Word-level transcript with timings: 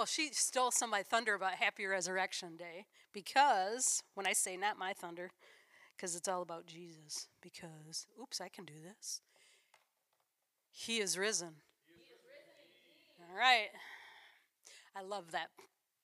Well, 0.00 0.06
she 0.06 0.30
stole 0.32 0.70
some 0.70 0.88
of 0.88 0.92
my 0.92 1.02
thunder 1.02 1.34
about 1.34 1.56
Happy 1.56 1.84
Resurrection 1.84 2.56
Day 2.56 2.86
because 3.12 4.02
when 4.14 4.26
I 4.26 4.32
say 4.32 4.56
not 4.56 4.78
my 4.78 4.94
thunder, 4.94 5.30
because 5.94 6.16
it's 6.16 6.26
all 6.26 6.40
about 6.40 6.66
Jesus. 6.66 7.28
Because, 7.42 8.06
oops, 8.18 8.40
I 8.40 8.48
can 8.48 8.64
do 8.64 8.72
this. 8.82 9.20
He 10.72 11.00
is 11.00 11.18
risen. 11.18 11.56
He 11.86 12.00
is 12.00 12.18
risen. 12.24 13.30
All 13.30 13.38
right. 13.38 13.68
I 14.96 15.02
love 15.02 15.32
that 15.32 15.48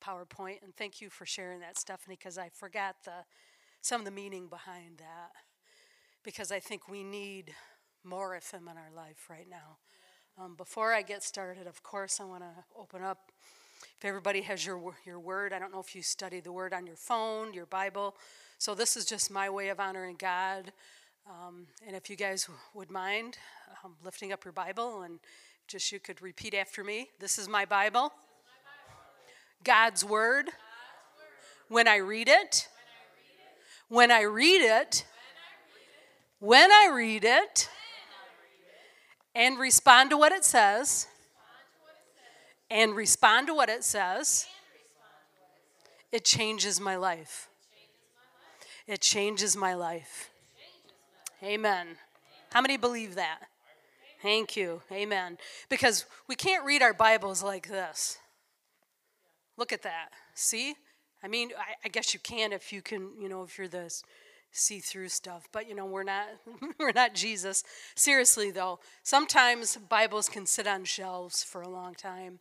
PowerPoint, 0.04 0.62
and 0.62 0.76
thank 0.76 1.00
you 1.00 1.08
for 1.08 1.24
sharing 1.24 1.60
that, 1.60 1.78
Stephanie, 1.78 2.18
because 2.18 2.36
I 2.36 2.50
forgot 2.50 2.96
the 3.06 3.24
some 3.80 4.02
of 4.02 4.04
the 4.04 4.10
meaning 4.10 4.48
behind 4.48 4.98
that. 4.98 5.30
Because 6.22 6.52
I 6.52 6.60
think 6.60 6.86
we 6.86 7.02
need 7.02 7.54
more 8.04 8.34
of 8.34 8.50
Him 8.50 8.68
in 8.70 8.76
our 8.76 8.92
life 8.94 9.30
right 9.30 9.48
now. 9.48 9.78
Um, 10.38 10.54
before 10.54 10.92
I 10.92 11.00
get 11.00 11.22
started, 11.22 11.66
of 11.66 11.82
course, 11.82 12.20
I 12.20 12.24
want 12.24 12.42
to 12.42 12.64
open 12.78 13.02
up 13.02 13.32
if 13.98 14.04
everybody 14.04 14.42
has 14.42 14.64
your, 14.64 14.94
your 15.04 15.18
word, 15.18 15.52
I 15.52 15.58
don't 15.58 15.72
know 15.72 15.80
if 15.80 15.94
you 15.94 16.02
study 16.02 16.40
the 16.40 16.52
word 16.52 16.72
on 16.72 16.86
your 16.86 16.96
phone, 16.96 17.54
your 17.54 17.66
Bible. 17.66 18.14
So 18.58 18.74
this 18.74 18.96
is 18.96 19.04
just 19.04 19.30
my 19.30 19.48
way 19.50 19.68
of 19.68 19.80
honoring 19.80 20.16
God. 20.18 20.72
Um, 21.28 21.66
and 21.86 21.96
if 21.96 22.08
you 22.08 22.16
guys 22.16 22.48
would 22.74 22.90
mind 22.90 23.38
um, 23.84 23.94
lifting 24.04 24.32
up 24.32 24.44
your 24.44 24.52
Bible 24.52 25.02
and 25.02 25.18
just 25.66 25.90
you 25.90 25.98
could 25.98 26.22
repeat 26.22 26.54
after 26.54 26.84
me 26.84 27.08
this 27.18 27.38
is 27.38 27.48
my 27.48 27.64
Bible. 27.64 28.12
God's 29.64 30.04
word. 30.04 30.50
When 31.68 31.88
I 31.88 31.96
read 31.96 32.28
it, 32.28 32.68
when 33.88 34.12
I 34.12 34.22
read 34.22 34.62
it, 34.62 35.04
when 36.38 36.70
I 36.70 36.88
read 36.94 37.24
it, 37.24 37.68
and 39.34 39.58
respond 39.58 40.10
to 40.10 40.16
what 40.16 40.32
it 40.32 40.44
says 40.44 41.08
and 42.70 42.96
respond 42.96 43.46
to 43.48 43.54
what 43.54 43.68
it 43.68 43.84
says, 43.84 44.46
it 46.12 46.24
changes 46.24 46.80
my 46.80 46.96
life. 46.96 47.48
It 48.86 49.00
changes 49.00 49.56
my 49.56 49.74
life. 49.74 50.30
Amen. 51.42 51.96
How 52.52 52.60
many 52.60 52.76
believe 52.76 53.16
that? 53.16 53.40
Thank 54.22 54.56
you. 54.56 54.80
Amen. 54.90 55.38
Because 55.68 56.06
we 56.28 56.34
can't 56.34 56.64
read 56.64 56.82
our 56.82 56.94
Bibles 56.94 57.42
like 57.42 57.68
this. 57.68 58.18
Look 59.56 59.72
at 59.72 59.82
that. 59.82 60.08
See? 60.34 60.74
I 61.22 61.28
mean, 61.28 61.50
I, 61.58 61.74
I 61.84 61.88
guess 61.88 62.14
you 62.14 62.20
can 62.20 62.52
if 62.52 62.72
you 62.72 62.82
can, 62.82 63.10
you 63.20 63.28
know, 63.28 63.42
if 63.42 63.58
you're 63.58 63.68
this 63.68 64.02
see-through 64.52 65.08
stuff 65.08 65.46
but 65.52 65.68
you 65.68 65.74
know 65.74 65.84
we're 65.84 66.02
not 66.02 66.28
we're 66.78 66.92
not 66.92 67.14
jesus 67.14 67.62
seriously 67.94 68.50
though 68.50 68.78
sometimes 69.02 69.76
bibles 69.88 70.30
can 70.30 70.46
sit 70.46 70.66
on 70.66 70.82
shelves 70.82 71.42
for 71.42 71.60
a 71.60 71.68
long 71.68 71.94
time 71.94 72.38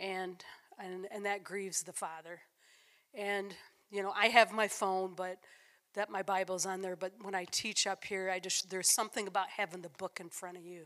and 0.00 0.42
and 0.78 1.06
and 1.10 1.26
that 1.26 1.44
grieves 1.44 1.82
the 1.82 1.92
father. 1.92 2.40
And 3.14 3.54
you 3.90 4.02
know 4.02 4.12
i 4.16 4.26
have 4.26 4.52
my 4.52 4.68
phone 4.68 5.12
but 5.16 5.38
that 5.94 6.10
my 6.10 6.22
bible's 6.22 6.64
on 6.66 6.80
there 6.80 6.96
but 6.96 7.12
when 7.22 7.34
i 7.34 7.44
teach 7.50 7.86
up 7.86 8.04
here 8.04 8.30
i 8.30 8.38
just 8.38 8.70
there's 8.70 8.90
something 8.90 9.26
about 9.26 9.48
having 9.48 9.82
the 9.82 9.88
book 9.88 10.18
in 10.20 10.28
front 10.28 10.56
of 10.56 10.64
you. 10.64 10.84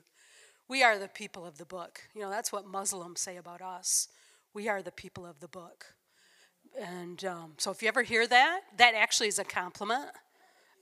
We 0.67 0.83
are 0.83 0.99
the 0.99 1.09
people 1.09 1.45
of 1.45 1.59
the 1.59 1.67
book. 1.67 2.01
You 2.15 2.23
know 2.23 2.31
that's 2.31 2.51
what 2.51 2.67
muslims 2.67 3.21
say 3.21 3.37
about 3.37 3.61
us. 3.61 4.09
We 4.55 4.69
are 4.69 4.83
the 4.83 4.93
people 4.93 5.27
of 5.27 5.41
the 5.41 5.49
book. 5.49 5.95
And 6.81 7.25
um, 7.25 7.53
so 7.59 7.71
if 7.71 7.83
you 7.83 7.89
ever 7.89 8.03
hear 8.03 8.27
that 8.27 8.61
that 8.79 8.95
actually 8.95 9.29
is 9.29 9.39
a 9.39 9.45
compliment. 9.45 10.11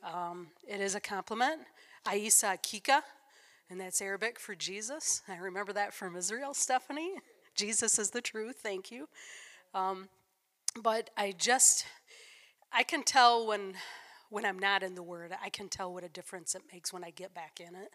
Um, 0.05 0.49
it 0.67 0.81
is 0.81 0.95
a 0.95 1.01
compliment. 1.01 1.63
Aisa 2.07 2.57
kika 2.63 3.03
and 3.71 3.81
that's 3.81 4.01
arabic 4.01 4.39
for 4.39 4.55
jesus. 4.55 5.23
I 5.29 5.37
remember 5.37 5.73
that 5.73 5.93
from 5.93 6.17
israel 6.17 6.55
stephanie 6.55 7.15
Jesus 7.55 7.99
is 7.99 8.11
the 8.11 8.21
truth. 8.21 8.57
Thank 8.63 8.91
you. 8.91 9.09
Um, 9.75 10.09
but 10.81 11.11
I 11.17 11.35
just, 11.37 11.85
I 12.73 12.83
can 12.83 13.03
tell 13.03 13.47
when, 13.47 13.75
when 14.31 14.45
I'm 14.45 14.59
not 14.59 14.83
in 14.83 14.95
the 14.95 15.03
Word, 15.03 15.33
I 15.43 15.51
can 15.51 15.69
tell 15.69 15.93
what 15.93 16.05
a 16.05 16.09
difference 16.09 16.55
it 16.55 16.63
makes 16.73 16.93
when 16.93 17.05
I 17.05 17.11
get 17.11 17.35
back 17.35 17.61
in 17.61 17.75
it. 17.75 17.93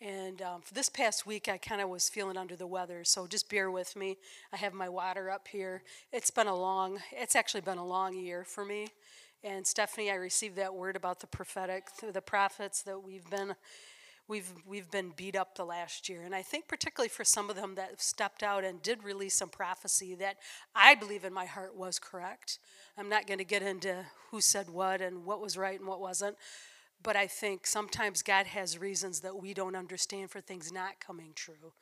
And 0.00 0.40
um, 0.42 0.62
for 0.62 0.74
this 0.74 0.88
past 0.88 1.26
week, 1.26 1.48
I 1.48 1.58
kind 1.58 1.80
of 1.80 1.88
was 1.88 2.08
feeling 2.08 2.36
under 2.36 2.54
the 2.54 2.68
weather, 2.68 3.02
so 3.02 3.26
just 3.26 3.50
bear 3.50 3.68
with 3.68 3.96
me. 3.96 4.16
I 4.52 4.56
have 4.56 4.72
my 4.72 4.88
water 4.88 5.28
up 5.28 5.48
here. 5.48 5.82
It's 6.12 6.30
been 6.30 6.46
a 6.46 6.54
long, 6.54 7.00
it's 7.10 7.34
actually 7.34 7.62
been 7.62 7.78
a 7.78 7.86
long 7.86 8.14
year 8.16 8.44
for 8.44 8.64
me. 8.64 8.88
And 9.42 9.66
Stephanie, 9.66 10.10
I 10.10 10.14
received 10.14 10.54
that 10.56 10.72
word 10.72 10.94
about 10.94 11.18
the 11.18 11.26
prophetic, 11.26 11.86
the 12.12 12.22
prophets 12.22 12.82
that 12.82 13.02
we've 13.02 13.28
been 13.28 13.56
we've 14.28 14.52
we've 14.66 14.90
been 14.90 15.12
beat 15.16 15.34
up 15.34 15.56
the 15.56 15.64
last 15.64 16.08
year. 16.08 16.22
And 16.22 16.34
i 16.34 16.42
think 16.42 16.68
particularly 16.68 17.08
for 17.08 17.24
some 17.24 17.50
of 17.50 17.56
them 17.56 17.74
that 17.74 18.00
stepped 18.00 18.42
out 18.42 18.64
and 18.64 18.80
did 18.82 19.02
release 19.02 19.34
some 19.34 19.48
prophecy 19.48 20.14
that 20.16 20.36
i 20.74 20.94
believe 20.94 21.24
in 21.24 21.32
my 21.32 21.46
heart 21.46 21.74
was 21.74 21.98
correct. 21.98 22.58
I'm 22.96 23.08
not 23.08 23.26
going 23.26 23.38
to 23.38 23.44
get 23.44 23.62
into 23.62 24.04
who 24.30 24.40
said 24.40 24.68
what 24.68 25.00
and 25.00 25.24
what 25.24 25.40
was 25.40 25.56
right 25.56 25.78
and 25.78 25.88
what 25.88 26.00
wasn't 26.00 26.36
but 27.02 27.16
i 27.16 27.26
think 27.26 27.66
sometimes 27.66 28.22
god 28.22 28.46
has 28.46 28.78
reasons 28.78 29.20
that 29.20 29.40
we 29.40 29.54
don't 29.54 29.76
understand 29.76 30.30
for 30.30 30.40
things 30.40 30.70
not 30.70 31.00
coming 31.00 31.32
true. 31.34 31.72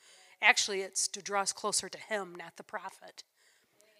Actually 0.40 0.80
it's 0.80 1.08
to 1.08 1.22
draw 1.22 1.42
us 1.42 1.52
closer 1.52 1.88
to 1.88 1.98
him 1.98 2.34
not 2.34 2.56
the 2.56 2.62
prophet. 2.62 3.24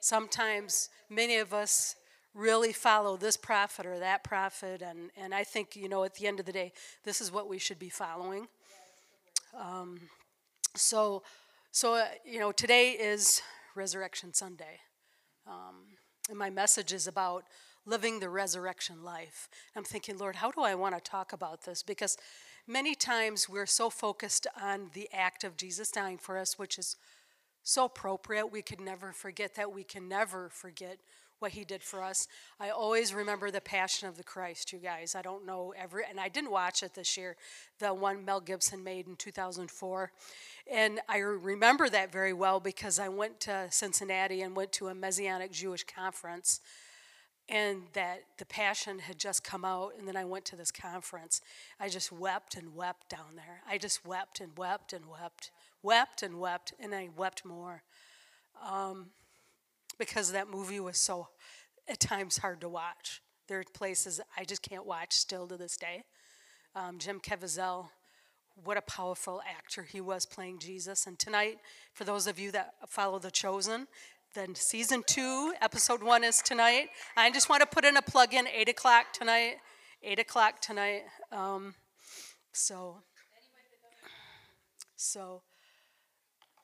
Sometimes 0.01 0.89
many 1.11 1.37
of 1.37 1.53
us 1.53 1.97
really 2.37 2.73
follow 2.73 3.17
this 3.17 3.37
prophet 3.37 3.87
or 3.87 3.99
that 3.99 4.23
prophet. 4.23 4.83
And, 4.83 5.11
and 5.17 5.35
I 5.35 5.43
think, 5.43 5.75
you 5.75 5.89
know, 5.89 6.05
at 6.05 6.15
the 6.15 6.27
end 6.27 6.39
of 6.39 6.47
the 6.47 6.53
day, 6.53 6.73
this 7.05 7.21
is 7.21 7.33
what 7.33 7.49
we 7.49 7.59
should 7.59 7.79
be 7.79 7.89
following. 7.89 8.47
Um, 9.59 10.01
so, 10.75 11.23
so 11.73 11.95
uh, 11.95 12.05
you 12.25 12.39
know, 12.39 12.53
today 12.53 12.91
is 12.91 13.41
Resurrection 13.75 14.35
Sunday. 14.35 14.81
Um, 15.47 15.97
and 16.29 16.39
my 16.39 16.51
message 16.51 16.93
is 16.93 17.07
about 17.07 17.45
living 17.87 18.21
the 18.21 18.29
resurrection 18.29 19.03
life. 19.03 19.49
I'm 19.75 19.85
thinking, 19.85 20.19
Lord, 20.19 20.37
how 20.37 20.51
do 20.51 20.61
I 20.61 20.75
want 20.75 20.95
to 20.95 21.01
talk 21.01 21.33
about 21.33 21.65
this? 21.65 21.83
Because 21.83 22.19
many 22.67 22.95
times 22.95 23.49
we're 23.49 23.65
so 23.65 23.89
focused 23.89 24.47
on 24.61 24.91
the 24.93 25.09
act 25.13 25.45
of 25.45 25.57
Jesus 25.57 25.91
dying 25.91 26.19
for 26.19 26.37
us, 26.37 26.59
which 26.59 26.79
is 26.79 26.97
so 27.63 27.85
appropriate. 27.85 28.49
We 28.49 28.63
could 28.63 28.81
never 28.81 29.13
forget 29.13 29.55
that. 29.55 29.73
We 29.73 29.85
can 29.85 30.09
never 30.09 30.49
forget 30.49 30.99
what 31.39 31.53
he 31.53 31.65
did 31.65 31.83
for 31.83 32.03
us. 32.03 32.29
I 32.59 32.71
always 32.71 33.13
remember 33.13 33.51
the 33.51 33.61
Passion 33.61 34.09
of 34.09 34.17
the 34.17 34.25
Christ, 34.25 34.73
you 34.73 34.79
guys. 34.79 35.15
I 35.15 35.23
don't 35.23 35.45
know 35.45 35.75
every, 35.77 36.05
and 36.09 36.19
I 36.19 36.29
didn't 36.29 36.51
watch 36.51 36.83
it 36.83 36.95
this 36.95 37.17
year, 37.17 37.37
the 37.79 37.93
one 37.93 38.25
Mel 38.25 38.41
Gibson 38.41 38.83
made 38.83 39.07
in 39.07 39.17
2004. 39.17 40.13
And 40.71 41.01
I 41.09 41.19
remember 41.19 41.89
that 41.89 42.11
very 42.11 42.33
well 42.33 42.61
because 42.61 42.99
I 42.99 43.09
went 43.09 43.41
to 43.41 43.69
Cincinnati 43.71 44.43
and 44.43 44.57
went 44.57 44.73
to 44.73 44.89
a 44.89 44.95
Messianic 44.95 45.53
Jewish 45.53 45.85
conference. 45.85 46.61
And 47.49 47.83
that 47.93 48.23
the 48.39 48.45
Passion 48.45 48.99
had 48.99 49.19
just 49.19 49.45
come 49.45 49.65
out, 49.65 49.93
and 49.97 50.09
then 50.09 50.17
I 50.17 50.25
went 50.25 50.45
to 50.47 50.57
this 50.57 50.73
conference. 50.73 51.41
I 51.79 51.89
just 51.89 52.11
wept 52.11 52.57
and 52.57 52.75
wept 52.75 53.09
down 53.09 53.37
there. 53.37 53.61
I 53.69 53.79
just 53.79 54.05
wept 54.05 54.41
and 54.41 54.51
wept 54.59 54.93
and 54.93 55.05
wept, 55.07 55.53
wept 55.81 56.25
and 56.25 56.41
wept, 56.41 56.73
and 56.81 56.93
I 56.93 57.09
wept 57.17 57.45
more. 57.45 57.85
Um, 58.69 59.11
because 59.99 60.33
that 60.33 60.49
movie 60.49 60.81
was 60.81 60.99
so, 60.99 61.29
at 61.89 62.01
times, 62.01 62.39
hard 62.39 62.61
to 62.61 62.69
watch. 62.69 63.23
There 63.49 63.61
are 63.61 63.65
places 63.75 64.21
I 64.37 64.45
just 64.45 64.63
can't 64.63 64.87
watch 64.87 65.13
still 65.13 65.47
to 65.49 65.57
this 65.57 65.77
day. 65.77 66.05
Um, 66.75 66.99
Jim 66.99 67.21
Caviezel, 67.21 67.89
what 68.65 68.77
a 68.77 68.83
powerful 68.83 69.43
actor 69.49 69.83
he 69.83 70.01
was 70.01 70.27
playing 70.27 70.59
Jesus. 70.59 71.07
And 71.07 71.19
tonight, 71.19 71.59
for 71.93 72.05
those 72.05 72.27
of 72.27 72.39
you 72.39 72.51
that 72.53 72.75
follow 72.89 73.19
The 73.19 73.31
Chosen, 73.31 73.87
then 74.35 74.55
season 74.55 75.03
two, 75.07 75.55
episode 75.61 76.03
one 76.03 76.25
is 76.25 76.43
tonight. 76.43 76.89
I 77.17 77.31
just 77.31 77.49
want 77.49 77.61
to 77.61 77.67
put 77.67 77.85
in 77.85 77.97
a 77.97 78.03
plug 78.03 78.35
in, 78.35 78.47
8 78.47 78.69
o'clock 78.69 79.13
tonight. 79.13 79.57
8 80.03 80.19
o'clock 80.19 80.61
tonight. 80.61 81.03
Um, 81.33 81.75
so, 82.53 82.99
so, 84.97 85.43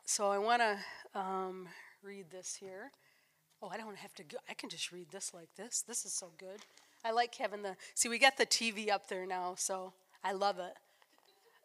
so 0.05 0.31
I 0.31 0.39
want 0.39 0.63
to 0.63 1.19
um, 1.19 1.69
read 2.03 2.31
this 2.31 2.55
here. 2.55 2.91
Oh, 3.63 3.71
I 3.73 3.77
don't 3.77 3.97
have 3.97 4.13
to 4.15 4.25
go. 4.25 4.39
I 4.51 4.55
can 4.55 4.69
just 4.69 4.91
read 4.91 5.07
this 5.13 5.33
like 5.33 5.55
this. 5.57 5.85
This 5.87 6.05
is 6.05 6.13
so 6.13 6.31
good. 6.37 6.59
I 7.05 7.13
like 7.13 7.35
having 7.37 7.63
the, 7.63 7.77
see, 7.95 8.09
we 8.09 8.19
got 8.19 8.37
the 8.37 8.47
TV 8.47 8.91
up 8.91 9.09
there 9.09 9.25
now, 9.25 9.55
so 9.57 9.93
I 10.25 10.33
love 10.33 10.59
it. 10.59 10.75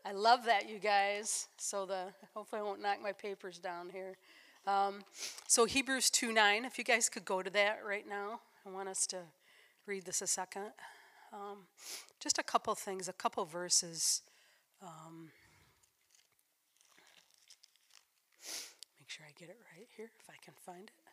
I 0.05 0.11
love 0.11 0.45
that, 0.45 0.69
you 0.69 0.77
guys. 0.77 1.47
So 1.57 1.88
the, 1.88 2.13
hopefully 2.35 2.61
I 2.61 2.63
won't 2.63 2.81
knock 2.81 3.01
my 3.01 3.13
papers 3.13 3.57
down 3.57 3.89
here. 3.89 4.15
Um, 4.67 5.03
so 5.47 5.65
Hebrews 5.65 6.11
2 6.11 6.31
9, 6.31 6.65
if 6.65 6.77
you 6.77 6.83
guys 6.83 7.09
could 7.09 7.25
go 7.25 7.41
to 7.41 7.49
that 7.49 7.79
right 7.85 8.07
now. 8.07 8.41
I 8.65 8.69
want 8.69 8.89
us 8.89 9.07
to 9.07 9.19
read 9.85 10.05
this 10.05 10.21
a 10.21 10.27
second. 10.27 10.71
Um, 11.33 11.59
just 12.19 12.38
a 12.38 12.43
couple 12.43 12.75
things, 12.75 13.07
a 13.07 13.13
couple 13.13 13.43
verses. 13.45 14.21
Um, 14.81 15.29
make 19.00 19.09
sure 19.09 19.25
I 19.27 19.31
get 19.39 19.50
it 19.50 19.57
right 19.75 19.88
here, 19.95 20.11
if 20.19 20.29
I 20.29 20.35
can 20.43 20.53
find 20.65 20.83
it. 20.83 21.06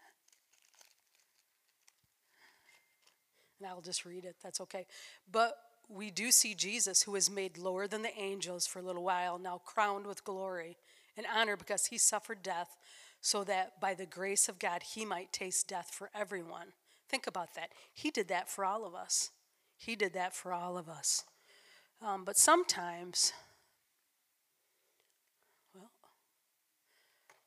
And 3.65 3.73
I'll 3.73 3.81
just 3.81 4.05
read 4.05 4.27
it, 4.27 4.37
that's 4.43 4.61
okay. 4.61 4.87
But 5.31 5.57
we 5.89 6.11
do 6.11 6.31
see 6.31 6.55
Jesus, 6.55 7.03
who 7.03 7.13
was 7.13 7.31
made 7.31 7.57
lower 7.57 7.87
than 7.87 8.03
the 8.03 8.15
angels 8.19 8.67
for 8.67 8.81
a 8.81 8.83
little 8.83 9.03
while, 9.03 9.39
now 9.39 9.63
crowned 9.65 10.07
with 10.07 10.23
glory 10.23 10.77
and 11.17 11.27
honor 11.35 11.57
because 11.57 11.87
he 11.87 11.97
suffered 11.97 12.43
death, 12.43 12.77
so 13.23 13.43
that 13.45 13.81
by 13.81 13.95
the 13.95 14.05
grace 14.05 14.51
of 14.51 14.59
God 14.59 14.83
he 14.83 15.07
might 15.07 15.33
taste 15.33 15.67
death 15.67 15.91
for 15.91 16.11
everyone. 16.15 16.75
Think 17.09 17.27
about 17.27 17.55
that. 17.55 17.71
He 17.95 18.11
did 18.11 18.29
that 18.29 18.51
for 18.51 18.67
all 18.67 18.85
of 18.85 18.95
us. 18.95 19.31
He 19.79 19.97
did 19.97 20.13
that 20.13 20.35
for 20.35 20.53
all 20.53 20.77
of 20.77 20.87
us. 20.87 21.25
Um, 22.03 22.25
but 22.25 22.37
sometimes, 22.37 23.33
well, 25.75 25.91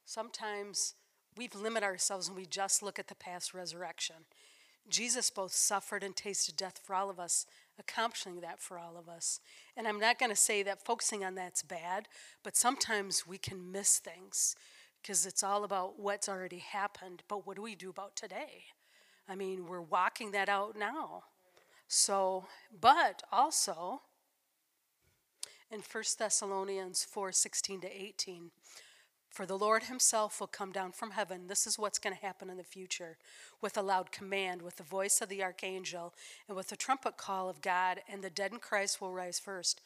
sometimes 0.06 0.96
we 1.36 1.48
limit 1.54 1.84
ourselves 1.84 2.28
and 2.28 2.36
we 2.36 2.48
just 2.48 2.82
look 2.82 2.98
at 2.98 3.08
the 3.08 3.16
past 3.16 3.54
resurrection. 3.54 4.16
Jesus 4.90 5.30
both 5.30 5.54
suffered 5.54 6.04
and 6.04 6.16
tasted 6.16 6.56
death 6.56 6.80
for 6.84 6.96
all 6.96 7.10
of 7.10 7.20
us, 7.20 7.46
accomplishing 7.80 8.42
that 8.42 8.62
for 8.62 8.80
all 8.80 8.98
of 8.98 9.10
us. 9.10 9.40
And 9.76 9.88
I'm 9.88 10.00
not 10.00 10.20
going 10.20 10.30
to 10.30 10.36
say 10.36 10.64
that 10.64 10.86
focusing 10.86 11.24
on 11.24 11.36
that's 11.36 11.62
bad, 11.62 12.08
but 12.44 12.56
sometimes 12.56 13.28
we 13.28 13.38
can 13.38 13.72
miss 13.72 14.00
things 14.00 14.56
because 15.02 15.26
it's 15.26 15.44
all 15.44 15.64
about 15.64 16.00
what's 16.00 16.30
already 16.30 16.60
happened. 16.60 17.24
But 17.28 17.46
what 17.46 17.56
do 17.56 17.62
we 17.62 17.76
do 17.76 17.90
about 17.90 18.16
today? 18.16 18.66
I 19.30 19.36
mean, 19.36 19.68
we're 19.68 19.82
walking 19.82 20.32
that 20.32 20.50
out 20.50 20.78
now. 20.78 21.24
So, 21.88 22.46
but 22.80 23.24
also 23.32 24.02
in 25.72 25.80
1 25.80 26.04
Thessalonians 26.18 27.04
4 27.04 27.32
16 27.32 27.82
to 27.82 28.02
18, 28.02 28.52
for 29.30 29.46
the 29.46 29.58
Lord 29.58 29.84
himself 29.84 30.40
will 30.40 30.48
come 30.48 30.72
down 30.72 30.92
from 30.92 31.12
heaven. 31.12 31.48
This 31.48 31.68
is 31.68 31.78
what's 31.78 32.00
going 32.00 32.16
to 32.16 32.22
happen 32.26 32.50
in 32.50 32.58
the 32.58 32.64
future 32.64 33.18
with 33.62 33.78
a 33.78 33.82
loud 33.82 34.12
command, 34.12 34.62
with 34.62 34.78
the 34.78 34.84
voice 34.84 35.22
of 35.22 35.30
the 35.30 35.44
archangel, 35.44 36.14
and 36.48 36.56
with 36.56 36.70
the 36.70 36.76
trumpet 36.76 37.18
call 37.18 37.50
of 37.50 37.62
God, 37.62 38.02
and 38.10 38.24
the 38.24 38.30
dead 38.30 38.52
in 38.52 38.60
Christ 38.60 39.02
will 39.02 39.14
rise 39.14 39.40
first. 39.40 39.82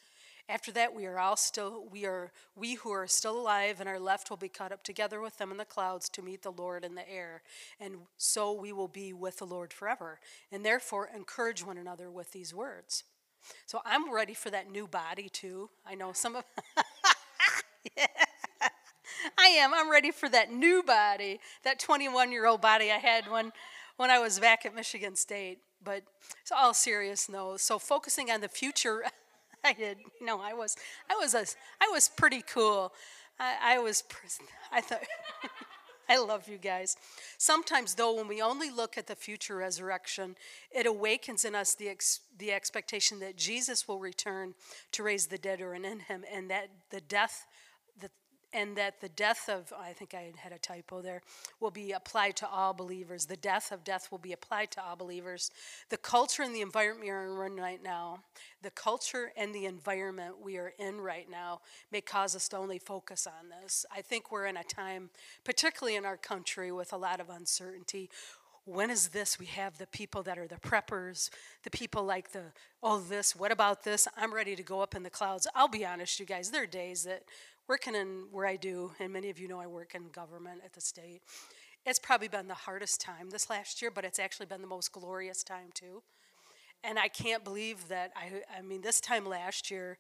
After 0.49 0.71
that, 0.73 0.93
we 0.93 1.05
are 1.05 1.19
all 1.19 1.35
still, 1.37 1.85
we 1.91 2.05
are, 2.05 2.31
we 2.55 2.75
who 2.75 2.91
are 2.91 3.07
still 3.07 3.39
alive 3.39 3.79
and 3.79 3.87
are 3.87 3.99
left 3.99 4.29
will 4.29 4.37
be 4.37 4.49
caught 4.49 4.71
up 4.71 4.83
together 4.83 5.21
with 5.21 5.37
them 5.37 5.51
in 5.51 5.57
the 5.57 5.65
clouds 5.65 6.09
to 6.09 6.21
meet 6.21 6.41
the 6.41 6.51
Lord 6.51 6.83
in 6.83 6.95
the 6.95 7.09
air. 7.09 7.41
And 7.79 7.95
so 8.17 8.51
we 8.51 8.73
will 8.73 8.87
be 8.87 9.13
with 9.13 9.37
the 9.37 9.45
Lord 9.45 9.71
forever. 9.71 10.19
And 10.51 10.65
therefore, 10.65 11.09
encourage 11.15 11.65
one 11.65 11.77
another 11.77 12.09
with 12.09 12.31
these 12.31 12.53
words. 12.53 13.03
So 13.65 13.81
I'm 13.85 14.13
ready 14.13 14.33
for 14.33 14.49
that 14.49 14.69
new 14.69 14.87
body 14.87 15.29
too. 15.29 15.69
I 15.85 15.95
know 15.95 16.11
some 16.13 16.35
of. 16.35 16.43
I 19.37 19.47
am. 19.47 19.73
I'm 19.73 19.91
ready 19.91 20.11
for 20.11 20.29
that 20.29 20.51
new 20.51 20.83
body, 20.83 21.39
that 21.63 21.79
21 21.79 22.31
year 22.31 22.45
old 22.45 22.61
body 22.61 22.91
I 22.91 22.97
had 22.97 23.29
when, 23.29 23.51
when 23.97 24.09
I 24.09 24.19
was 24.19 24.39
back 24.39 24.65
at 24.65 24.75
Michigan 24.75 25.15
State. 25.15 25.59
But 25.83 26.03
it's 26.41 26.51
all 26.51 26.73
serious, 26.73 27.27
no. 27.29 27.57
So 27.57 27.79
focusing 27.79 28.29
on 28.29 28.41
the 28.41 28.47
future, 28.47 29.03
I 29.63 29.73
did. 29.73 29.97
Know, 30.21 30.39
I 30.39 30.53
was, 30.53 30.75
I 31.09 31.15
was, 31.15 31.33
a, 31.33 31.45
I 31.81 31.89
was 31.91 32.09
pretty 32.09 32.41
cool. 32.41 32.93
I, 33.39 33.75
I 33.75 33.79
was, 33.79 34.03
I 34.71 34.81
thought. 34.81 35.03
I 36.09 36.17
love 36.17 36.49
you 36.49 36.57
guys. 36.57 36.97
Sometimes, 37.37 37.93
though, 37.93 38.13
when 38.13 38.27
we 38.27 38.41
only 38.41 38.69
look 38.69 38.97
at 38.97 39.07
the 39.07 39.15
future 39.15 39.55
resurrection, 39.55 40.35
it 40.69 40.85
awakens 40.85 41.45
in 41.45 41.55
us 41.55 41.73
the, 41.73 41.87
ex- 41.87 42.19
the 42.37 42.51
expectation 42.51 43.21
that 43.21 43.37
Jesus 43.37 43.87
will 43.87 43.97
return 43.97 44.53
to 44.91 45.03
raise 45.03 45.27
the 45.27 45.37
dead 45.37 45.61
or 45.61 45.73
in 45.73 45.83
him, 45.83 46.25
and 46.29 46.49
that 46.49 46.67
the 46.89 46.99
death 46.99 47.45
and 48.53 48.75
that 48.75 49.01
the 49.01 49.09
death 49.09 49.49
of, 49.49 49.71
I 49.77 49.93
think 49.93 50.13
I 50.13 50.31
had 50.37 50.51
a 50.51 50.57
typo 50.57 51.01
there, 51.01 51.21
will 51.59 51.71
be 51.71 51.91
applied 51.91 52.35
to 52.37 52.47
all 52.47 52.73
believers. 52.73 53.25
The 53.25 53.37
death 53.37 53.71
of 53.71 53.83
death 53.83 54.11
will 54.11 54.17
be 54.19 54.33
applied 54.33 54.71
to 54.71 54.83
all 54.83 54.95
believers. 54.95 55.51
The 55.89 55.97
culture 55.97 56.43
and 56.43 56.55
the 56.55 56.61
environment 56.61 57.05
we 57.05 57.09
are 57.11 57.45
in 57.45 57.57
right 57.57 57.81
now, 57.81 58.19
the 58.61 58.71
culture 58.71 59.31
and 59.37 59.53
the 59.53 59.65
environment 59.65 60.35
we 60.43 60.57
are 60.57 60.73
in 60.77 60.99
right 60.99 61.29
now 61.29 61.61
may 61.91 62.01
cause 62.01 62.35
us 62.35 62.47
to 62.49 62.57
only 62.57 62.79
focus 62.79 63.27
on 63.27 63.49
this. 63.61 63.85
I 63.95 64.01
think 64.01 64.31
we're 64.31 64.47
in 64.47 64.57
a 64.57 64.63
time, 64.63 65.09
particularly 65.43 65.95
in 65.95 66.05
our 66.05 66.17
country, 66.17 66.71
with 66.71 66.93
a 66.93 66.97
lot 66.97 67.19
of 67.19 67.29
uncertainty 67.29 68.09
when 68.65 68.91
is 68.91 69.09
this? 69.09 69.39
We 69.39 69.47
have 69.47 69.77
the 69.77 69.87
people 69.87 70.21
that 70.23 70.37
are 70.37 70.47
the 70.47 70.55
preppers, 70.55 71.29
the 71.63 71.71
people 71.71 72.03
like 72.03 72.31
the, 72.31 72.43
oh, 72.83 72.99
this, 72.99 73.35
what 73.35 73.51
about 73.51 73.83
this? 73.83 74.07
I'm 74.15 74.33
ready 74.33 74.55
to 74.55 74.63
go 74.63 74.81
up 74.81 74.95
in 74.95 75.03
the 75.03 75.09
clouds. 75.09 75.47
I'll 75.55 75.67
be 75.67 75.85
honest, 75.85 76.19
you 76.19 76.25
guys, 76.25 76.51
there 76.51 76.63
are 76.63 76.67
days 76.67 77.03
that 77.03 77.23
working 77.67 77.95
in 77.95 78.25
where 78.31 78.45
I 78.45 78.55
do, 78.55 78.91
and 78.99 79.13
many 79.13 79.29
of 79.29 79.39
you 79.39 79.47
know 79.47 79.59
I 79.59 79.67
work 79.67 79.95
in 79.95 80.09
government 80.09 80.61
at 80.65 80.73
the 80.73 80.81
state, 80.81 81.21
it's 81.85 81.99
probably 81.99 82.27
been 82.27 82.47
the 82.47 82.53
hardest 82.53 83.01
time 83.01 83.29
this 83.29 83.49
last 83.49 83.81
year, 83.81 83.89
but 83.89 84.05
it's 84.05 84.19
actually 84.19 84.45
been 84.45 84.61
the 84.61 84.67
most 84.67 84.91
glorious 84.91 85.43
time 85.43 85.69
too. 85.73 86.03
And 86.83 86.97
I 86.99 87.07
can't 87.07 87.43
believe 87.43 87.87
that 87.89 88.11
I, 88.15 88.41
I 88.57 88.61
mean, 88.61 88.81
this 88.81 88.99
time 88.99 89.25
last 89.25 89.71
year, 89.71 89.97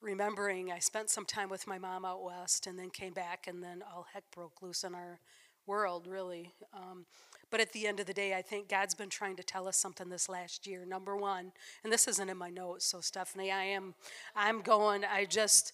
remembering 0.00 0.70
I 0.70 0.78
spent 0.78 1.10
some 1.10 1.24
time 1.24 1.48
with 1.48 1.66
my 1.66 1.78
mom 1.78 2.04
out 2.04 2.22
west 2.22 2.66
and 2.66 2.78
then 2.78 2.90
came 2.90 3.12
back, 3.12 3.46
and 3.48 3.62
then 3.62 3.82
all 3.82 4.06
heck 4.12 4.24
broke 4.34 4.62
loose 4.62 4.84
in 4.84 4.94
our 4.94 5.20
world, 5.66 6.06
really. 6.06 6.52
Um, 6.74 7.06
but 7.50 7.60
at 7.60 7.72
the 7.72 7.86
end 7.86 8.00
of 8.00 8.06
the 8.06 8.12
day, 8.12 8.34
I 8.34 8.42
think 8.42 8.68
God's 8.68 8.94
been 8.94 9.08
trying 9.08 9.36
to 9.36 9.42
tell 9.42 9.68
us 9.68 9.76
something 9.76 10.08
this 10.08 10.28
last 10.28 10.66
year. 10.66 10.84
Number 10.84 11.16
one, 11.16 11.52
and 11.84 11.92
this 11.92 12.08
isn't 12.08 12.28
in 12.28 12.36
my 12.36 12.50
notes, 12.50 12.86
so 12.86 13.00
Stephanie, 13.00 13.52
I 13.52 13.64
am, 13.64 13.94
I'm 14.34 14.60
going. 14.60 15.04
I 15.04 15.24
just, 15.24 15.72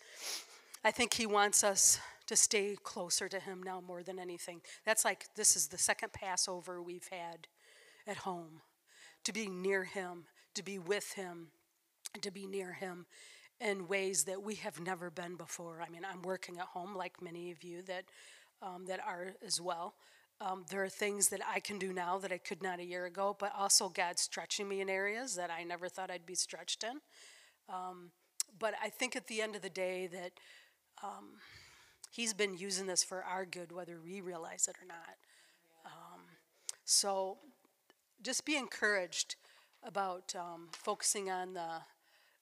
I 0.85 0.91
think 0.91 1.15
He 1.15 1.27
wants 1.27 1.63
us 1.63 1.99
to 2.27 2.37
stay 2.37 2.77
closer 2.83 3.29
to 3.29 3.39
Him 3.39 3.63
now 3.63 3.81
more 3.81 4.03
than 4.03 4.19
anything. 4.19 4.61
That's 4.85 5.05
like 5.05 5.27
this 5.37 5.57
is 5.57 5.69
the 5.69 5.79
second 5.79 6.13
Passover 6.13 6.83
we've 6.83 7.09
had 7.09 7.47
at 8.07 8.19
home 8.19 8.61
to 9.25 9.33
be 9.33 9.47
near 9.47 9.85
Him, 9.85 10.25
to 10.55 10.63
be 10.63 10.79
with 10.79 11.13
Him, 11.13 11.49
to 12.21 12.31
be 12.31 12.47
near 12.47 12.73
Him 12.73 13.07
in 13.61 13.87
ways 13.87 14.25
that 14.25 14.43
we 14.43 14.57
have 14.57 14.81
never 14.81 15.09
been 15.11 15.37
before. 15.37 15.81
I 15.87 15.89
mean, 15.89 16.03
I'm 16.05 16.23
working 16.23 16.59
at 16.59 16.67
home 16.67 16.97
like 16.97 17.23
many 17.23 17.53
of 17.53 17.63
you 17.63 17.83
that 17.83 18.05
um, 18.61 18.87
that 18.87 19.01
are 19.01 19.35
as 19.45 19.61
well. 19.61 19.95
Um, 20.41 20.65
there 20.71 20.83
are 20.83 20.89
things 20.89 21.29
that 21.29 21.41
I 21.47 21.61
can 21.61 21.79
do 21.79 21.93
now 21.93 22.19
that 22.19 22.33
I 22.33 22.39
could 22.39 22.63
not 22.63 22.81
a 22.81 22.85
year 22.85 23.07
ago, 23.07 23.37
but 23.39 23.53
also 23.57 23.89
God's 23.89 24.23
stretching 24.23 24.69
me 24.69 24.81
in 24.81 24.89
areas 24.89 25.37
that 25.37 25.51
I 25.51 25.63
never 25.63 25.89
thought 25.89 26.11
I'd 26.11 26.27
be 26.27 26.35
stretched 26.35 26.83
in. 26.83 27.01
Um, 27.69 28.11
but 28.59 28.75
I 28.83 28.89
think 28.89 29.15
at 29.15 29.29
the 29.29 29.41
end 29.41 29.55
of 29.55 29.63
the 29.63 29.71
day 29.71 30.09
that 30.09 30.33
um, 31.03 31.31
he's 32.11 32.35
been 32.35 32.57
using 32.57 32.87
this 32.87 33.03
for 33.03 33.23
our 33.25 33.45
good, 33.45 33.73
whether 33.73 33.99
we 34.03 34.21
realize 34.21 34.69
it 34.69 34.77
or 34.81 34.87
not. 34.87 35.17
Um, 35.85 36.21
so 36.85 37.39
just 38.23 38.45
be 38.45 38.57
encouraged 38.57 39.37
about 39.83 40.35
um, 40.39 40.69
focusing 40.73 41.31
on 41.31 41.55
the 41.55 41.69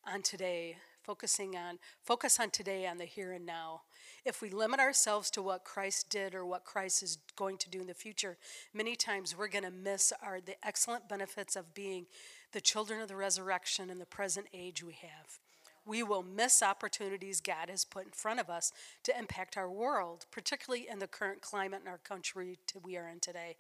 on 0.07 0.23
today, 0.23 0.77
focusing 1.03 1.57
on 1.57 1.79
focus 2.03 2.41
on 2.41 2.51
today, 2.51 2.87
on 2.87 2.99
the 2.99 3.05
here 3.05 3.33
and 3.33 3.47
now. 3.47 3.83
If 4.25 4.43
we 4.43 4.51
limit 4.51 4.81
ourselves 4.81 5.31
to 5.31 5.43
what 5.43 5.65
Christ 5.65 6.11
did 6.11 6.35
or 6.35 6.45
what 6.45 6.65
Christ 6.65 7.03
is 7.03 7.19
going 7.37 7.57
to 7.59 7.71
do 7.71 7.81
in 7.81 7.87
the 7.87 7.95
future, 7.95 8.37
many 8.75 8.95
times 8.95 9.37
we're 9.37 9.49
going 9.49 9.65
to 9.65 9.71
miss 9.71 10.13
our 10.23 10.41
the 10.41 10.57
excellent 10.67 11.09
benefits 11.09 11.57
of 11.57 11.75
being 11.75 12.07
the 12.53 12.61
children 12.61 13.01
of 13.01 13.09
the 13.09 13.17
resurrection 13.17 13.89
in 13.89 13.99
the 13.99 14.07
present 14.07 14.47
age 14.53 14.83
we 14.83 14.95
have 14.95 15.39
we 15.91 16.05
will 16.05 16.23
miss 16.23 16.63
opportunities 16.63 17.41
God 17.41 17.69
has 17.69 17.85
put 17.85 18.07
in 18.07 18.13
front 18.13 18.39
of 18.39 18.49
us 18.49 18.73
to 19.03 19.19
impact 19.19 19.57
our 19.57 19.69
world, 19.69 20.25
particularly 20.31 20.87
in 20.89 21.01
the 21.01 21.09
current 21.09 21.43
climate 21.43 21.81
in 21.85 21.91
our 21.91 21.99
country 21.99 22.61
we 22.85 22.97
are 22.97 23.09
in 23.09 23.19
today. 23.19 23.57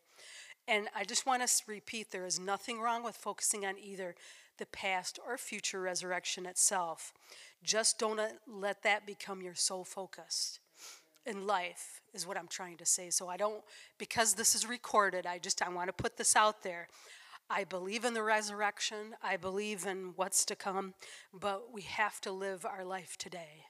And 0.68 0.86
I 0.94 1.02
just 1.02 1.26
want 1.26 1.44
to 1.44 1.62
repeat 1.66 2.12
there 2.12 2.24
is 2.24 2.38
nothing 2.38 2.80
wrong 2.80 3.02
with 3.02 3.16
focusing 3.16 3.66
on 3.66 3.74
either 3.78 4.14
the 4.58 4.66
past 4.66 5.18
or 5.26 5.36
future 5.36 5.80
resurrection 5.80 6.46
itself. 6.46 7.12
Just 7.64 7.98
don't 7.98 8.20
uh, 8.20 8.28
let 8.46 8.84
that 8.84 9.06
become 9.06 9.42
your 9.42 9.56
sole 9.56 9.84
focus 9.84 10.60
in 11.26 11.48
life 11.48 12.00
is 12.14 12.28
what 12.28 12.38
I'm 12.38 12.46
trying 12.46 12.76
to 12.76 12.86
say. 12.86 13.10
So 13.10 13.28
I 13.28 13.36
don't 13.36 13.62
because 13.98 14.34
this 14.34 14.54
is 14.54 14.68
recorded, 14.68 15.26
I 15.26 15.38
just 15.38 15.60
I 15.62 15.68
want 15.68 15.88
to 15.88 15.92
put 15.92 16.16
this 16.16 16.36
out 16.36 16.62
there. 16.62 16.86
I 17.52 17.64
believe 17.64 18.04
in 18.04 18.14
the 18.14 18.22
resurrection. 18.22 19.16
I 19.24 19.36
believe 19.36 19.84
in 19.84 20.12
what's 20.14 20.44
to 20.46 20.54
come, 20.54 20.94
but 21.34 21.72
we 21.72 21.82
have 21.82 22.20
to 22.20 22.30
live 22.30 22.64
our 22.64 22.84
life 22.84 23.16
today. 23.18 23.64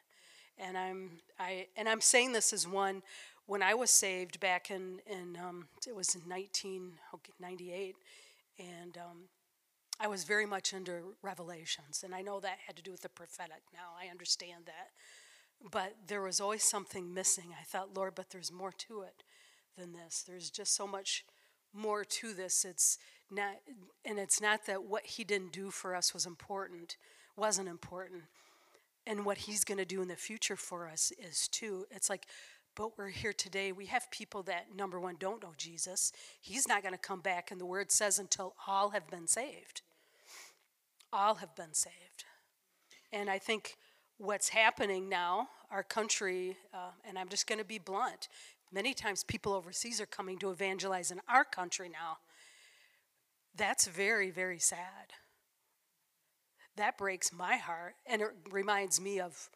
And 0.59 0.77
I'm 0.77 1.13
I 1.39 1.69
and 1.77 1.89
I'm 1.89 2.03
saying 2.03 2.33
this 2.35 2.53
as 2.53 2.69
one 2.69 3.03
when 3.47 3.63
I 3.63 3.73
was 3.73 3.91
saved 3.91 4.39
back 4.39 4.71
in 4.71 5.01
in 5.11 5.39
um, 5.43 5.69
it 5.89 5.97
was 5.97 6.15
in 6.15 6.21
1998, 6.29 7.97
and 8.59 8.99
um, 8.99 9.19
I 9.99 10.09
was 10.09 10.25
very 10.25 10.45
much 10.45 10.75
into 10.75 11.15
revelations, 11.23 12.03
and 12.05 12.15
I 12.15 12.21
know 12.21 12.39
that 12.41 12.59
had 12.67 12.77
to 12.77 12.83
do 12.83 12.91
with 12.91 13.01
the 13.01 13.09
prophetic. 13.09 13.63
Now 13.73 13.93
I 13.99 14.11
understand 14.11 14.67
that, 14.67 14.91
but 15.73 15.97
there 16.07 16.21
was 16.21 16.39
always 16.39 16.65
something 16.65 17.15
missing. 17.15 17.55
I 17.59 17.65
thought, 17.65 17.97
Lord, 17.97 18.15
but 18.15 18.29
there's 18.29 18.53
more 18.53 18.73
to 18.73 19.01
it 19.01 19.23
than 19.79 19.95
this. 19.95 20.23
There's 20.23 20.51
just 20.51 20.77
so 20.77 20.87
much 20.87 21.25
more 21.73 22.05
to 22.05 22.35
this. 22.35 22.67
It's 22.67 22.99
not, 23.31 23.57
and 24.05 24.19
it's 24.19 24.41
not 24.41 24.67
that 24.67 24.85
what 24.85 25.07
he 25.07 25.25
didn't 25.25 25.53
do 25.53 25.71
for 25.71 25.95
us 25.95 26.13
was 26.13 26.27
important, 26.27 26.97
wasn't 27.37 27.69
important, 27.69 28.23
and 29.07 29.25
what 29.25 29.39
he's 29.39 29.65
going 29.65 29.79
to 29.79 29.85
do 29.85 30.03
in 30.03 30.09
the 30.09 30.17
future 30.17 30.57
for 30.57 30.89
us 30.89 31.13
is 31.19 31.49
too. 31.49 31.87
It's 31.91 32.11
like, 32.11 32.27
but 32.77 32.97
we're 32.97 33.09
here 33.09 33.33
today. 33.33 33.73
We 33.73 33.87
have 33.87 34.11
people 34.11 34.43
that 34.45 34.75
number 34.75 35.01
one 35.01 35.17
don't 35.19 35.43
know 35.43 35.53
Jesus. 35.57 36.13
He's 36.41 36.69
not 36.69 36.83
going 36.83 36.95
to 36.95 36.99
come 36.99 37.21
back, 37.21 37.51
and 37.51 37.61
the 37.61 37.67
word 37.67 37.91
says 37.91 38.19
until 38.19 38.55
all 38.67 38.91
have 38.91 39.09
been 39.09 39.27
saved. 39.27 39.83
All 41.13 41.37
have 41.37 41.57
been 41.57 41.75
saved, 41.75 42.25
and 43.13 43.29
I 43.29 43.39
think 43.39 43.77
what's 44.19 44.51
happening 44.51 45.09
now, 45.09 45.49
our 45.71 45.83
country, 45.83 46.57
uh, 46.75 46.91
and 47.05 47.19
I'm 47.19 47.29
just 47.29 47.47
going 47.47 47.59
to 47.59 47.65
be 47.65 47.79
blunt. 47.79 48.29
Many 48.71 48.95
times 48.95 49.25
people 49.25 49.53
overseas 49.53 50.01
are 50.01 50.07
coming 50.07 50.39
to 50.39 50.51
evangelize 50.51 51.11
in 51.11 51.21
our 51.29 51.45
country 51.45 51.89
now. 51.89 52.19
That's 53.57 53.87
very, 53.87 54.31
very 54.31 54.59
sad. 54.59 55.15
That 56.77 56.97
breaks 56.97 57.33
my 57.33 57.57
heart. 57.57 57.95
And 58.07 58.23
it 58.23 58.29
reminds 58.51 59.01
me 59.01 59.21
of 59.21 59.51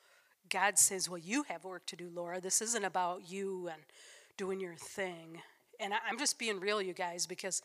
God 0.50 0.78
says, 0.78 1.08
Well, 1.08 1.18
you 1.18 1.44
have 1.44 1.64
work 1.64 1.86
to 1.86 1.96
do, 1.96 2.10
Laura. 2.12 2.40
This 2.40 2.60
isn't 2.60 2.84
about 2.84 3.30
you 3.30 3.68
and 3.68 3.82
doing 4.36 4.60
your 4.60 4.74
thing. 4.74 5.40
And 5.80 5.92
I'm 6.08 6.18
just 6.18 6.38
being 6.38 6.60
real, 6.60 6.80
you 6.82 6.92
guys, 6.92 7.26
because 7.26 7.62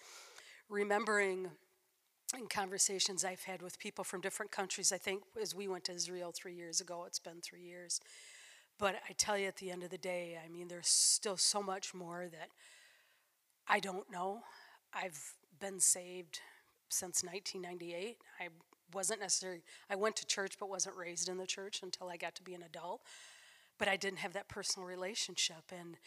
remembering 0.70 1.50
in 2.38 2.48
conversations 2.48 3.26
I've 3.26 3.44
had 3.44 3.62
with 3.62 3.80
people 3.80 4.04
from 4.04 4.22
different 4.22 4.52
countries, 4.52 4.92
I 4.92 4.98
think 4.98 5.24
as 5.42 5.56
we 5.56 5.68
went 5.68 5.84
to 5.86 5.94
Israel 5.94 6.32
three 6.34 6.54
years 6.54 6.80
ago, 6.80 7.06
it's 7.06 7.20
been 7.20 7.42
three 7.42 7.64
years. 7.64 8.00
But 8.78 8.96
I 9.10 9.14
tell 9.14 9.38
you, 9.38 9.48
at 9.48 9.58
the 9.58 9.72
end 9.72 9.84
of 9.84 9.90
the 9.90 9.98
day, 9.98 10.40
I 10.44 10.48
mean, 10.48 10.68
there's 10.68 10.88
still 10.88 11.38
so 11.38 11.62
much 11.62 11.94
more 11.94 12.28
that 12.32 12.50
I 13.68 13.80
don't 13.80 14.10
know. 14.12 14.42
I've 14.94 15.34
been 15.60 15.80
saved 15.80 16.40
since 16.90 17.24
1998. 17.24 18.18
I 18.40 18.48
wasn't 18.94 19.22
necessarily, 19.22 19.62
I 19.90 19.96
went 19.96 20.16
to 20.18 20.26
church 20.26 20.56
but 20.60 20.70
wasn't 20.70 20.96
raised 20.96 21.30
in 21.30 21.38
the 21.38 21.46
church 21.46 21.82
until 21.84 22.10
I 22.10 22.18
got 22.18 22.36
to 22.36 22.44
be 22.44 22.54
an 22.54 22.64
adult. 22.64 23.02
But 23.78 23.88
I 23.88 23.96
didn't 23.96 24.20
have 24.20 24.34
that 24.34 24.50
personal 24.50 24.88
relationship. 24.88 25.72
And 25.72 25.98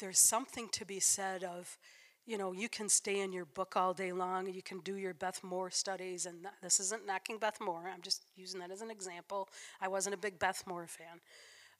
there's 0.00 0.18
something 0.18 0.68
to 0.72 0.84
be 0.84 1.00
said 1.00 1.44
of, 1.44 1.78
you 2.26 2.38
know, 2.38 2.52
you 2.52 2.68
can 2.68 2.88
stay 2.88 3.20
in 3.20 3.32
your 3.32 3.44
book 3.44 3.76
all 3.76 3.92
day 3.92 4.10
long 4.10 4.46
you 4.52 4.62
can 4.62 4.80
do 4.80 4.96
your 4.96 5.14
Beth 5.14 5.44
Moore 5.44 5.70
studies. 5.70 6.26
And 6.26 6.46
this 6.62 6.80
isn't 6.80 7.06
knocking 7.06 7.38
Beth 7.38 7.58
Moore, 7.60 7.90
I'm 7.92 8.02
just 8.02 8.24
using 8.36 8.60
that 8.60 8.70
as 8.70 8.80
an 8.80 8.90
example. 8.90 9.48
I 9.80 9.88
wasn't 9.88 10.14
a 10.14 10.18
big 10.18 10.38
Beth 10.38 10.64
Moore 10.66 10.86
fan. 10.86 11.20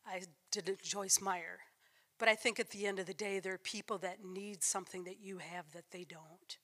I 0.07 0.23
did 0.53 0.79
Joyce 0.83 1.21
Meyer. 1.21 1.61
But 2.19 2.29
I 2.29 2.35
think 2.35 2.61
at 2.61 2.71
the 2.71 2.87
end 2.87 2.99
of 2.99 3.07
the 3.07 3.15
day, 3.15 3.41
there 3.41 3.55
are 3.55 3.59
people 3.59 3.99
that 3.99 4.25
need 4.25 4.63
something 4.63 5.05
that 5.05 5.21
you 5.21 5.39
have 5.39 5.73
that 5.73 5.91
they 5.91 6.05
don't. 6.05 6.59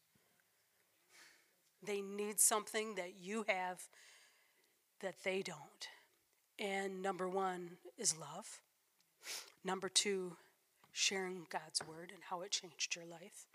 They 1.83 2.01
need 2.01 2.41
something 2.41 2.95
that 2.97 3.15
you 3.21 3.45
have 3.49 3.89
that 5.01 5.23
they 5.25 5.43
don't. 5.43 5.89
And 6.59 7.03
number 7.03 7.29
one 7.29 7.79
is 7.99 8.15
love. 8.19 8.61
Number 9.65 9.89
two, 9.89 10.37
sharing 10.93 11.47
God's 11.51 11.81
word 11.87 12.11
and 12.13 12.23
how 12.29 12.43
it 12.43 12.51
changed 12.51 12.95
your 12.95 13.07
life. 13.07 13.47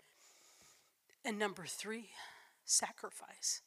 And 1.24 1.38
number 1.38 1.64
three, 1.66 2.10
sacrifice. 2.64 3.62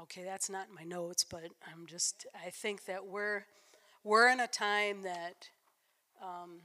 Okay, 0.00 0.24
that's 0.24 0.48
not 0.48 0.68
in 0.68 0.74
my 0.74 0.84
notes, 0.84 1.24
but 1.24 1.44
I'm 1.66 1.86
just, 1.86 2.26
I 2.34 2.50
think 2.50 2.86
that 2.86 3.06
we're, 3.06 3.44
we're 4.04 4.28
in 4.28 4.40
a 4.40 4.46
time 4.46 5.02
that 5.02 5.48
um, 6.22 6.60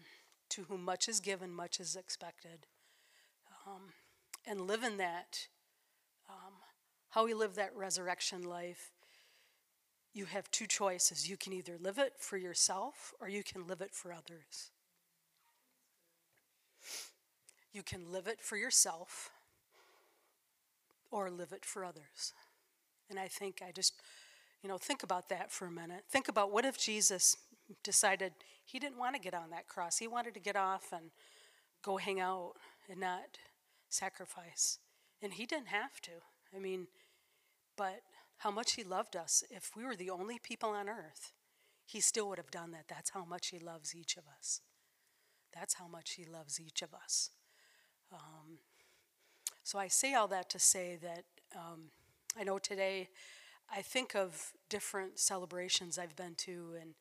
to 0.49 0.63
whom 0.63 0.83
much 0.83 1.09
is 1.09 1.19
given, 1.19 1.51
much 1.51 1.79
is 1.79 1.95
expected. 1.95 2.67
Um, 3.67 3.93
and 4.45 4.61
living 4.61 4.97
that, 4.97 5.47
um, 5.47 5.56
how 7.17 7.25
we 7.25 7.33
live 7.33 7.55
that 7.55 7.75
resurrection 7.75 8.43
life, 8.43 8.91
you 10.13 10.25
have 10.25 10.51
two 10.51 10.67
choices. 10.67 11.27
You 11.27 11.35
can 11.35 11.51
either 11.51 11.75
live 11.81 11.97
it 11.97 12.13
for 12.19 12.37
yourself 12.37 13.11
or 13.19 13.27
you 13.27 13.43
can 13.43 13.65
live 13.65 13.81
it 13.81 13.91
for 13.91 14.13
others. 14.13 14.69
You 17.73 17.81
can 17.81 18.11
live 18.11 18.27
it 18.27 18.39
for 18.39 18.55
yourself 18.55 19.31
or 21.09 21.31
live 21.31 21.53
it 21.53 21.65
for 21.65 21.83
others. 21.83 22.33
And 23.09 23.17
I 23.17 23.27
think 23.27 23.63
I 23.67 23.71
just, 23.71 23.95
you 24.61 24.69
know, 24.69 24.77
think 24.77 25.01
about 25.01 25.27
that 25.29 25.51
for 25.51 25.65
a 25.65 25.71
minute. 25.71 26.03
Think 26.07 26.27
about 26.27 26.51
what 26.51 26.65
if 26.65 26.77
Jesus 26.77 27.35
decided 27.83 28.33
he 28.63 28.77
didn't 28.77 28.99
want 28.99 29.15
to 29.15 29.19
get 29.19 29.33
on 29.33 29.49
that 29.49 29.67
cross. 29.67 29.97
He 29.97 30.07
wanted 30.07 30.35
to 30.35 30.39
get 30.39 30.55
off 30.55 30.93
and 30.93 31.09
go 31.81 31.97
hang 31.97 32.19
out 32.19 32.53
and 32.87 32.99
not 32.99 33.39
sacrifice. 33.89 34.77
And 35.23 35.33
he 35.33 35.47
didn't 35.47 35.69
have 35.69 35.99
to. 36.01 36.11
I 36.55 36.59
mean, 36.59 36.87
but 37.77 38.01
how 38.37 38.51
much 38.51 38.73
he 38.73 38.83
loved 38.83 39.15
us. 39.15 39.43
If 39.49 39.71
we 39.75 39.85
were 39.85 39.95
the 39.95 40.09
only 40.09 40.39
people 40.39 40.69
on 40.69 40.89
earth, 40.89 41.31
he 41.85 42.01
still 42.01 42.27
would 42.29 42.37
have 42.37 42.51
done 42.51 42.71
that. 42.71 42.85
That's 42.89 43.11
how 43.11 43.23
much 43.23 43.47
he 43.47 43.59
loves 43.59 43.95
each 43.95 44.17
of 44.17 44.23
us. 44.37 44.61
That's 45.53 45.75
how 45.75 45.87
much 45.87 46.11
he 46.11 46.25
loves 46.25 46.59
each 46.59 46.81
of 46.81 46.93
us. 46.93 47.31
Um, 48.11 48.59
so 49.63 49.79
I 49.79 49.87
say 49.87 50.13
all 50.13 50.27
that 50.27 50.49
to 50.51 50.59
say 50.59 50.97
that 51.01 51.23
um, 51.55 51.91
I 52.37 52.43
know 52.43 52.59
today 52.59 53.09
I 53.73 53.81
think 53.81 54.15
of 54.15 54.53
different 54.69 55.19
celebrations 55.19 55.97
I've 55.97 56.15
been 56.15 56.35
to 56.35 56.75
and 56.79 56.93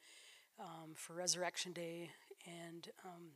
um, 0.59 0.95
for 0.95 1.14
Resurrection 1.14 1.73
Day, 1.73 2.11
and 2.47 2.88
um, 3.04 3.28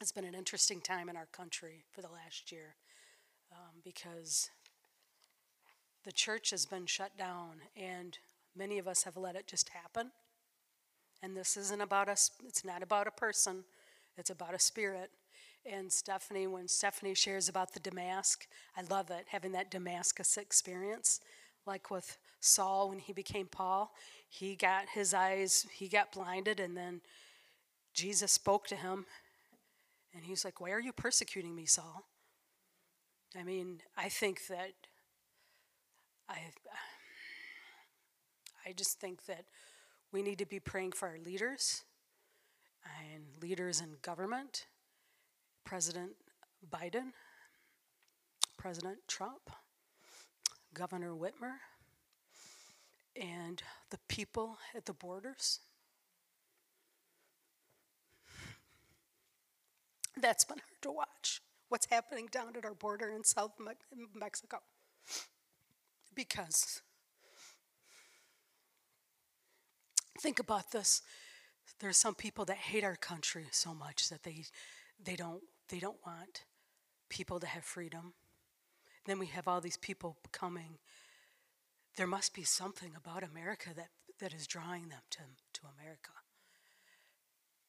it's 0.00 0.12
been 0.12 0.24
an 0.24 0.34
interesting 0.34 0.80
time 0.80 1.08
in 1.08 1.16
our 1.16 1.26
country 1.32 1.84
for 1.90 2.02
the 2.02 2.08
last 2.08 2.52
year 2.52 2.74
um, 3.50 3.80
because 3.82 4.50
the 6.04 6.12
church 6.12 6.50
has 6.50 6.66
been 6.66 6.86
shut 6.86 7.16
down, 7.16 7.60
and 7.76 8.18
many 8.56 8.78
of 8.78 8.86
us 8.86 9.04
have 9.04 9.16
let 9.16 9.36
it 9.36 9.46
just 9.46 9.70
happen. 9.70 10.10
And 11.22 11.36
this 11.36 11.56
isn't 11.56 11.80
about 11.80 12.08
us, 12.08 12.30
it's 12.46 12.64
not 12.64 12.82
about 12.82 13.06
a 13.06 13.10
person, 13.10 13.64
it's 14.16 14.30
about 14.30 14.54
a 14.54 14.58
spirit. 14.58 15.10
And 15.70 15.90
Stephanie, 15.90 16.46
when 16.46 16.68
Stephanie 16.68 17.14
shares 17.14 17.48
about 17.48 17.72
the 17.72 17.80
Damascus, 17.80 18.46
I 18.76 18.82
love 18.82 19.10
it, 19.10 19.24
having 19.28 19.52
that 19.52 19.70
Damascus 19.70 20.36
experience. 20.36 21.20
Like 21.66 21.90
with 21.90 22.18
Saul 22.40 22.90
when 22.90 22.98
he 22.98 23.14
became 23.14 23.46
Paul, 23.46 23.94
he 24.28 24.54
got 24.54 24.90
his 24.90 25.14
eyes, 25.14 25.66
he 25.72 25.88
got 25.88 26.12
blinded, 26.12 26.60
and 26.60 26.76
then 26.76 27.00
Jesus 27.94 28.32
spoke 28.32 28.66
to 28.66 28.76
him, 28.76 29.06
and 30.14 30.24
he's 30.24 30.44
like, 30.44 30.60
Why 30.60 30.72
are 30.72 30.80
you 30.80 30.92
persecuting 30.92 31.54
me, 31.54 31.64
Saul? 31.64 32.04
I 33.36 33.42
mean, 33.42 33.80
I 33.96 34.10
think 34.10 34.46
that 34.48 34.72
I, 36.28 36.38
I 38.66 38.72
just 38.72 39.00
think 39.00 39.26
that 39.26 39.44
we 40.12 40.22
need 40.22 40.38
to 40.38 40.46
be 40.46 40.60
praying 40.60 40.92
for 40.92 41.08
our 41.08 41.18
leaders 41.18 41.84
and 43.12 43.24
leaders 43.42 43.80
in 43.80 43.96
government, 44.02 44.66
President 45.64 46.12
Biden, 46.70 47.12
President 48.56 48.98
Trump, 49.08 49.50
Governor 50.72 51.12
Whitmer, 51.12 51.56
and 53.20 53.62
the 53.90 53.98
people 54.08 54.58
at 54.74 54.86
the 54.86 54.92
borders. 54.92 55.60
That's 60.16 60.44
been 60.44 60.58
hard 60.58 60.82
to 60.82 60.92
watch. 60.92 61.40
What's 61.68 61.86
happening 61.90 62.28
down 62.30 62.56
at 62.56 62.64
our 62.64 62.74
border 62.74 63.10
in 63.10 63.24
South 63.24 63.52
Me- 63.58 64.06
Mexico 64.14 64.60
because 66.14 66.82
think 70.20 70.38
about 70.38 70.70
this. 70.70 71.02
There's 71.80 71.96
some 71.96 72.14
people 72.14 72.44
that 72.46 72.56
hate 72.56 72.84
our 72.84 72.96
country 72.96 73.46
so 73.50 73.74
much 73.74 74.08
that 74.08 74.22
they 74.22 74.44
they 75.02 75.16
don't 75.16 75.42
they 75.68 75.78
don't 75.78 75.98
want 76.06 76.44
people 77.08 77.40
to 77.40 77.46
have 77.46 77.64
freedom. 77.64 78.14
Then 79.06 79.18
we 79.18 79.26
have 79.26 79.48
all 79.48 79.60
these 79.60 79.76
people 79.76 80.16
coming. 80.32 80.78
There 81.96 82.06
must 82.06 82.34
be 82.34 82.42
something 82.44 82.92
about 82.96 83.22
america 83.22 83.70
that 83.76 83.88
that 84.20 84.32
is 84.32 84.46
drawing 84.46 84.88
them 84.88 85.02
to 85.10 85.20
to 85.54 85.60
america. 85.78 86.12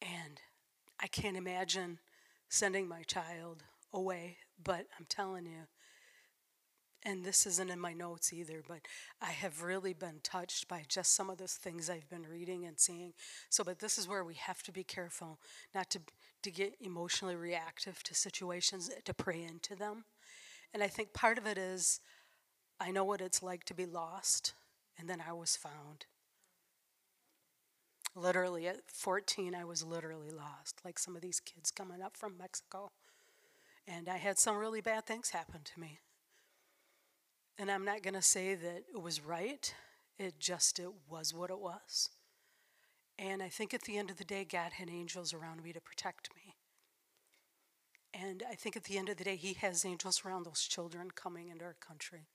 And 0.00 0.40
i 1.00 1.06
can't 1.06 1.36
imagine 1.36 1.98
sending 2.48 2.88
my 2.88 3.02
child 3.02 3.64
away 3.92 4.38
but 4.62 4.86
i'm 4.98 5.06
telling 5.08 5.46
you 5.46 5.66
and 7.06 7.24
this 7.24 7.46
isn't 7.46 7.70
in 7.70 7.78
my 7.78 7.92
notes 7.92 8.32
either, 8.32 8.64
but 8.66 8.80
I 9.22 9.30
have 9.30 9.62
really 9.62 9.92
been 9.92 10.18
touched 10.24 10.66
by 10.66 10.82
just 10.88 11.14
some 11.14 11.30
of 11.30 11.38
those 11.38 11.54
things 11.54 11.88
I've 11.88 12.10
been 12.10 12.26
reading 12.28 12.66
and 12.66 12.80
seeing. 12.80 13.12
So, 13.48 13.62
but 13.62 13.78
this 13.78 13.96
is 13.96 14.08
where 14.08 14.24
we 14.24 14.34
have 14.34 14.60
to 14.64 14.72
be 14.72 14.82
careful 14.82 15.38
not 15.72 15.88
to, 15.90 16.00
to 16.42 16.50
get 16.50 16.74
emotionally 16.80 17.36
reactive 17.36 18.02
to 18.02 18.14
situations, 18.14 18.90
to 19.04 19.14
pray 19.14 19.44
into 19.44 19.76
them. 19.76 20.04
And 20.74 20.82
I 20.82 20.88
think 20.88 21.12
part 21.12 21.38
of 21.38 21.46
it 21.46 21.56
is 21.56 22.00
I 22.80 22.90
know 22.90 23.04
what 23.04 23.20
it's 23.20 23.40
like 23.40 23.62
to 23.66 23.74
be 23.74 23.86
lost, 23.86 24.54
and 24.98 25.08
then 25.08 25.22
I 25.26 25.32
was 25.32 25.54
found. 25.54 26.06
Literally, 28.16 28.66
at 28.66 28.90
14, 28.90 29.54
I 29.54 29.64
was 29.64 29.84
literally 29.84 30.30
lost, 30.30 30.80
like 30.84 30.98
some 30.98 31.14
of 31.14 31.22
these 31.22 31.38
kids 31.38 31.70
coming 31.70 32.02
up 32.02 32.16
from 32.16 32.36
Mexico. 32.36 32.90
And 33.86 34.08
I 34.08 34.16
had 34.16 34.40
some 34.40 34.56
really 34.56 34.80
bad 34.80 35.06
things 35.06 35.30
happen 35.30 35.60
to 35.62 35.80
me. 35.80 36.00
And 37.58 37.70
I'm 37.70 37.84
not 37.84 38.02
going 38.02 38.14
to 38.14 38.22
say 38.22 38.54
that 38.54 38.84
it 38.92 39.00
was 39.00 39.24
right. 39.24 39.72
It 40.18 40.38
just 40.38 40.78
it 40.78 40.90
was 41.08 41.32
what 41.32 41.50
it 41.50 41.58
was. 41.58 42.10
And 43.18 43.42
I 43.42 43.48
think 43.48 43.72
at 43.72 43.82
the 43.82 43.96
end 43.96 44.10
of 44.10 44.18
the 44.18 44.24
day 44.24 44.44
God 44.44 44.72
had 44.72 44.90
angels 44.90 45.32
around 45.32 45.62
me 45.62 45.72
to 45.72 45.80
protect 45.80 46.28
me. 46.34 46.54
And 48.12 48.42
I 48.50 48.54
think 48.54 48.76
at 48.76 48.84
the 48.84 48.98
end 48.98 49.08
of 49.08 49.16
the 49.16 49.24
day 49.24 49.36
he 49.36 49.54
has 49.54 49.84
angels 49.84 50.22
around 50.24 50.44
those 50.44 50.62
children 50.62 51.10
coming 51.10 51.48
into 51.48 51.64
our 51.64 51.76
country. 51.80 52.28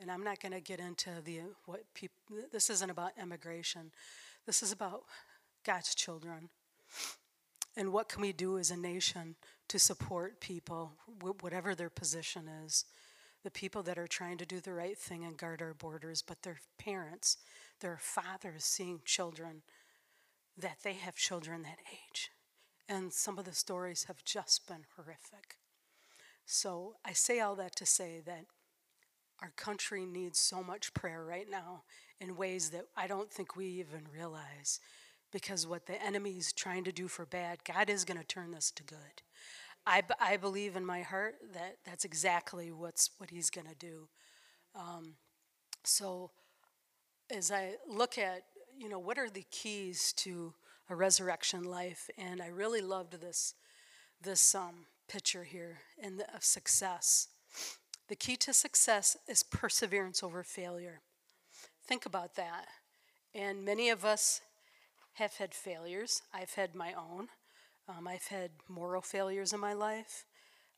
And 0.00 0.10
I'm 0.10 0.24
not 0.24 0.40
going 0.40 0.52
to 0.52 0.60
get 0.60 0.80
into 0.80 1.10
the 1.24 1.40
what 1.66 1.82
people 1.94 2.16
this 2.52 2.70
isn't 2.70 2.90
about 2.90 3.12
immigration. 3.20 3.92
This 4.46 4.62
is 4.62 4.72
about 4.72 5.02
God's 5.64 5.94
children. 5.94 6.48
And 7.76 7.92
what 7.92 8.08
can 8.08 8.20
we 8.20 8.32
do 8.32 8.58
as 8.58 8.70
a 8.70 8.76
nation 8.76 9.36
to 9.68 9.78
support 9.78 10.40
people, 10.40 10.92
whatever 11.40 11.74
their 11.74 11.88
position 11.88 12.48
is? 12.64 12.84
The 13.44 13.50
people 13.50 13.82
that 13.84 13.98
are 13.98 14.06
trying 14.06 14.38
to 14.38 14.46
do 14.46 14.60
the 14.60 14.72
right 14.72 14.96
thing 14.96 15.24
and 15.24 15.36
guard 15.36 15.60
our 15.62 15.74
borders, 15.74 16.22
but 16.22 16.42
their 16.42 16.58
parents, 16.78 17.38
their 17.80 17.98
fathers 18.00 18.64
seeing 18.64 19.00
children, 19.04 19.62
that 20.56 20.78
they 20.84 20.92
have 20.94 21.16
children 21.16 21.62
that 21.62 21.78
age. 21.90 22.30
And 22.88 23.12
some 23.12 23.38
of 23.38 23.44
the 23.44 23.54
stories 23.54 24.04
have 24.04 24.24
just 24.24 24.66
been 24.68 24.84
horrific. 24.96 25.56
So 26.44 26.94
I 27.04 27.12
say 27.12 27.40
all 27.40 27.56
that 27.56 27.74
to 27.76 27.86
say 27.86 28.20
that 28.26 28.44
our 29.40 29.52
country 29.56 30.06
needs 30.06 30.38
so 30.38 30.62
much 30.62 30.94
prayer 30.94 31.24
right 31.24 31.50
now 31.50 31.82
in 32.20 32.36
ways 32.36 32.70
that 32.70 32.86
I 32.96 33.06
don't 33.06 33.30
think 33.30 33.56
we 33.56 33.66
even 33.66 34.06
realize 34.12 34.78
because 35.32 35.66
what 35.66 35.86
the 35.86 36.00
enemy 36.00 36.32
is 36.32 36.52
trying 36.52 36.84
to 36.84 36.92
do 36.92 37.08
for 37.08 37.26
bad, 37.26 37.64
God 37.64 37.90
is 37.90 38.04
going 38.04 38.20
to 38.20 38.26
turn 38.26 38.52
this 38.52 38.70
to 38.72 38.84
good. 38.84 39.22
I, 39.86 40.02
I 40.20 40.36
believe 40.36 40.76
in 40.76 40.86
my 40.86 41.02
heart 41.02 41.34
that 41.54 41.78
that's 41.84 42.04
exactly 42.04 42.70
what's 42.70 43.10
what 43.18 43.30
he's 43.30 43.50
going 43.50 43.66
to 43.66 43.74
do. 43.74 44.08
Um, 44.74 45.14
so 45.84 46.30
as 47.30 47.50
I 47.50 47.74
look 47.88 48.18
at, 48.18 48.44
you 48.78 48.88
know, 48.88 48.98
what 48.98 49.18
are 49.18 49.30
the 49.30 49.44
keys 49.50 50.12
to 50.18 50.54
a 50.88 50.94
resurrection 50.94 51.64
life? 51.64 52.08
And 52.16 52.40
I 52.40 52.48
really 52.48 52.80
loved 52.80 53.20
this 53.20 53.54
this 54.22 54.54
um, 54.54 54.86
picture 55.08 55.44
here 55.44 55.78
in 56.00 56.16
the, 56.16 56.34
of 56.34 56.44
success. 56.44 57.28
The 58.08 58.16
key 58.16 58.36
to 58.36 58.52
success 58.52 59.16
is 59.28 59.42
perseverance 59.42 60.22
over 60.22 60.42
failure. 60.42 61.00
Think 61.84 62.06
about 62.06 62.36
that. 62.36 62.66
And 63.34 63.64
many 63.64 63.90
of 63.90 64.04
us 64.04 64.40
have 65.14 65.34
had 65.34 65.54
failures. 65.54 66.22
I've 66.32 66.54
had 66.54 66.74
my 66.74 66.92
own. 66.92 67.28
Um, 67.98 68.06
I've 68.06 68.26
had 68.26 68.50
moral 68.68 69.02
failures 69.02 69.52
in 69.52 69.60
my 69.60 69.72
life. 69.72 70.24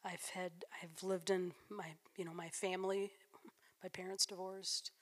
I've 0.04 0.24
had 0.34 0.52
I've 0.82 1.02
lived 1.02 1.30
in 1.30 1.52
my 1.70 1.86
you 2.16 2.24
know 2.24 2.34
my 2.34 2.48
family. 2.48 3.12
My 3.82 3.88
parents 3.88 4.24
divorced, 4.24 4.92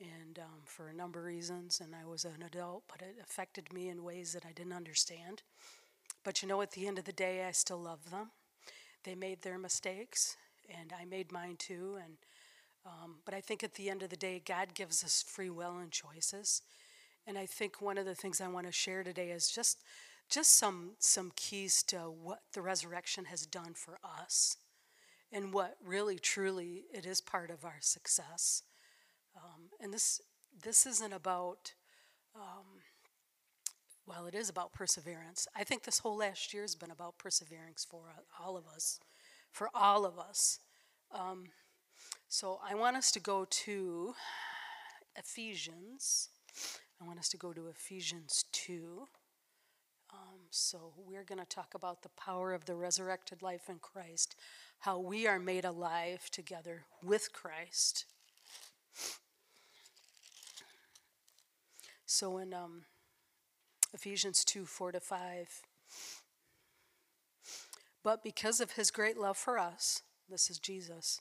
and 0.00 0.38
um, 0.38 0.60
for 0.64 0.88
a 0.88 0.94
number 0.94 1.18
of 1.20 1.26
reasons. 1.26 1.80
And 1.80 1.94
I 1.94 2.06
was 2.08 2.24
an 2.24 2.42
adult, 2.46 2.84
but 2.88 3.02
it 3.02 3.16
affected 3.20 3.72
me 3.72 3.88
in 3.88 4.04
ways 4.04 4.32
that 4.32 4.46
I 4.46 4.52
didn't 4.52 4.72
understand. 4.72 5.42
But 6.24 6.42
you 6.42 6.48
know, 6.48 6.62
at 6.62 6.72
the 6.72 6.86
end 6.86 6.98
of 6.98 7.04
the 7.04 7.12
day, 7.12 7.44
I 7.44 7.52
still 7.52 7.80
love 7.82 8.10
them. 8.10 8.30
They 9.04 9.14
made 9.14 9.42
their 9.42 9.58
mistakes, 9.58 10.36
and 10.68 10.92
I 10.98 11.04
made 11.04 11.32
mine 11.32 11.56
too. 11.58 11.98
And 12.02 12.16
um, 12.86 13.16
but 13.24 13.34
I 13.34 13.40
think 13.40 13.64
at 13.64 13.74
the 13.74 13.90
end 13.90 14.02
of 14.02 14.10
the 14.10 14.16
day, 14.16 14.40
God 14.44 14.74
gives 14.74 15.02
us 15.02 15.24
free 15.26 15.50
will 15.50 15.76
and 15.78 15.90
choices. 15.90 16.62
And 17.26 17.36
I 17.36 17.46
think 17.46 17.80
one 17.80 17.98
of 17.98 18.06
the 18.06 18.14
things 18.14 18.40
I 18.40 18.46
want 18.46 18.66
to 18.66 18.72
share 18.72 19.02
today 19.02 19.30
is 19.30 19.50
just 19.50 19.82
just 20.28 20.52
some 20.52 20.92
some 20.98 21.32
keys 21.36 21.82
to 21.84 21.98
what 21.98 22.40
the 22.52 22.62
resurrection 22.62 23.26
has 23.26 23.46
done 23.46 23.74
for 23.74 23.98
us 24.04 24.56
and 25.32 25.52
what 25.52 25.76
really 25.84 26.18
truly 26.18 26.84
it 26.92 27.06
is 27.06 27.20
part 27.20 27.50
of 27.50 27.64
our 27.64 27.78
success. 27.80 28.62
Um, 29.36 29.70
and 29.80 29.92
this 29.92 30.20
this 30.62 30.86
isn't 30.86 31.12
about 31.12 31.74
um, 32.34 32.82
well, 34.06 34.26
it 34.26 34.34
is 34.34 34.48
about 34.48 34.72
perseverance. 34.72 35.48
I 35.56 35.64
think 35.64 35.82
this 35.82 35.98
whole 35.98 36.18
last 36.18 36.54
year 36.54 36.62
has 36.62 36.74
been 36.76 36.90
about 36.90 37.18
perseverance 37.18 37.84
for 37.88 38.12
all 38.40 38.56
of 38.56 38.64
us, 38.66 39.00
for 39.50 39.68
all 39.74 40.04
of 40.04 40.18
us. 40.18 40.60
Um, 41.12 41.46
so 42.28 42.60
I 42.68 42.74
want 42.74 42.96
us 42.96 43.10
to 43.12 43.20
go 43.20 43.46
to 43.48 44.14
Ephesians 45.16 46.28
I 47.00 47.04
want 47.04 47.18
us 47.18 47.28
to 47.30 47.36
go 47.36 47.52
to 47.52 47.68
Ephesians 47.68 48.44
2. 48.52 49.06
Um, 50.12 50.38
so, 50.50 50.92
we're 50.96 51.24
going 51.24 51.40
to 51.40 51.46
talk 51.46 51.74
about 51.74 52.02
the 52.02 52.08
power 52.10 52.52
of 52.52 52.64
the 52.64 52.74
resurrected 52.74 53.42
life 53.42 53.68
in 53.68 53.78
Christ, 53.78 54.36
how 54.80 54.98
we 54.98 55.26
are 55.26 55.38
made 55.38 55.64
alive 55.64 56.30
together 56.30 56.84
with 57.02 57.32
Christ. 57.32 58.04
So, 62.06 62.38
in 62.38 62.54
um, 62.54 62.82
Ephesians 63.92 64.44
2 64.44 64.64
4 64.64 64.92
to 64.92 65.00
5, 65.00 65.62
but 68.02 68.22
because 68.22 68.60
of 68.60 68.72
his 68.72 68.90
great 68.90 69.18
love 69.18 69.36
for 69.36 69.58
us, 69.58 70.02
this 70.30 70.48
is 70.48 70.58
Jesus, 70.58 71.20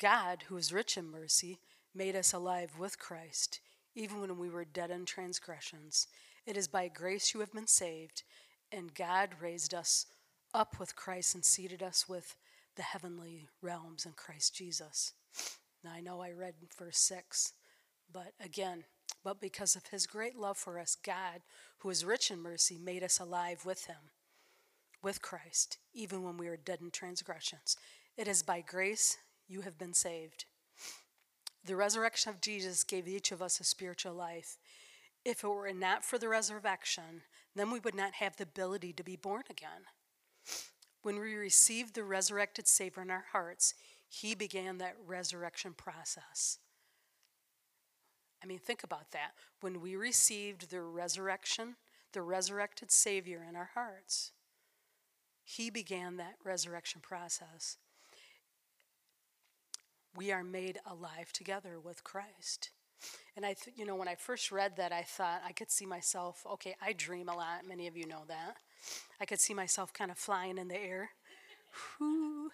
God, 0.00 0.44
who 0.48 0.56
is 0.56 0.72
rich 0.72 0.96
in 0.96 1.10
mercy, 1.10 1.58
made 1.94 2.16
us 2.16 2.32
alive 2.32 2.72
with 2.78 2.98
Christ 2.98 3.60
even 3.98 4.20
when 4.20 4.38
we 4.38 4.48
were 4.48 4.64
dead 4.64 4.90
in 4.90 5.04
transgressions. 5.04 6.06
It 6.48 6.56
is 6.56 6.66
by 6.66 6.88
grace 6.88 7.34
you 7.34 7.40
have 7.40 7.52
been 7.52 7.66
saved, 7.66 8.22
and 8.72 8.94
God 8.94 9.34
raised 9.38 9.74
us 9.74 10.06
up 10.54 10.80
with 10.80 10.96
Christ 10.96 11.34
and 11.34 11.44
seated 11.44 11.82
us 11.82 12.08
with 12.08 12.36
the 12.74 12.82
heavenly 12.82 13.48
realms 13.60 14.06
in 14.06 14.12
Christ 14.12 14.54
Jesus. 14.54 15.12
Now, 15.84 15.90
I 15.94 16.00
know 16.00 16.22
I 16.22 16.32
read 16.32 16.54
verse 16.78 16.96
6, 17.00 17.52
but 18.10 18.32
again, 18.42 18.84
but 19.22 19.42
because 19.42 19.76
of 19.76 19.88
his 19.88 20.06
great 20.06 20.36
love 20.36 20.56
for 20.56 20.78
us, 20.78 20.96
God, 20.96 21.42
who 21.80 21.90
is 21.90 22.02
rich 22.02 22.30
in 22.30 22.40
mercy, 22.40 22.78
made 22.82 23.02
us 23.02 23.20
alive 23.20 23.66
with 23.66 23.84
him, 23.84 24.08
with 25.02 25.20
Christ, 25.20 25.76
even 25.92 26.22
when 26.22 26.38
we 26.38 26.48
were 26.48 26.56
dead 26.56 26.80
in 26.80 26.90
transgressions. 26.90 27.76
It 28.16 28.26
is 28.26 28.42
by 28.42 28.62
grace 28.62 29.18
you 29.48 29.60
have 29.60 29.76
been 29.76 29.92
saved. 29.92 30.46
The 31.62 31.76
resurrection 31.76 32.30
of 32.30 32.40
Jesus 32.40 32.84
gave 32.84 33.06
each 33.06 33.32
of 33.32 33.42
us 33.42 33.60
a 33.60 33.64
spiritual 33.64 34.14
life. 34.14 34.56
If 35.28 35.44
it 35.44 35.48
were 35.48 35.74
not 35.74 36.06
for 36.06 36.16
the 36.16 36.26
resurrection, 36.26 37.20
then 37.54 37.70
we 37.70 37.80
would 37.80 37.94
not 37.94 38.14
have 38.14 38.36
the 38.36 38.44
ability 38.44 38.94
to 38.94 39.02
be 39.02 39.14
born 39.14 39.42
again. 39.50 39.84
When 41.02 41.20
we 41.20 41.34
received 41.34 41.94
the 41.94 42.02
resurrected 42.02 42.66
Savior 42.66 43.02
in 43.02 43.10
our 43.10 43.26
hearts, 43.32 43.74
He 44.08 44.34
began 44.34 44.78
that 44.78 44.96
resurrection 45.06 45.74
process. 45.74 46.56
I 48.42 48.46
mean, 48.46 48.58
think 48.58 48.82
about 48.82 49.10
that. 49.10 49.32
When 49.60 49.82
we 49.82 49.96
received 49.96 50.70
the 50.70 50.80
resurrection, 50.80 51.76
the 52.14 52.22
resurrected 52.22 52.90
Savior 52.90 53.44
in 53.46 53.54
our 53.54 53.72
hearts, 53.74 54.32
He 55.44 55.68
began 55.68 56.16
that 56.16 56.36
resurrection 56.42 57.02
process 57.02 57.76
we 60.16 60.32
are 60.32 60.42
made 60.42 60.78
alive 60.86 61.32
together 61.34 61.78
with 61.78 62.02
Christ. 62.02 62.70
And 63.36 63.46
I, 63.46 63.54
th- 63.54 63.76
you 63.76 63.86
know, 63.86 63.94
when 63.96 64.08
I 64.08 64.14
first 64.16 64.50
read 64.50 64.76
that, 64.76 64.92
I 64.92 65.02
thought 65.02 65.42
I 65.46 65.52
could 65.52 65.70
see 65.70 65.86
myself. 65.86 66.44
Okay, 66.54 66.74
I 66.82 66.92
dream 66.92 67.28
a 67.28 67.36
lot. 67.36 67.66
Many 67.66 67.86
of 67.86 67.96
you 67.96 68.06
know 68.06 68.22
that. 68.28 68.56
I 69.20 69.24
could 69.26 69.40
see 69.40 69.54
myself 69.54 69.92
kind 69.92 70.10
of 70.10 70.18
flying 70.18 70.58
in 70.58 70.68
the 70.68 70.78
air, 70.78 71.10
Whoo, 72.00 72.50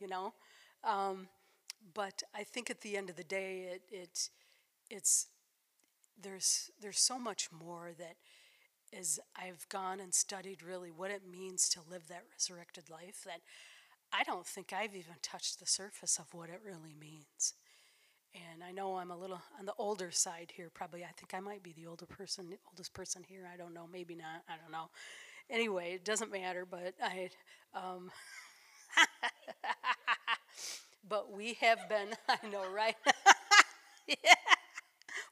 you 0.00 0.08
know. 0.08 0.34
Um, 0.84 1.28
but 1.94 2.22
I 2.34 2.44
think 2.44 2.70
at 2.70 2.80
the 2.82 2.96
end 2.96 3.10
of 3.10 3.16
the 3.16 3.24
day, 3.24 3.70
it, 3.74 3.82
it 3.90 4.30
it's 4.90 5.28
there's 6.20 6.70
there's 6.80 6.98
so 7.00 7.18
much 7.18 7.48
more 7.52 7.90
that 7.98 8.16
as 8.98 9.20
I've 9.36 9.68
gone 9.68 10.00
and 10.00 10.14
studied 10.14 10.62
really 10.62 10.90
what 10.90 11.10
it 11.10 11.22
means 11.28 11.68
to 11.70 11.80
live 11.90 12.08
that 12.08 12.24
resurrected 12.32 12.90
life 12.90 13.24
that 13.26 13.40
I 14.12 14.24
don't 14.24 14.46
think 14.46 14.72
I've 14.72 14.96
even 14.96 15.16
touched 15.22 15.60
the 15.60 15.66
surface 15.66 16.18
of 16.18 16.32
what 16.34 16.50
it 16.50 16.60
really 16.64 16.94
means. 16.98 17.54
And 18.34 18.64
I 18.64 18.72
know 18.72 18.96
I'm 18.96 19.10
a 19.12 19.16
little 19.16 19.40
on 19.58 19.66
the 19.66 19.74
older 19.78 20.10
side 20.10 20.52
here, 20.56 20.68
probably. 20.72 21.04
I 21.04 21.12
think 21.16 21.34
I 21.34 21.40
might 21.40 21.62
be 21.62 21.72
the 21.72 21.86
older 21.86 22.06
person, 22.06 22.50
the 22.50 22.58
oldest 22.68 22.92
person 22.92 23.22
here. 23.26 23.48
I 23.52 23.56
don't 23.56 23.72
know, 23.74 23.86
maybe 23.90 24.14
not. 24.16 24.42
I 24.48 24.54
don't 24.60 24.72
know. 24.72 24.90
Anyway, 25.50 25.92
it 25.94 26.04
doesn't 26.04 26.32
matter, 26.32 26.66
but 26.68 26.94
I. 27.02 27.30
Um, 27.74 28.10
but 31.08 31.32
we 31.32 31.54
have 31.60 31.88
been, 31.88 32.08
I 32.28 32.46
know, 32.48 32.68
right? 32.70 32.96
yeah. 34.08 34.16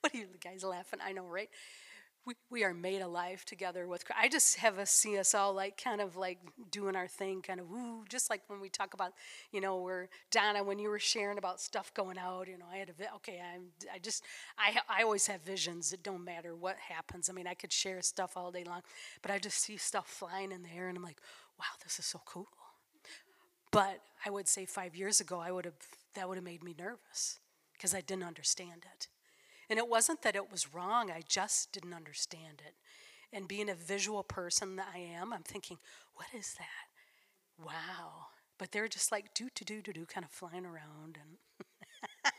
What 0.00 0.14
are 0.14 0.18
you 0.18 0.26
guys 0.42 0.64
laughing? 0.64 1.00
I 1.04 1.12
know, 1.12 1.24
right? 1.26 1.48
We, 2.24 2.34
we 2.50 2.64
are 2.64 2.72
made 2.72 3.02
alive 3.02 3.44
together 3.44 3.88
with 3.88 4.04
Christ. 4.04 4.20
I 4.22 4.28
just 4.28 4.58
have 4.58 4.78
us 4.78 4.90
see 4.90 5.18
us 5.18 5.34
all 5.34 5.52
like 5.52 5.82
kind 5.82 6.00
of 6.00 6.16
like 6.16 6.38
doing 6.70 6.94
our 6.94 7.08
thing, 7.08 7.42
kind 7.42 7.58
of 7.58 7.68
woo, 7.68 8.04
just 8.08 8.30
like 8.30 8.42
when 8.46 8.60
we 8.60 8.68
talk 8.68 8.94
about, 8.94 9.12
you 9.50 9.60
know, 9.60 9.78
where 9.78 10.08
Donna, 10.30 10.62
when 10.62 10.78
you 10.78 10.88
were 10.88 11.00
sharing 11.00 11.38
about 11.38 11.60
stuff 11.60 11.92
going 11.94 12.18
out, 12.18 12.46
you 12.46 12.56
know, 12.58 12.66
I 12.72 12.76
had 12.76 12.90
a, 12.90 13.14
okay, 13.16 13.40
I'm, 13.42 13.62
I 13.92 13.98
just, 13.98 14.24
I, 14.56 14.78
I 14.88 15.02
always 15.02 15.26
have 15.26 15.42
visions. 15.42 15.92
It 15.92 16.02
don't 16.02 16.24
matter 16.24 16.54
what 16.54 16.76
happens. 16.76 17.28
I 17.28 17.32
mean, 17.32 17.46
I 17.48 17.54
could 17.54 17.72
share 17.72 18.00
stuff 18.02 18.36
all 18.36 18.52
day 18.52 18.64
long, 18.64 18.82
but 19.20 19.30
I 19.30 19.38
just 19.38 19.58
see 19.58 19.76
stuff 19.76 20.06
flying 20.08 20.52
in 20.52 20.62
the 20.62 20.70
air 20.76 20.88
and 20.88 20.96
I'm 20.96 21.04
like, 21.04 21.20
wow, 21.58 21.66
this 21.82 21.98
is 21.98 22.06
so 22.06 22.20
cool. 22.24 22.48
But 23.72 24.00
I 24.24 24.30
would 24.30 24.46
say 24.46 24.64
five 24.64 24.94
years 24.94 25.20
ago, 25.20 25.40
I 25.40 25.50
would 25.50 25.64
have 25.64 25.74
that 26.14 26.28
would 26.28 26.36
have 26.36 26.44
made 26.44 26.62
me 26.62 26.74
nervous 26.78 27.40
because 27.72 27.94
I 27.94 28.02
didn't 28.02 28.24
understand 28.24 28.84
it. 28.94 29.08
And 29.72 29.78
it 29.78 29.88
wasn't 29.88 30.20
that 30.20 30.36
it 30.36 30.52
was 30.52 30.74
wrong, 30.74 31.10
I 31.10 31.22
just 31.26 31.72
didn't 31.72 31.94
understand 31.94 32.60
it. 32.62 32.74
And 33.32 33.48
being 33.48 33.70
a 33.70 33.74
visual 33.74 34.22
person 34.22 34.76
that 34.76 34.88
I 34.94 34.98
am, 34.98 35.32
I'm 35.32 35.44
thinking, 35.44 35.78
what 36.12 36.26
is 36.38 36.56
that? 36.58 37.64
Wow. 37.66 38.26
But 38.58 38.70
they're 38.70 38.86
just 38.86 39.10
like 39.10 39.32
do 39.32 39.48
to 39.54 39.64
do 39.64 39.80
to 39.80 39.90
do 39.90 40.04
kind 40.04 40.26
of 40.26 40.30
flying 40.30 40.66
around 40.66 41.16
and 41.18 41.38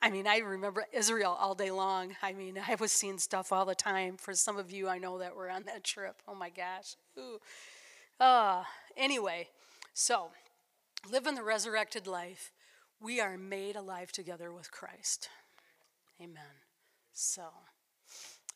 I 0.00 0.08
mean, 0.08 0.26
I 0.26 0.38
remember 0.38 0.86
Israel 0.90 1.36
all 1.38 1.54
day 1.54 1.70
long. 1.70 2.16
I 2.22 2.32
mean, 2.32 2.58
I 2.66 2.74
was 2.76 2.90
seeing 2.90 3.18
stuff 3.18 3.52
all 3.52 3.66
the 3.66 3.74
time. 3.74 4.16
For 4.16 4.32
some 4.32 4.56
of 4.56 4.70
you, 4.70 4.88
I 4.88 4.96
know 4.96 5.18
that 5.18 5.36
were 5.36 5.50
on 5.50 5.64
that 5.64 5.84
trip. 5.84 6.22
Oh 6.26 6.34
my 6.34 6.48
gosh. 6.48 6.96
Ooh. 7.18 7.40
Uh, 8.18 8.64
anyway, 8.96 9.48
so 9.92 10.30
living 11.12 11.34
the 11.34 11.42
resurrected 11.42 12.06
life, 12.06 12.52
we 13.00 13.20
are 13.20 13.36
made 13.36 13.76
alive 13.76 14.12
together 14.12 14.52
with 14.52 14.70
Christ. 14.70 15.28
Amen. 16.20 16.62
So, 17.12 17.42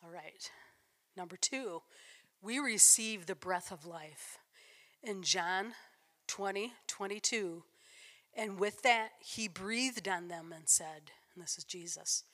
all 0.03 0.11
right. 0.11 0.51
Number 1.17 1.37
two, 1.37 1.83
we 2.41 2.59
receive 2.59 3.27
the 3.27 3.35
breath 3.35 3.73
of 3.73 3.87
life. 3.87 4.39
In 5.03 5.23
John 5.23 5.73
20, 6.27 6.73
22, 6.87 7.65
and 8.37 8.59
with 8.59 8.83
that, 8.83 9.11
he 9.21 9.49
breathed 9.49 10.09
on 10.09 10.29
them 10.29 10.53
and 10.55 10.69
said, 10.69 11.11
and 11.35 11.43
this 11.43 11.59
is 11.59 11.65
Jesus, 11.65 12.25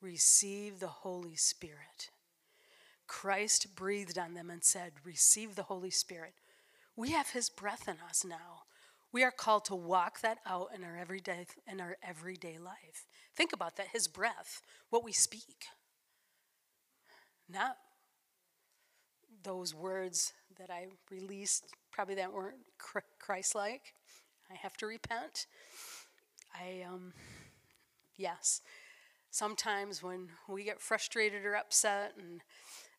receive 0.00 0.80
the 0.80 0.88
Holy 0.88 1.36
Spirit. 1.36 2.10
Christ 3.06 3.74
breathed 3.76 4.18
on 4.18 4.34
them 4.34 4.50
and 4.50 4.64
said, 4.64 4.92
Receive 5.04 5.54
the 5.54 5.64
Holy 5.64 5.90
Spirit. 5.90 6.34
We 6.96 7.12
have 7.12 7.30
his 7.30 7.50
breath 7.50 7.88
in 7.88 7.96
us 8.08 8.24
now. 8.24 8.63
We 9.14 9.22
are 9.22 9.30
called 9.30 9.64
to 9.66 9.76
walk 9.76 10.22
that 10.22 10.38
out 10.44 10.70
in 10.74 10.82
our 10.82 10.96
everyday 10.96 11.46
in 11.70 11.80
our 11.80 11.96
everyday 12.02 12.58
life. 12.58 13.06
Think 13.36 13.52
about 13.52 13.76
that, 13.76 13.86
his 13.92 14.08
breath, 14.08 14.60
what 14.90 15.04
we 15.04 15.12
speak. 15.12 15.66
Not 17.48 17.76
those 19.44 19.72
words 19.72 20.32
that 20.58 20.68
I 20.68 20.88
released, 21.12 21.64
probably 21.92 22.16
that 22.16 22.32
weren't 22.32 22.56
Christ 23.20 23.54
like. 23.54 23.94
I 24.50 24.54
have 24.54 24.76
to 24.78 24.86
repent. 24.86 25.46
I, 26.52 26.82
um, 26.82 27.12
yes. 28.16 28.62
Sometimes 29.30 30.02
when 30.02 30.30
we 30.48 30.64
get 30.64 30.80
frustrated 30.80 31.46
or 31.46 31.54
upset, 31.54 32.14
and 32.18 32.40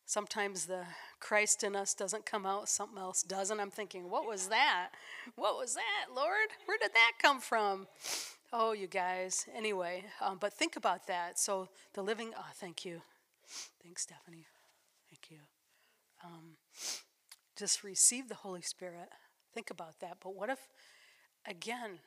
sometimes 0.06 0.66
the 0.66 0.84
Christ 1.20 1.62
in 1.62 1.76
us 1.76 1.92
doesn't 1.92 2.24
come 2.24 2.46
out, 2.46 2.68
something 2.68 2.98
else 2.98 3.22
does, 3.22 3.50
and 3.50 3.60
I'm 3.60 3.70
thinking, 3.70 4.08
what 4.08 4.26
was 4.26 4.48
that? 4.48 4.90
What 5.34 5.58
was 5.58 5.74
that, 5.74 6.14
Lord? 6.14 6.48
Where 6.64 6.78
did 6.78 6.94
that 6.94 7.12
come 7.20 7.40
from? 7.40 7.86
Oh, 8.52 8.72
you 8.72 8.86
guys. 8.86 9.46
Anyway, 9.54 10.04
um, 10.20 10.38
but 10.40 10.54
think 10.54 10.76
about 10.76 11.06
that. 11.08 11.38
So 11.38 11.68
the 11.92 12.02
living, 12.02 12.30
oh, 12.36 12.50
thank 12.54 12.84
you. 12.84 13.02
Thanks, 13.82 14.02
Stephanie. 14.02 14.46
Thank 15.10 15.30
you. 15.30 15.38
Um, 16.24 16.56
just 17.56 17.84
receive 17.84 18.28
the 18.28 18.36
Holy 18.36 18.62
Spirit. 18.62 19.08
Think 19.52 19.70
about 19.70 20.00
that. 20.00 20.18
But 20.22 20.34
what 20.34 20.48
if 20.48 20.68
again, 21.46 22.00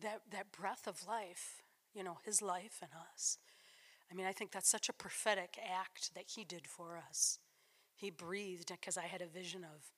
that, 0.00 0.20
that 0.30 0.52
breath 0.52 0.86
of 0.86 1.06
life, 1.06 1.62
you 1.94 2.04
know, 2.04 2.18
his 2.24 2.42
life 2.42 2.80
in 2.82 2.88
us. 3.12 3.38
I 4.12 4.14
mean, 4.14 4.26
I 4.26 4.32
think 4.32 4.52
that's 4.52 4.68
such 4.68 4.90
a 4.90 4.92
prophetic 4.92 5.58
act 5.58 6.14
that 6.14 6.24
he 6.36 6.44
did 6.44 6.66
for 6.66 7.00
us. 7.08 7.38
He 7.96 8.10
breathed 8.10 8.68
because 8.68 8.98
I 8.98 9.04
had 9.04 9.22
a 9.22 9.26
vision 9.26 9.64
of, 9.64 9.90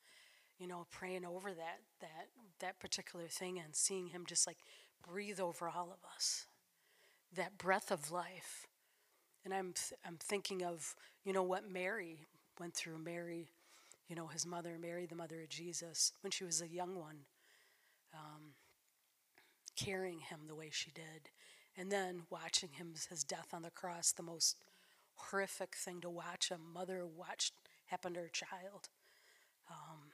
you 0.57 0.69
know, 0.69 0.87
praying 0.93 1.25
over 1.25 1.53
that 1.53 1.81
that 2.01 2.29
that 2.61 2.79
particular 2.79 3.27
thing 3.27 3.59
and 3.59 3.75
seeing 3.75 4.09
him 4.09 4.25
just 4.25 4.47
like 4.47 4.59
breathe 5.03 5.41
over 5.41 5.69
all 5.69 5.91
of 5.91 6.09
us. 6.15 6.47
That 7.35 7.59
breath 7.59 7.91
of 7.91 8.13
life. 8.13 8.69
And 9.45 9.53
I'm 9.53 9.73
th- 9.73 9.99
I'm 10.07 10.17
thinking 10.21 10.63
of, 10.63 10.95
you 11.25 11.33
know, 11.33 11.43
what 11.43 11.69
Mary 11.69 12.21
went 12.61 12.75
through. 12.75 12.99
Mary, 12.99 13.49
you 14.09 14.15
know, 14.15 14.29
his 14.29 14.47
mother, 14.47 14.77
Mary, 14.81 15.07
the 15.07 15.17
mother 15.17 15.41
of 15.41 15.49
Jesus, 15.49 16.13
when 16.21 16.31
she 16.31 16.45
was 16.45 16.63
a 16.63 16.69
young 16.69 16.95
one 16.95 17.17
um, 18.15 18.53
carrying 19.75 20.21
him 20.21 20.41
the 20.47 20.55
way 20.55 20.69
she 20.71 20.93
did, 20.93 21.31
and 21.77 21.91
then 21.91 22.23
watching 22.31 22.71
him 22.73 22.95
his 23.09 23.25
death 23.25 23.49
on 23.53 23.63
the 23.63 23.71
cross, 23.71 24.13
the 24.13 24.23
most 24.23 24.57
horrific 25.17 25.75
thing 25.77 26.01
to 26.01 26.11
watch 26.11 26.51
a 26.51 26.59
mother 26.59 27.05
watch 27.07 27.53
happen 27.87 28.15
to 28.15 28.21
her 28.21 28.29
child. 28.29 28.89
Um, 29.71 30.11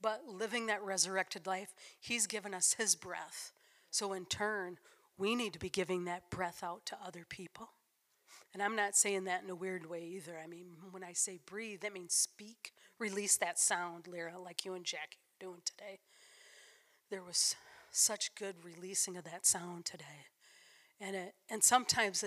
but 0.00 0.22
living 0.26 0.66
that 0.66 0.82
resurrected 0.82 1.46
life, 1.46 1.74
he's 2.00 2.26
given 2.26 2.54
us 2.54 2.74
his 2.74 2.94
breath. 2.94 3.52
So 3.90 4.12
in 4.12 4.26
turn, 4.26 4.78
we 5.16 5.34
need 5.34 5.52
to 5.52 5.58
be 5.58 5.70
giving 5.70 6.04
that 6.04 6.30
breath 6.30 6.62
out 6.62 6.84
to 6.86 6.96
other 7.04 7.24
people. 7.28 7.70
And 8.52 8.62
I'm 8.62 8.76
not 8.76 8.96
saying 8.96 9.24
that 9.24 9.42
in 9.42 9.50
a 9.50 9.54
weird 9.54 9.88
way 9.88 10.04
either. 10.04 10.38
I 10.42 10.46
mean, 10.46 10.66
when 10.90 11.02
I 11.02 11.12
say 11.12 11.40
breathe, 11.44 11.80
that 11.80 11.92
means 11.92 12.14
speak, 12.14 12.72
release 12.98 13.36
that 13.38 13.58
sound, 13.58 14.06
Lyra, 14.06 14.38
like 14.38 14.64
you 14.64 14.74
and 14.74 14.84
Jackie 14.84 15.18
are 15.40 15.46
doing 15.46 15.60
today 15.64 16.00
there 17.10 17.22
was 17.22 17.54
such 17.92 18.34
good 18.34 18.56
releasing 18.64 19.16
of 19.16 19.22
that 19.24 19.46
sound 19.46 19.84
today. 19.84 20.26
And, 21.06 21.14
it, 21.14 21.34
and 21.50 21.62
sometimes 21.62 22.24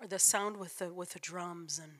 or 0.00 0.06
the 0.06 0.20
sound 0.20 0.56
with 0.56 0.78
the, 0.78 0.94
with 0.94 1.14
the 1.14 1.18
drums 1.18 1.80
and 1.82 1.94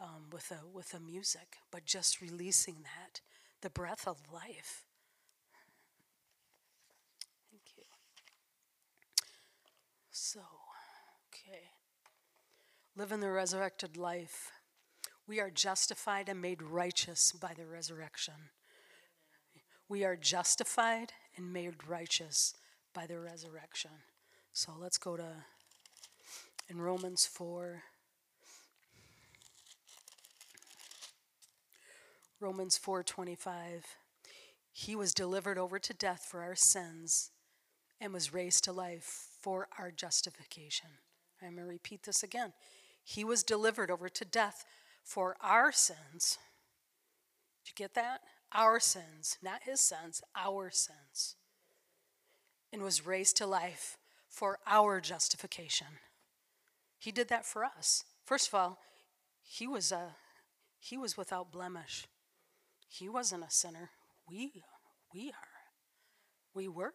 um, 0.00 0.24
with, 0.32 0.48
the, 0.48 0.58
with 0.72 0.88
the 0.88 0.98
music, 0.98 1.58
but 1.70 1.84
just 1.84 2.20
releasing 2.20 2.82
that, 2.82 3.20
the 3.62 3.70
breath 3.70 4.08
of 4.08 4.18
life. 4.32 4.86
Thank 7.48 7.62
you. 7.76 7.84
So, 10.10 10.40
okay. 11.28 11.60
Living 12.96 13.20
the 13.20 13.30
resurrected 13.30 13.96
life. 13.96 14.50
We 15.28 15.38
are 15.38 15.50
justified 15.50 16.28
and 16.28 16.40
made 16.40 16.60
righteous 16.60 17.30
by 17.32 17.52
the 17.56 17.66
resurrection. 17.66 18.50
We 19.88 20.04
are 20.04 20.16
justified 20.16 21.12
and 21.36 21.52
made 21.52 21.86
righteous 21.86 22.54
by 22.94 23.06
the 23.06 23.20
resurrection. 23.20 23.90
So 24.52 24.72
let's 24.76 24.98
go 24.98 25.16
to 25.16 25.44
in 26.68 26.80
Romans 26.80 27.26
4. 27.26 27.82
Romans 32.40 32.78
4:25 32.78 33.96
He 34.72 34.94
was 34.94 35.12
delivered 35.12 35.58
over 35.58 35.78
to 35.78 35.92
death 35.92 36.24
for 36.30 36.42
our 36.42 36.54
sins 36.54 37.30
and 38.00 38.12
was 38.12 38.32
raised 38.32 38.62
to 38.64 38.72
life 38.72 39.28
for 39.40 39.68
our 39.78 39.90
justification. 39.90 40.90
I'm 41.42 41.56
going 41.56 41.66
to 41.66 41.72
repeat 41.72 42.04
this 42.04 42.22
again. 42.22 42.52
He 43.02 43.24
was 43.24 43.42
delivered 43.42 43.90
over 43.90 44.08
to 44.08 44.24
death 44.24 44.64
for 45.02 45.36
our 45.40 45.72
sins. 45.72 46.38
Did 47.64 47.70
you 47.70 47.74
get 47.74 47.94
that? 47.94 48.20
our 48.52 48.80
sins, 48.80 49.38
not 49.42 49.62
his 49.64 49.80
sins, 49.80 50.22
our 50.36 50.70
sins, 50.70 51.36
and 52.72 52.82
was 52.82 53.06
raised 53.06 53.36
to 53.36 53.46
life 53.46 53.98
for 54.28 54.58
our 54.66 55.00
justification. 55.00 55.98
He 56.98 57.12
did 57.12 57.28
that 57.28 57.46
for 57.46 57.64
us. 57.64 58.04
First 58.24 58.48
of 58.48 58.54
all, 58.54 58.78
he 59.42 59.66
was 59.66 59.92
a 59.92 60.16
he 60.80 60.96
was 60.96 61.16
without 61.16 61.52
blemish. 61.52 62.06
He 62.88 63.08
wasn't 63.08 63.44
a 63.44 63.50
sinner. 63.50 63.90
We 64.28 64.62
we 65.14 65.28
are. 65.28 65.58
We 66.54 66.68
were. 66.68 66.94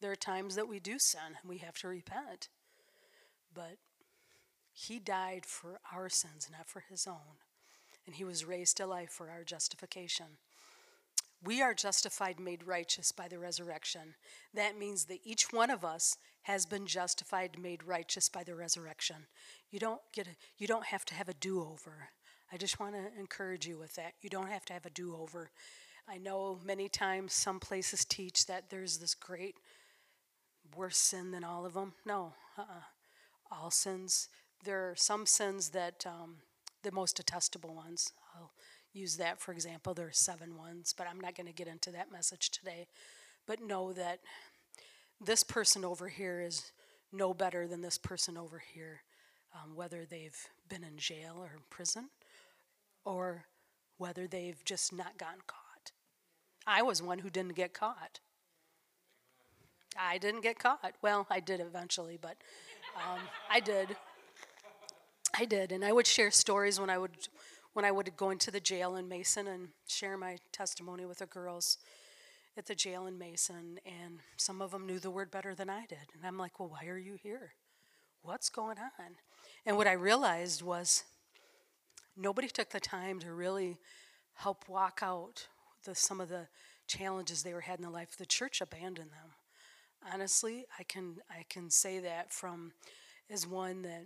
There 0.00 0.12
are 0.12 0.16
times 0.16 0.54
that 0.56 0.68
we 0.68 0.80
do 0.80 0.98
sin 0.98 1.36
and 1.40 1.48
we 1.48 1.58
have 1.58 1.78
to 1.78 1.88
repent. 1.88 2.48
But 3.52 3.78
he 4.72 4.98
died 4.98 5.46
for 5.46 5.78
our 5.92 6.08
sins, 6.08 6.48
not 6.50 6.68
for 6.68 6.84
his 6.88 7.06
own 7.06 7.38
and 8.06 8.14
he 8.14 8.24
was 8.24 8.44
raised 8.44 8.76
to 8.76 8.86
life 8.86 9.10
for 9.10 9.30
our 9.30 9.44
justification. 9.44 10.26
We 11.42 11.60
are 11.62 11.74
justified, 11.74 12.40
made 12.40 12.66
righteous 12.66 13.12
by 13.12 13.28
the 13.28 13.38
resurrection. 13.38 14.14
That 14.52 14.78
means 14.78 15.06
that 15.06 15.20
each 15.24 15.52
one 15.52 15.70
of 15.70 15.84
us 15.84 16.16
has 16.44 16.66
been 16.66 16.86
justified, 16.86 17.58
made 17.58 17.82
righteous 17.82 18.28
by 18.28 18.44
the 18.44 18.54
resurrection. 18.54 19.16
You 19.70 19.78
don't 19.78 20.00
get 20.12 20.26
a, 20.26 20.30
you 20.58 20.66
don't 20.66 20.86
have 20.86 21.04
to 21.06 21.14
have 21.14 21.28
a 21.28 21.34
do-over. 21.34 22.10
I 22.52 22.56
just 22.56 22.78
want 22.78 22.94
to 22.94 23.18
encourage 23.18 23.66
you 23.66 23.78
with 23.78 23.94
that. 23.94 24.12
You 24.20 24.30
don't 24.30 24.50
have 24.50 24.64
to 24.66 24.72
have 24.72 24.86
a 24.86 24.90
do-over. 24.90 25.50
I 26.06 26.18
know 26.18 26.58
many 26.64 26.88
times 26.88 27.32
some 27.32 27.60
places 27.60 28.04
teach 28.04 28.46
that 28.46 28.68
there's 28.68 28.98
this 28.98 29.14
great 29.14 29.56
worse 30.76 30.98
sin 30.98 31.30
than 31.30 31.44
all 31.44 31.64
of 31.64 31.74
them. 31.74 31.94
No, 32.04 32.34
uh-uh. 32.58 32.84
all 33.50 33.70
sins. 33.70 34.28
There 34.64 34.90
are 34.90 34.96
some 34.96 35.24
sins 35.24 35.70
that 35.70 36.04
um, 36.06 36.36
the 36.82 36.92
most 36.92 37.16
detestable 37.16 37.74
ones. 37.74 38.12
I'll 38.36 38.52
use 38.92 39.16
that 39.16 39.40
for 39.40 39.52
example. 39.52 39.94
There 39.94 40.06
are 40.06 40.12
seven 40.12 40.56
ones, 40.58 40.94
but 40.96 41.06
I'm 41.08 41.20
not 41.20 41.34
going 41.34 41.46
to 41.46 41.52
get 41.52 41.68
into 41.68 41.90
that 41.92 42.12
message 42.12 42.50
today. 42.50 42.86
But 43.46 43.62
know 43.62 43.92
that 43.94 44.20
this 45.24 45.42
person 45.42 45.84
over 45.84 46.08
here 46.08 46.40
is 46.40 46.72
no 47.12 47.34
better 47.34 47.66
than 47.66 47.80
this 47.80 47.98
person 47.98 48.36
over 48.36 48.62
here, 48.74 49.02
um, 49.54 49.74
whether 49.74 50.04
they've 50.04 50.36
been 50.68 50.84
in 50.84 50.96
jail 50.96 51.36
or 51.38 51.52
in 51.54 51.62
prison, 51.70 52.10
or 53.04 53.44
whether 53.98 54.26
they've 54.26 54.62
just 54.64 54.92
not 54.92 55.18
gotten 55.18 55.40
caught. 55.46 55.92
I 56.66 56.82
was 56.82 57.02
one 57.02 57.20
who 57.20 57.30
didn't 57.30 57.54
get 57.54 57.74
caught. 57.74 58.20
I 59.98 60.18
didn't 60.18 60.42
get 60.42 60.58
caught. 60.58 60.94
Well, 61.02 61.26
I 61.30 61.40
did 61.40 61.60
eventually, 61.60 62.18
but 62.20 62.36
um, 62.96 63.20
I 63.50 63.60
did. 63.60 63.96
I 65.36 65.44
did, 65.44 65.72
and 65.72 65.84
I 65.84 65.92
would 65.92 66.06
share 66.06 66.30
stories 66.30 66.78
when 66.80 66.90
I 66.90 66.98
would 66.98 67.28
when 67.74 67.84
I 67.84 67.90
would 67.90 68.16
go 68.16 68.30
into 68.30 68.50
the 68.50 68.60
jail 68.60 68.96
in 68.96 69.08
Mason 69.08 69.48
and 69.48 69.68
share 69.86 70.16
my 70.16 70.38
testimony 70.52 71.04
with 71.06 71.18
the 71.18 71.26
girls 71.26 71.78
at 72.56 72.66
the 72.66 72.74
jail 72.74 73.06
in 73.06 73.18
Mason, 73.18 73.80
and 73.84 74.20
some 74.36 74.62
of 74.62 74.70
them 74.70 74.86
knew 74.86 74.98
the 74.98 75.10
word 75.10 75.30
better 75.30 75.54
than 75.54 75.68
I 75.68 75.86
did. 75.86 75.98
And 76.14 76.24
I'm 76.24 76.38
like, 76.38 76.58
well, 76.58 76.68
why 76.68 76.86
are 76.88 76.98
you 76.98 77.16
here? 77.20 77.54
What's 78.22 78.48
going 78.48 78.78
on? 78.78 79.16
And 79.66 79.76
what 79.76 79.86
I 79.86 79.92
realized 79.92 80.62
was 80.62 81.04
nobody 82.16 82.48
took 82.48 82.70
the 82.70 82.80
time 82.80 83.18
to 83.20 83.32
really 83.32 83.78
help 84.34 84.68
walk 84.68 85.00
out 85.02 85.46
the, 85.84 85.94
some 85.94 86.20
of 86.20 86.28
the 86.28 86.48
challenges 86.86 87.42
they 87.42 87.54
were 87.54 87.62
had 87.62 87.78
in 87.78 87.82
their 87.82 87.90
life. 87.90 88.16
The 88.16 88.26
church 88.26 88.60
abandoned 88.60 89.10
them. 89.10 89.32
Honestly, 90.12 90.66
I 90.78 90.82
can 90.82 91.16
I 91.30 91.44
can 91.48 91.70
say 91.70 91.98
that 92.00 92.32
from 92.32 92.72
as 93.30 93.46
one 93.46 93.82
that 93.82 94.04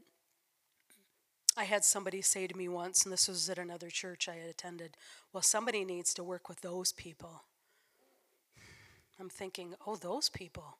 I 1.56 1.64
had 1.64 1.84
somebody 1.84 2.22
say 2.22 2.46
to 2.46 2.56
me 2.56 2.68
once, 2.68 3.02
and 3.02 3.12
this 3.12 3.26
was 3.26 3.50
at 3.50 3.58
another 3.58 3.90
church 3.90 4.28
I 4.28 4.36
had 4.36 4.48
attended, 4.48 4.96
well, 5.32 5.42
somebody 5.42 5.84
needs 5.84 6.14
to 6.14 6.22
work 6.22 6.48
with 6.48 6.60
those 6.60 6.92
people. 6.92 7.42
I'm 9.20 9.28
thinking, 9.28 9.74
oh, 9.86 9.96
those 9.96 10.28
people. 10.28 10.78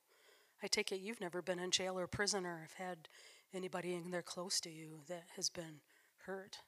I 0.62 0.66
take 0.66 0.92
it 0.92 1.00
you've 1.00 1.20
never 1.20 1.40
been 1.42 1.58
in 1.58 1.70
jail 1.70 1.98
or 1.98 2.06
prison 2.06 2.44
or 2.44 2.58
have 2.60 2.74
had 2.74 3.08
anybody 3.54 3.94
in 3.94 4.10
there 4.10 4.22
close 4.22 4.60
to 4.60 4.70
you 4.70 5.00
that 5.08 5.24
has 5.36 5.48
been 5.48 5.80
hurt. 6.26 6.58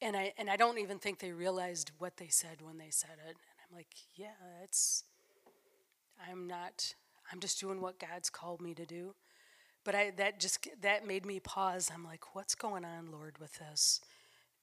And 0.00 0.16
I 0.16 0.32
and 0.38 0.50
I 0.50 0.56
don't 0.56 0.78
even 0.78 0.98
think 0.98 1.18
they 1.18 1.32
realized 1.32 1.90
what 1.98 2.16
they 2.16 2.28
said 2.28 2.60
when 2.60 2.78
they 2.78 2.90
said 2.90 3.16
it. 3.26 3.30
And 3.30 3.36
I'm 3.70 3.76
like, 3.76 3.94
yeah, 4.14 4.34
it's 4.62 5.04
I'm 6.30 6.46
not 6.46 6.94
I'm 7.32 7.40
just 7.40 7.60
doing 7.60 7.80
what 7.80 7.98
God's 7.98 8.30
called 8.30 8.60
me 8.60 8.74
to 8.74 8.86
do. 8.86 9.14
But 9.84 9.94
I 9.94 10.10
that 10.16 10.40
just 10.40 10.68
that 10.82 11.06
made 11.06 11.26
me 11.26 11.40
pause. 11.40 11.90
I'm 11.92 12.04
like, 12.04 12.34
what's 12.34 12.54
going 12.54 12.84
on, 12.84 13.10
Lord, 13.10 13.38
with 13.38 13.54
this? 13.58 14.00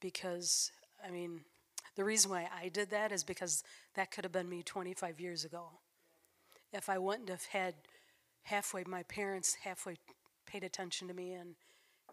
Because 0.00 0.72
I 1.06 1.10
mean, 1.10 1.42
the 1.96 2.04
reason 2.04 2.30
why 2.30 2.48
I 2.54 2.68
did 2.68 2.90
that 2.90 3.12
is 3.12 3.24
because 3.24 3.62
that 3.94 4.10
could 4.10 4.24
have 4.24 4.32
been 4.32 4.48
me 4.48 4.62
25 4.62 5.20
years 5.20 5.44
ago. 5.44 5.68
If 6.72 6.88
I 6.88 6.98
wouldn't 6.98 7.28
have 7.28 7.44
had 7.44 7.74
halfway, 8.44 8.84
my 8.84 9.02
parents 9.04 9.56
halfway 9.62 9.96
paid 10.46 10.64
attention 10.64 11.08
to 11.08 11.14
me 11.14 11.34
and 11.34 11.54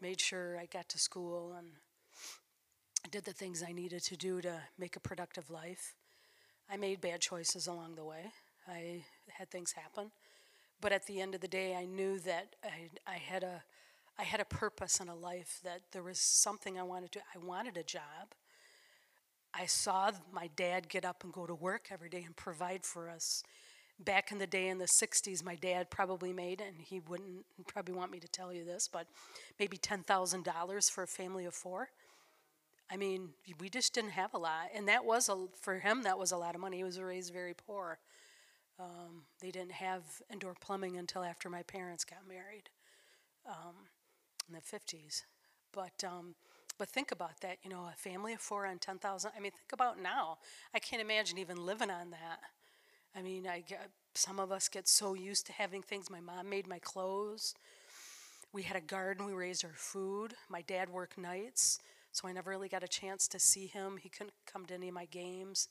made 0.01 0.19
sure 0.19 0.57
I 0.57 0.65
got 0.65 0.89
to 0.89 0.99
school 0.99 1.55
and 1.57 1.67
did 3.11 3.25
the 3.25 3.33
things 3.33 3.63
I 3.63 3.71
needed 3.71 4.03
to 4.03 4.17
do 4.17 4.41
to 4.41 4.61
make 4.77 4.95
a 4.95 4.99
productive 4.99 5.49
life. 5.49 5.95
I 6.69 6.77
made 6.77 7.01
bad 7.01 7.21
choices 7.21 7.67
along 7.67 7.95
the 7.95 8.03
way. 8.03 8.31
I 8.67 9.03
had 9.29 9.49
things 9.49 9.71
happen. 9.71 10.11
But 10.81 10.91
at 10.91 11.07
the 11.07 11.19
end 11.19 11.35
of 11.35 11.41
the 11.41 11.47
day, 11.47 11.75
I 11.75 11.85
knew 11.85 12.19
that 12.19 12.55
I, 12.63 12.89
I 13.11 13.15
had 13.15 13.43
a 13.43 13.63
I 14.17 14.23
had 14.23 14.41
a 14.41 14.45
purpose 14.45 14.99
in 14.99 15.07
a 15.07 15.15
life 15.15 15.61
that 15.63 15.79
there 15.93 16.03
was 16.03 16.19
something 16.19 16.77
I 16.77 16.83
wanted 16.83 17.13
to 17.13 17.19
I 17.33 17.37
wanted 17.37 17.77
a 17.77 17.83
job. 17.83 18.35
I 19.53 19.65
saw 19.65 20.11
my 20.31 20.49
dad 20.55 20.89
get 20.89 21.05
up 21.05 21.23
and 21.23 21.33
go 21.33 21.45
to 21.45 21.55
work 21.55 21.87
every 21.91 22.09
day 22.09 22.23
and 22.25 22.35
provide 22.35 22.85
for 22.85 23.09
us. 23.09 23.43
Back 23.99 24.31
in 24.31 24.37
the 24.37 24.47
day 24.47 24.67
in 24.67 24.77
the 24.77 24.85
60s, 24.85 25.43
my 25.43 25.55
dad 25.55 25.89
probably 25.89 26.31
made, 26.31 26.61
and 26.61 26.77
he 26.79 27.01
wouldn't 27.01 27.45
probably 27.67 27.93
want 27.93 28.11
me 28.11 28.19
to 28.19 28.27
tell 28.27 28.53
you 28.53 28.63
this, 28.63 28.87
but 28.87 29.07
maybe 29.59 29.77
$10,000 29.77 30.91
for 30.91 31.03
a 31.03 31.07
family 31.07 31.45
of 31.45 31.53
four. 31.53 31.89
I 32.91 32.97
mean, 32.97 33.29
we 33.59 33.69
just 33.69 33.93
didn't 33.93 34.11
have 34.11 34.33
a 34.33 34.37
lot. 34.37 34.69
And 34.73 34.87
that 34.87 35.03
was, 35.05 35.29
a, 35.29 35.45
for 35.59 35.79
him, 35.79 36.03
that 36.03 36.17
was 36.17 36.31
a 36.31 36.37
lot 36.37 36.55
of 36.55 36.61
money. 36.61 36.77
He 36.77 36.83
was 36.83 36.99
raised 36.99 37.33
very 37.33 37.53
poor. 37.53 37.99
Um, 38.79 39.23
they 39.41 39.51
didn't 39.51 39.73
have 39.73 40.03
indoor 40.31 40.55
plumbing 40.59 40.97
until 40.97 41.23
after 41.23 41.49
my 41.49 41.63
parents 41.63 42.05
got 42.05 42.27
married 42.27 42.69
um, 43.45 43.75
in 44.47 44.55
the 44.55 44.61
50s. 44.61 45.23
But 45.73 46.03
um, 46.07 46.35
but 46.79 46.89
think 46.89 47.11
about 47.11 47.41
that, 47.41 47.57
you 47.61 47.69
know, 47.69 47.89
a 47.93 47.95
family 47.95 48.33
of 48.33 48.39
four 48.39 48.65
on 48.65 48.79
10,000. 48.79 49.31
I 49.35 49.39
mean, 49.39 49.51
think 49.51 49.73
about 49.73 50.01
now. 50.01 50.37
I 50.73 50.79
can't 50.79 51.01
imagine 51.01 51.37
even 51.37 51.65
living 51.65 51.91
on 51.91 52.09
that. 52.11 52.39
I 53.15 53.21
mean, 53.21 53.45
I 53.45 53.59
get, 53.59 53.89
some 54.15 54.39
of 54.39 54.51
us 54.51 54.69
get 54.69 54.87
so 54.87 55.13
used 55.13 55.45
to 55.47 55.51
having 55.51 55.81
things. 55.81 56.09
My 56.09 56.21
mom 56.21 56.49
made 56.49 56.67
my 56.67 56.79
clothes. 56.79 57.53
We 58.53 58.63
had 58.63 58.77
a 58.77 58.81
garden. 58.81 59.25
We 59.25 59.33
raised 59.33 59.65
our 59.65 59.75
food. 59.75 60.33
My 60.47 60.61
dad 60.61 60.89
worked 60.89 61.17
nights, 61.17 61.79
so 62.13 62.27
I 62.29 62.31
never 62.31 62.49
really 62.49 62.69
got 62.69 62.83
a 62.83 62.87
chance 62.87 63.27
to 63.27 63.39
see 63.39 63.67
him. 63.67 63.97
He 63.97 64.09
couldn't 64.09 64.33
come 64.51 64.65
to 64.67 64.73
any 64.73 64.87
of 64.87 64.93
my 64.93 65.05
games. 65.05 65.67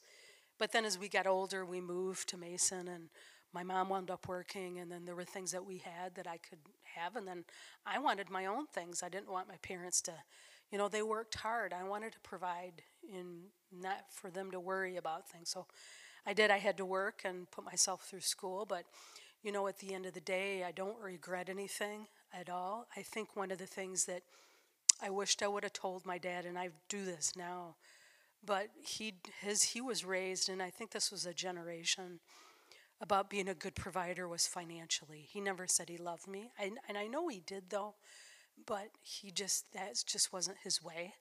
But 0.58 0.72
then 0.72 0.84
as 0.84 0.98
we 0.98 1.08
got 1.08 1.26
older, 1.26 1.64
we 1.64 1.80
moved 1.80 2.28
to 2.28 2.36
Mason, 2.36 2.86
and 2.86 3.08
my 3.54 3.62
mom 3.62 3.88
wound 3.88 4.10
up 4.10 4.28
working, 4.28 4.78
and 4.78 4.92
then 4.92 5.06
there 5.06 5.16
were 5.16 5.24
things 5.24 5.52
that 5.52 5.64
we 5.64 5.78
had 5.78 6.14
that 6.16 6.26
I 6.26 6.36
could 6.36 6.58
have, 6.96 7.16
and 7.16 7.26
then 7.26 7.44
I 7.86 7.98
wanted 7.98 8.28
my 8.28 8.44
own 8.44 8.66
things. 8.66 9.02
I 9.02 9.08
didn't 9.08 9.30
want 9.30 9.48
my 9.48 9.56
parents 9.62 10.02
to 10.02 10.12
you 10.70 10.78
know, 10.78 10.88
they 10.88 11.02
worked 11.02 11.36
hard. 11.36 11.72
I 11.72 11.84
wanted 11.84 12.12
to 12.12 12.20
provide 12.20 12.82
and 13.14 13.44
not 13.72 14.04
for 14.12 14.30
them 14.30 14.50
to 14.50 14.60
worry 14.60 14.96
about 14.96 15.28
things. 15.28 15.50
So 15.50 15.66
I 16.26 16.32
did. 16.32 16.50
I 16.50 16.58
had 16.58 16.76
to 16.78 16.84
work 16.84 17.22
and 17.24 17.50
put 17.50 17.64
myself 17.64 18.04
through 18.04 18.20
school, 18.20 18.66
but 18.66 18.84
you 19.42 19.52
know, 19.52 19.66
at 19.68 19.78
the 19.78 19.94
end 19.94 20.04
of 20.04 20.14
the 20.14 20.20
day, 20.20 20.64
I 20.64 20.72
don't 20.72 20.98
regret 21.00 21.48
anything 21.48 22.06
at 22.32 22.50
all. 22.50 22.86
I 22.96 23.02
think 23.02 23.36
one 23.36 23.50
of 23.50 23.58
the 23.58 23.66
things 23.66 24.04
that 24.06 24.22
I 25.00 25.10
wished 25.10 25.42
I 25.42 25.48
would 25.48 25.62
have 25.62 25.72
told 25.72 26.04
my 26.04 26.18
dad, 26.18 26.44
and 26.44 26.58
I 26.58 26.70
do 26.88 27.04
this 27.04 27.32
now, 27.36 27.76
but 28.44 28.68
he 28.84 29.14
his 29.40 29.62
he 29.62 29.80
was 29.80 30.04
raised, 30.04 30.48
and 30.48 30.60
I 30.60 30.70
think 30.70 30.90
this 30.90 31.12
was 31.12 31.24
a 31.24 31.32
generation 31.32 32.18
about 33.00 33.30
being 33.30 33.48
a 33.48 33.54
good 33.54 33.76
provider 33.76 34.26
was 34.26 34.48
financially. 34.48 35.28
He 35.30 35.40
never 35.40 35.68
said 35.68 35.88
he 35.88 35.98
loved 35.98 36.26
me, 36.26 36.50
I, 36.58 36.72
and 36.88 36.98
I 36.98 37.06
know 37.06 37.28
he 37.28 37.40
did 37.46 37.70
though 37.70 37.94
but 38.66 38.88
he 39.02 39.30
just 39.30 39.72
that 39.72 40.02
just 40.06 40.32
wasn't 40.32 40.58
his 40.62 40.82
way. 40.82 41.14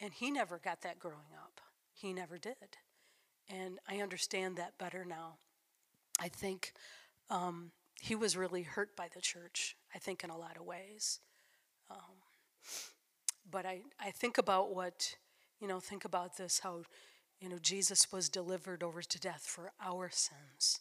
And 0.00 0.12
he 0.12 0.30
never 0.30 0.58
got 0.58 0.80
that 0.82 0.98
growing 0.98 1.34
up. 1.36 1.60
He 1.92 2.12
never 2.12 2.38
did. 2.38 2.78
And 3.48 3.78
i 3.88 4.00
understand 4.00 4.56
that 4.56 4.78
better 4.78 5.04
now. 5.04 5.38
I 6.20 6.28
think 6.28 6.72
um, 7.30 7.72
he 8.00 8.14
was 8.14 8.36
really 8.36 8.62
hurt 8.62 8.96
by 8.96 9.08
the 9.14 9.20
church 9.20 9.76
i 9.94 9.98
think 9.98 10.24
in 10.24 10.30
a 10.30 10.38
lot 10.38 10.56
of 10.56 10.64
ways. 10.64 11.20
Um, 11.90 12.16
but 13.50 13.66
I, 13.66 13.80
I 13.98 14.10
think 14.10 14.38
about 14.38 14.74
what 14.74 15.16
you 15.60 15.68
know 15.68 15.80
think 15.80 16.04
about 16.04 16.36
this 16.36 16.60
how 16.60 16.82
you 17.40 17.48
know 17.48 17.58
jesus 17.60 18.12
was 18.12 18.28
delivered 18.28 18.82
over 18.82 19.02
to 19.02 19.20
death 19.20 19.42
for 19.46 19.72
our 19.82 20.10
sins 20.10 20.80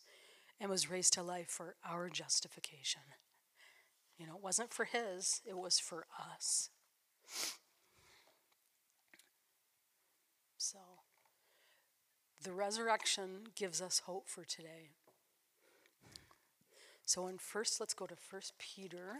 and 0.59 0.69
was 0.69 0.89
raised 0.89 1.13
to 1.13 1.23
life 1.23 1.47
for 1.49 1.75
our 1.87 2.09
justification 2.09 3.01
you 4.19 4.27
know, 4.27 4.35
it 4.35 4.43
wasn't 4.43 4.73
for 4.73 4.83
his, 4.83 5.41
it 5.47 5.57
was 5.57 5.79
for 5.79 6.05
us. 6.35 6.69
So, 10.57 10.77
the 12.43 12.51
resurrection 12.51 13.47
gives 13.55 13.81
us 13.81 13.99
hope 14.05 14.27
for 14.27 14.43
today. 14.43 14.89
So, 17.05 17.27
in 17.27 17.37
first, 17.37 17.79
let's 17.79 17.93
go 17.93 18.05
to 18.05 18.15
First 18.15 18.53
Peter. 18.59 19.19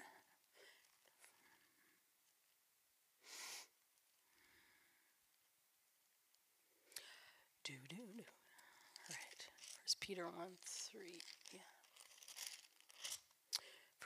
Do, 7.64 7.74
do, 7.88 7.96
do. 7.96 8.02
All 8.02 9.10
right. 9.10 9.48
First 9.82 10.00
Peter 10.02 10.26
1 10.26 10.34
3. 10.68 11.20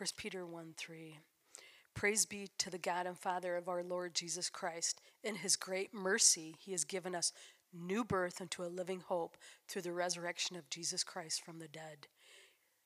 1 0.03 0.09
Peter 0.17 0.45
1 0.45 0.73
3. 0.75 1.17
Praise 1.93 2.25
be 2.25 2.49
to 2.57 2.69
the 2.69 2.77
God 2.77 3.07
and 3.07 3.17
Father 3.17 3.55
of 3.55 3.69
our 3.69 3.81
Lord 3.81 4.13
Jesus 4.13 4.49
Christ. 4.49 4.99
In 5.23 5.35
his 5.35 5.55
great 5.55 5.93
mercy, 5.93 6.57
he 6.59 6.73
has 6.73 6.83
given 6.83 7.15
us 7.15 7.31
new 7.73 8.03
birth 8.03 8.41
into 8.41 8.65
a 8.65 8.67
living 8.67 8.99
hope 8.99 9.37
through 9.65 9.83
the 9.83 9.93
resurrection 9.93 10.57
of 10.57 10.69
Jesus 10.69 11.05
Christ 11.05 11.41
from 11.41 11.59
the 11.59 11.69
dead. 11.69 12.07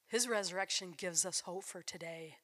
His 0.05 0.29
resurrection 0.29 0.93
gives 0.95 1.25
us 1.25 1.39
hope 1.39 1.63
for 1.63 1.81
today. 1.81 2.35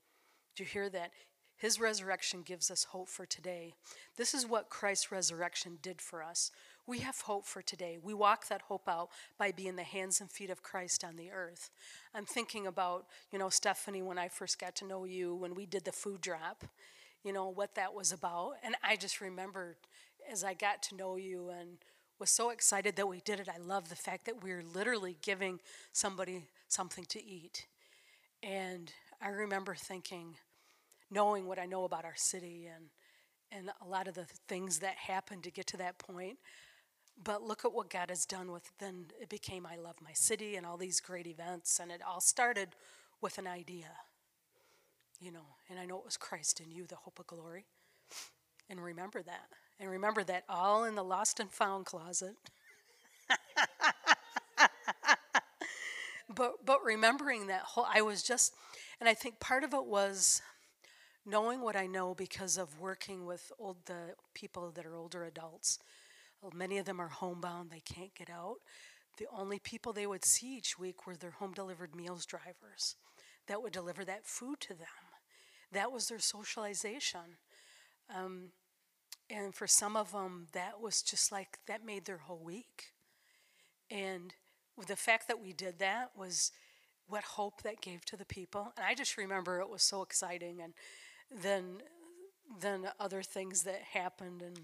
Do 0.56 0.64
you 0.64 0.68
hear 0.68 0.90
that? 0.90 1.12
His 1.56 1.80
resurrection 1.80 2.42
gives 2.42 2.72
us 2.72 2.86
hope 2.86 3.10
for 3.10 3.28
today. 3.28 3.76
This 4.18 4.34
is 4.34 4.48
what 4.48 4.72
Christ's 4.72 5.12
resurrection 5.12 5.78
did 5.84 6.02
for 6.02 6.24
us. 6.24 6.50
We 6.86 7.00
have 7.00 7.22
hope 7.22 7.46
for 7.46 7.62
today. 7.62 7.98
We 8.02 8.14
walk 8.14 8.48
that 8.50 8.64
hope 8.64 8.90
out 8.90 9.10
by 9.38 9.52
being 9.52 9.78
the 9.78 9.84
hands 9.84 10.20
and 10.20 10.30
feet 10.30 10.50
of 10.50 10.64
Christ 10.64 11.04
on 11.04 11.16
the 11.16 11.32
earth. 11.32 11.70
I'm 12.14 12.26
thinking 12.26 12.68
about, 12.68 13.06
you 13.32 13.40
know, 13.40 13.50
Stephanie, 13.50 14.02
when 14.02 14.18
I 14.18 14.28
first 14.28 14.60
got 14.60 14.76
to 14.78 14.86
know 14.86 15.06
you, 15.06 15.34
when 15.34 15.56
we 15.56 15.66
did 15.66 15.86
the 15.86 15.94
food 15.94 16.20
drop, 16.20 16.66
you 17.24 17.32
know, 17.32 17.48
what 17.48 17.76
that 17.76 17.94
was 17.94 18.12
about. 18.12 18.56
And 18.64 18.76
I 18.84 18.98
just 18.98 19.22
remembered 19.22 19.78
as 20.30 20.44
I 20.44 20.54
got 20.54 20.84
to 20.84 20.96
know 20.96 21.16
you 21.16 21.50
and 21.50 21.78
was 22.20 22.30
so 22.30 22.50
excited 22.50 22.98
that 22.98 23.08
we 23.08 23.22
did 23.22 23.40
it. 23.40 23.48
I 23.48 23.60
love 23.60 23.88
the 23.88 23.96
fact 23.96 24.26
that 24.26 24.44
we 24.44 24.52
are 24.52 24.64
literally 24.74 25.18
giving 25.22 25.62
somebody 25.94 26.48
something 26.68 27.06
to 27.06 27.24
eat. 27.24 27.66
And 28.42 28.92
I 29.22 29.30
remember 29.30 29.74
thinking, 29.74 30.36
knowing 31.10 31.48
what 31.48 31.60
I 31.60 31.66
know 31.66 31.86
about 31.86 32.04
our 32.04 32.16
city 32.16 32.68
and 32.74 32.86
and 33.56 33.70
a 33.86 33.88
lot 33.88 34.08
of 34.08 34.16
the 34.16 34.26
things 34.48 34.80
that 34.80 34.96
happened 34.96 35.44
to 35.44 35.52
get 35.52 35.68
to 35.68 35.78
that 35.78 36.00
point, 36.00 36.40
but 37.22 37.44
look 37.44 37.66
at 37.66 37.74
what 37.74 37.90
God 37.90 38.10
has 38.10 38.26
done 38.26 38.52
with 38.52 38.72
then 38.80 39.08
it 39.22 39.30
became 39.30 39.66
I 39.66 39.76
Love 39.76 39.96
My 40.04 40.14
City 40.14 40.56
and 40.56 40.66
all 40.66 40.78
these 40.78 41.00
great 41.00 41.28
events. 41.28 41.80
And 41.80 41.92
it 41.92 42.02
all 42.06 42.22
started 42.22 42.70
with 43.22 43.38
an 43.38 43.48
idea, 43.48 43.92
you 45.20 45.32
know. 45.32 45.56
And 45.70 45.80
I 45.80 45.86
know 45.86 45.98
it 45.98 46.06
was 46.06 46.18
Christ 46.18 46.60
in 46.60 46.72
you, 46.72 46.86
the 46.86 46.96
hope 46.96 47.20
of 47.20 47.28
glory. 47.28 47.66
And 48.70 48.84
remember 48.84 49.22
that. 49.24 49.48
And 49.80 49.90
remember 49.90 50.24
that 50.24 50.44
all 50.50 50.84
in 50.84 50.96
the 50.96 51.04
lost 51.04 51.40
and 51.40 51.52
found 51.52 51.86
closet. 51.86 52.36
but 56.36 56.66
but 56.66 56.84
remembering 56.84 57.48
that 57.48 57.62
whole 57.62 57.88
I 57.92 58.02
was 58.02 58.24
just 58.24 58.54
and 59.00 59.10
I 59.10 59.14
think 59.14 59.40
part 59.40 59.64
of 59.64 59.74
it 59.74 59.86
was 59.86 60.42
knowing 61.26 61.62
what 61.62 61.76
I 61.76 61.88
know 61.88 62.14
because 62.14 62.58
of 62.58 62.80
working 62.80 63.26
with 63.26 63.52
old 63.60 63.78
the 63.86 64.16
people 64.34 64.72
that 64.72 64.86
are 64.86 64.96
older 64.96 65.24
adults. 65.24 65.80
Many 66.54 66.78
of 66.78 66.86
them 66.86 67.00
are 67.00 67.08
homebound, 67.08 67.70
they 67.70 67.82
can't 67.82 68.14
get 68.16 68.30
out. 68.30 68.58
The 69.18 69.28
only 69.32 69.60
people 69.60 69.94
they 69.94 70.08
would 70.08 70.26
see 70.26 70.58
each 70.58 70.80
week 70.80 71.06
were 71.06 71.16
their 71.16 71.32
home 71.32 71.54
delivered 71.54 71.96
meals 71.96 72.26
drivers 72.26 72.96
that 73.48 73.62
would 73.62 73.74
deliver 73.74 74.04
that 74.06 74.26
food 74.26 74.60
to 74.62 74.74
them. 74.74 74.88
That 75.72 75.92
was 75.92 76.08
their 76.08 76.20
socialization. 76.20 77.38
Um, 78.14 78.50
and 79.30 79.54
for 79.54 79.68
some 79.68 79.96
of 79.96 80.12
them, 80.12 80.48
that 80.54 80.82
was 80.82 81.02
just 81.02 81.32
like, 81.32 81.60
that 81.68 81.86
made 81.86 82.06
their 82.06 82.18
whole 82.18 82.42
week. 82.44 82.94
And 83.90 84.34
the 84.88 84.96
fact 84.96 85.28
that 85.28 85.42
we 85.42 85.54
did 85.54 85.80
that 85.80 86.12
was 86.16 86.52
what 87.08 87.24
hope 87.24 87.62
that 87.64 87.82
gave 87.82 88.06
to 88.06 88.18
the 88.18 88.26
people. 88.26 88.74
And 88.78 88.86
I 88.86 88.96
just 88.96 89.18
remember 89.18 89.60
it 89.60 89.70
was 89.70 89.84
so 89.84 90.02
exciting. 90.02 90.62
And 90.62 90.74
then, 91.32 91.82
then 92.60 92.88
other 93.00 93.22
things 93.22 93.64
that 93.64 93.82
happened 93.94 94.42
and 94.42 94.60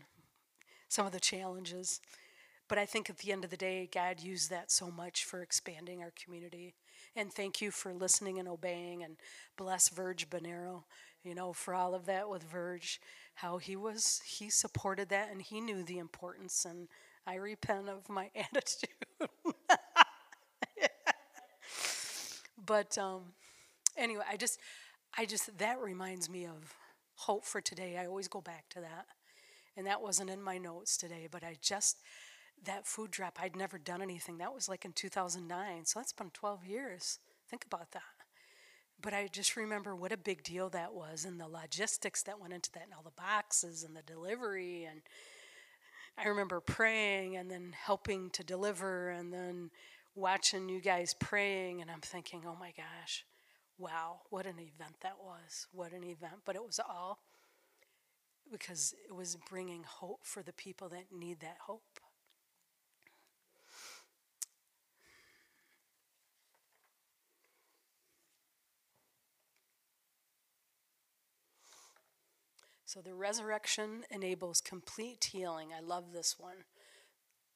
some 0.90 1.06
of 1.06 1.14
the 1.14 1.20
challenges. 1.20 2.02
But 2.68 2.78
I 2.78 2.86
think 2.86 3.10
at 3.10 3.20
the 3.20 3.32
end 3.32 3.44
of 3.44 3.50
the 3.50 3.58
day, 3.58 3.90
God 3.92 4.20
used 4.20 4.50
that 4.50 4.72
so 4.72 4.92
much 4.92 5.24
for 5.24 5.42
expanding 5.42 6.04
our 6.04 6.12
community. 6.24 6.76
And 7.16 7.34
thank 7.34 7.62
you 7.62 7.72
for 7.72 7.94
listening 7.94 8.38
and 8.38 8.48
obeying. 8.48 9.04
And 9.04 9.18
bless 9.58 9.90
Virg 9.90 10.26
Bernero, 10.30 10.84
you 11.24 11.34
know, 11.34 11.54
for 11.54 11.74
all 11.74 11.96
of 11.96 12.06
that 12.06 12.30
with 12.30 12.44
Virg, 12.44 12.84
how 13.36 13.58
he 13.58 13.76
was, 13.76 14.22
he 14.26 14.50
supported 14.50 15.10
that 15.10 15.32
and 15.32 15.42
he 15.42 15.62
knew 15.62 15.84
the 15.84 15.98
importance. 15.98 16.66
And 16.66 16.90
I 17.26 17.36
repent 17.36 17.90
of 17.90 18.08
my 18.08 18.30
attitude. 18.36 18.90
but 22.66 22.98
um, 22.98 23.34
anyway, 23.98 24.24
I 24.30 24.38
just, 24.38 24.60
I 25.18 25.26
just, 25.26 25.58
that 25.58 25.80
reminds 25.80 26.30
me 26.30 26.46
of 26.46 26.76
hope 27.16 27.46
for 27.46 27.62
today. 27.62 27.98
I 27.98 28.06
always 28.06 28.28
go 28.28 28.42
back 28.42 28.70
to 28.70 28.82
that. 28.82 29.08
And 29.80 29.88
that 29.88 30.02
wasn't 30.02 30.30
in 30.30 30.42
my 30.42 30.58
notes 30.58 30.98
today, 30.98 31.30
but 31.32 31.42
I 31.42 31.56
just, 31.62 32.02
that 32.66 32.86
food 32.86 33.12
drop, 33.12 33.40
I'd 33.42 33.56
never 33.56 33.78
done 33.78 34.02
anything. 34.02 34.38
That 34.38 34.54
was 34.54 34.68
like 34.68 34.84
in 34.84 34.92
2009. 34.92 35.86
So 35.86 36.00
that's 36.00 36.12
been 36.12 36.32
12 36.32 36.66
years. 36.66 37.20
Think 37.50 37.64
about 37.64 37.92
that. 37.92 38.02
But 39.02 39.14
I 39.14 39.30
just 39.32 39.56
remember 39.56 39.96
what 39.96 40.12
a 40.12 40.18
big 40.18 40.44
deal 40.44 40.70
that 40.72 40.94
was 40.94 41.24
and 41.24 41.40
the 41.40 41.48
logistics 41.48 42.24
that 42.24 42.42
went 42.42 42.52
into 42.52 42.70
that 42.74 42.84
and 42.84 42.94
all 42.94 43.04
the 43.04 43.12
boxes 43.12 43.86
and 43.86 43.96
the 43.96 44.02
delivery. 44.02 44.84
And 44.84 45.00
I 46.18 46.28
remember 46.28 46.60
praying 46.60 47.38
and 47.38 47.50
then 47.50 47.74
helping 47.74 48.32
to 48.32 48.44
deliver 48.44 49.12
and 49.12 49.32
then 49.32 49.72
watching 50.14 50.68
you 50.68 50.82
guys 50.82 51.16
praying. 51.18 51.82
And 51.82 51.90
I'm 51.90 52.02
thinking, 52.02 52.44
oh 52.46 52.58
my 52.60 52.74
gosh, 52.76 53.24
wow, 53.78 54.24
what 54.30 54.46
an 54.46 54.60
event 54.60 54.98
that 55.04 55.16
was. 55.24 55.68
What 55.72 55.94
an 55.94 56.04
event. 56.04 56.42
But 56.44 56.58
it 56.58 56.66
was 56.66 56.82
all 56.82 57.20
because 58.52 58.94
it 59.08 59.16
was 59.16 59.38
bringing 59.50 59.84
hope 59.84 60.22
for 60.24 60.42
the 60.44 60.54
people 60.54 60.90
that 60.90 61.06
need 61.12 61.40
that 61.42 61.58
hope. 61.62 62.00
So 72.86 73.02
the 73.02 73.14
resurrection 73.14 74.04
enables 74.10 74.62
complete 74.62 75.30
healing. 75.32 75.70
I 75.78 75.80
love 75.80 76.12
this 76.12 76.40
one. 76.40 76.64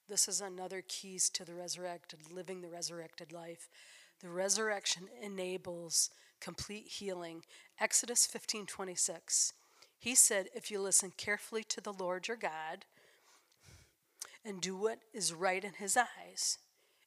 This 0.08 0.28
is 0.28 0.40
another 0.40 0.80
keys 0.86 1.28
to 1.30 1.44
the 1.44 1.54
resurrected, 1.54 2.20
living 2.32 2.60
the 2.60 2.68
resurrected 2.68 3.32
life. 3.32 3.68
The 4.20 4.28
resurrection 4.28 5.08
enables 5.20 6.10
complete 6.40 6.86
healing. 6.86 7.42
Exodus 7.80 8.26
15:26. 8.26 9.54
He 10.04 10.14
said, 10.14 10.50
"If 10.54 10.70
you 10.70 10.82
listen 10.82 11.12
carefully 11.16 11.64
to 11.64 11.80
the 11.80 11.90
Lord 11.90 12.28
your 12.28 12.36
God 12.36 12.84
and 14.44 14.60
do 14.60 14.76
what 14.76 14.98
is 15.14 15.32
right 15.32 15.64
in 15.64 15.72
his 15.72 15.96
eyes, 15.96 16.58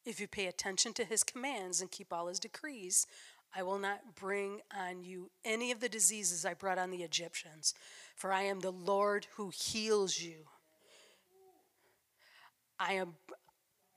if 0.04 0.20
you 0.20 0.28
pay 0.28 0.48
attention 0.48 0.96
to 0.96 1.06
his 1.06 1.24
commands 1.24 1.80
and 1.80 1.92
keep 1.92 2.12
all 2.12 2.26
his 2.26 2.40
decrees, 2.40 3.06
I 3.54 3.62
will 3.62 3.78
not 3.78 4.16
bring 4.16 4.62
on 4.76 5.04
you 5.04 5.30
any 5.46 5.72
of 5.72 5.80
the 5.80 5.88
diseases 5.88 6.44
I 6.44 6.56
brought 6.56 6.80
on 6.80 6.90
the 6.90 7.04
Egyptians, 7.04 7.76
for 8.16 8.34
I 8.34 8.42
am 8.42 8.62
the 8.62 8.72
Lord 8.72 9.28
who 9.36 9.52
heals 9.52 10.20
you. 10.20 10.48
I 12.80 12.94
am 12.94 13.18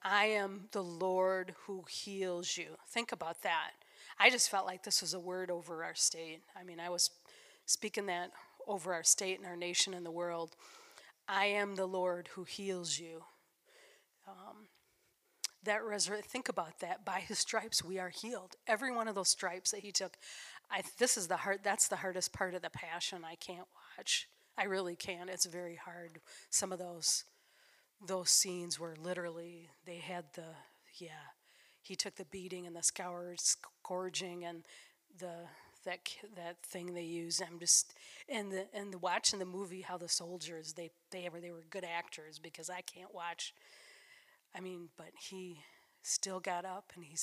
I 0.02 0.26
am 0.26 0.68
the 0.72 0.84
Lord 0.84 1.54
who 1.64 1.86
heals 1.88 2.54
you. 2.58 2.76
Think 2.90 3.12
about 3.12 3.40
that. 3.44 3.70
I 4.18 4.28
just 4.28 4.50
felt 4.50 4.66
like 4.66 4.82
this 4.82 5.00
was 5.00 5.14
a 5.14 5.18
word 5.18 5.50
over 5.50 5.84
our 5.84 5.94
state. 5.94 6.42
I 6.54 6.64
mean, 6.64 6.78
I 6.78 6.90
was 6.90 7.08
speaking 7.64 8.04
that 8.06 8.32
over 8.70 8.94
our 8.94 9.02
state 9.02 9.38
and 9.38 9.46
our 9.46 9.56
nation 9.56 9.92
and 9.92 10.06
the 10.06 10.10
world. 10.10 10.54
I 11.28 11.46
am 11.46 11.74
the 11.74 11.86
Lord 11.86 12.28
who 12.34 12.44
heals 12.44 12.98
you. 12.98 13.24
Um, 14.26 14.68
that 15.64 15.84
resurrect 15.84 16.26
think 16.26 16.48
about 16.48 16.78
that 16.80 17.04
by 17.04 17.20
his 17.20 17.38
stripes 17.38 17.84
we 17.84 17.98
are 17.98 18.08
healed 18.08 18.56
every 18.66 18.94
one 18.94 19.08
of 19.08 19.14
those 19.14 19.28
stripes 19.28 19.70
that 19.72 19.80
he 19.80 19.92
took 19.92 20.16
I, 20.70 20.82
this 20.98 21.16
is 21.16 21.28
the 21.28 21.36
hard 21.36 21.60
that's 21.62 21.88
the 21.88 21.96
hardest 21.96 22.32
part 22.32 22.54
of 22.54 22.62
the 22.62 22.70
passion 22.70 23.24
i 23.24 23.34
can't 23.34 23.66
watch 23.98 24.28
i 24.56 24.64
really 24.64 24.96
can't 24.96 25.28
it's 25.28 25.44
very 25.44 25.76
hard 25.76 26.20
some 26.48 26.72
of 26.72 26.78
those 26.78 27.24
those 28.06 28.30
scenes 28.30 28.78
were 28.78 28.96
literally 29.02 29.68
they 29.84 29.98
had 29.98 30.24
the 30.34 30.54
yeah 30.98 31.28
he 31.82 31.94
took 31.94 32.16
the 32.16 32.24
beating 32.26 32.66
and 32.66 32.74
the 32.74 32.82
scour 32.82 33.34
scourging 33.36 34.44
and 34.44 34.64
the 35.18 35.46
that 35.84 36.00
that 36.36 36.56
thing 36.62 36.94
they 36.94 37.02
use 37.02 37.40
i'm 37.40 37.58
just 37.58 37.94
and 38.28 38.52
the 38.52 38.66
and 38.74 38.92
the 38.92 38.98
watching 38.98 39.38
the 39.38 39.44
movie 39.44 39.80
how 39.80 39.96
the 39.96 40.08
soldiers 40.08 40.74
they 40.74 40.90
they 41.10 41.28
were 41.32 41.40
they 41.40 41.50
were 41.50 41.64
good 41.70 41.84
actors 41.84 42.38
because 42.38 42.68
i 42.70 42.80
can't 42.80 43.14
watch 43.14 43.54
I 44.54 44.60
mean, 44.60 44.88
but 44.96 45.10
he 45.30 45.60
still 46.02 46.40
got 46.40 46.64
up 46.64 46.92
and 46.94 47.04
he 47.04 47.16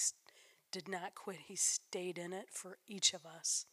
did 0.72 0.88
not 0.88 1.16
quit. 1.16 1.38
He 1.48 1.56
stayed 1.56 2.18
in 2.18 2.34
it 2.34 2.48
for 2.52 2.78
each 2.88 3.14
of 3.14 3.26
us. 3.26 3.66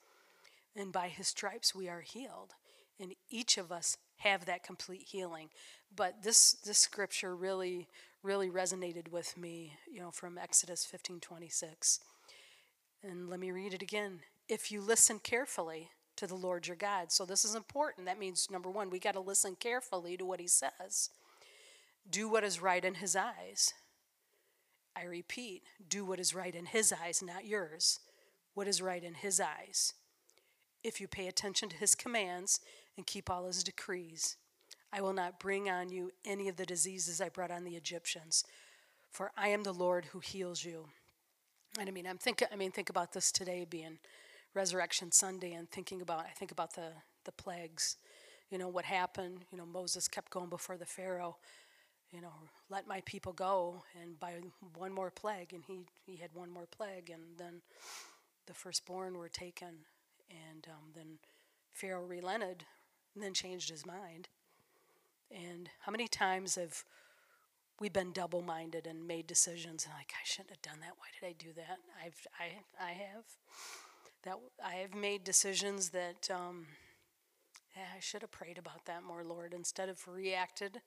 And 0.76 0.92
by 0.92 1.08
his 1.08 1.28
stripes 1.28 1.74
we 1.74 1.88
are 1.88 2.00
healed. 2.00 2.54
And 2.98 3.14
each 3.28 3.58
of 3.58 3.70
us 3.70 3.96
have 4.18 4.46
that 4.46 4.62
complete 4.62 5.02
healing. 5.08 5.50
But 5.94 6.22
this 6.22 6.52
this 6.52 6.78
scripture 6.78 7.34
really 7.34 7.88
really 8.22 8.48
resonated 8.48 9.08
with 9.08 9.36
me, 9.36 9.74
you 9.92 10.00
know, 10.00 10.10
from 10.10 10.38
Exodus 10.38 10.84
15:26. 10.86 12.00
And 13.02 13.28
let 13.28 13.38
me 13.38 13.50
read 13.50 13.74
it 13.74 13.82
again. 13.82 14.20
If 14.48 14.70
you 14.70 14.80
listen 14.80 15.18
carefully 15.18 15.90
to 16.16 16.26
the 16.26 16.34
Lord 16.34 16.66
your 16.66 16.76
God. 16.76 17.10
So 17.10 17.24
this 17.24 17.44
is 17.44 17.54
important. 17.54 18.06
That 18.06 18.18
means 18.18 18.48
number 18.50 18.70
1, 18.70 18.90
we 18.90 18.98
got 18.98 19.14
to 19.14 19.20
listen 19.20 19.56
carefully 19.58 20.16
to 20.16 20.24
what 20.24 20.40
he 20.40 20.46
says. 20.46 21.10
Do 22.08 22.28
what 22.28 22.44
is 22.44 22.62
right 22.62 22.84
in 22.84 22.94
his 22.94 23.16
eyes. 23.16 23.74
I 24.96 25.04
repeat, 25.04 25.62
do 25.88 26.04
what 26.04 26.20
is 26.20 26.34
right 26.34 26.54
in 26.54 26.66
his 26.66 26.92
eyes, 26.92 27.22
not 27.22 27.46
yours. 27.46 27.98
What 28.54 28.68
is 28.68 28.80
right 28.80 29.02
in 29.02 29.14
his 29.14 29.40
eyes. 29.40 29.94
If 30.84 31.00
you 31.00 31.08
pay 31.08 31.26
attention 31.26 31.68
to 31.70 31.76
his 31.76 31.94
commands 31.94 32.60
and 32.96 33.06
keep 33.06 33.28
all 33.28 33.46
his 33.46 33.64
decrees, 33.64 34.36
I 34.92 35.00
will 35.00 35.14
not 35.14 35.40
bring 35.40 35.68
on 35.68 35.88
you 35.88 36.12
any 36.24 36.48
of 36.48 36.56
the 36.56 36.66
diseases 36.66 37.20
I 37.20 37.28
brought 37.28 37.50
on 37.50 37.64
the 37.64 37.74
Egyptians, 37.74 38.44
for 39.10 39.32
I 39.36 39.48
am 39.48 39.64
the 39.64 39.72
Lord 39.72 40.04
who 40.06 40.20
heals 40.20 40.64
you. 40.64 40.86
And 41.80 41.88
I 41.88 41.92
mean, 41.92 42.06
I'm 42.06 42.18
thinking. 42.18 42.46
I 42.52 42.56
mean, 42.56 42.70
think 42.70 42.90
about 42.90 43.12
this 43.12 43.32
today 43.32 43.66
being 43.68 43.98
Resurrection 44.54 45.12
Sunday, 45.12 45.52
and 45.52 45.70
thinking 45.70 46.00
about. 46.00 46.20
I 46.20 46.30
think 46.30 46.52
about 46.52 46.74
the 46.74 46.88
the 47.24 47.32
plagues. 47.32 47.96
You 48.50 48.58
know 48.58 48.68
what 48.68 48.84
happened. 48.84 49.44
You 49.50 49.58
know 49.58 49.66
Moses 49.66 50.08
kept 50.08 50.30
going 50.30 50.48
before 50.48 50.76
the 50.76 50.86
Pharaoh, 50.86 51.36
you 52.14 52.20
know, 52.20 52.32
let 52.70 52.86
my 52.86 53.02
people 53.04 53.32
go, 53.32 53.82
and 54.00 54.18
by 54.20 54.34
one 54.76 54.92
more 54.92 55.10
plague, 55.10 55.52
and 55.52 55.64
he, 55.66 55.80
he 56.06 56.16
had 56.16 56.30
one 56.32 56.48
more 56.48 56.66
plague, 56.66 57.10
and 57.10 57.22
then 57.36 57.60
the 58.46 58.54
firstborn 58.54 59.18
were 59.18 59.28
taken, 59.28 59.74
and 60.30 60.66
um, 60.68 60.92
then 60.94 61.18
Pharaoh 61.72 62.04
relented, 62.06 62.64
and 63.14 63.24
then 63.24 63.34
changed 63.34 63.68
his 63.68 63.84
mind. 63.84 64.28
And 65.30 65.68
how 65.80 65.90
many 65.90 66.06
times 66.06 66.54
have 66.54 66.84
we 67.80 67.88
been 67.88 68.12
double-minded 68.12 68.86
and 68.86 69.08
made 69.08 69.26
decisions 69.26 69.84
and 69.84 69.94
like 69.94 70.12
I 70.14 70.22
shouldn't 70.24 70.50
have 70.50 70.62
done 70.62 70.78
that. 70.80 70.92
Why 70.96 71.06
did 71.18 71.26
I 71.26 71.34
do 71.36 71.52
that? 71.56 71.78
I've 72.04 72.26
I 72.38 72.84
I 72.84 72.92
have 72.92 73.24
that 74.24 74.38
I 74.64 74.74
have 74.74 74.94
made 74.94 75.24
decisions 75.24 75.90
that 75.90 76.28
um, 76.30 76.66
I 77.76 78.00
should 78.00 78.22
have 78.22 78.30
prayed 78.30 78.58
about 78.58 78.84
that 78.86 79.02
more, 79.02 79.24
Lord, 79.24 79.54
instead 79.54 79.88
of 79.88 80.06
reacted 80.08 80.80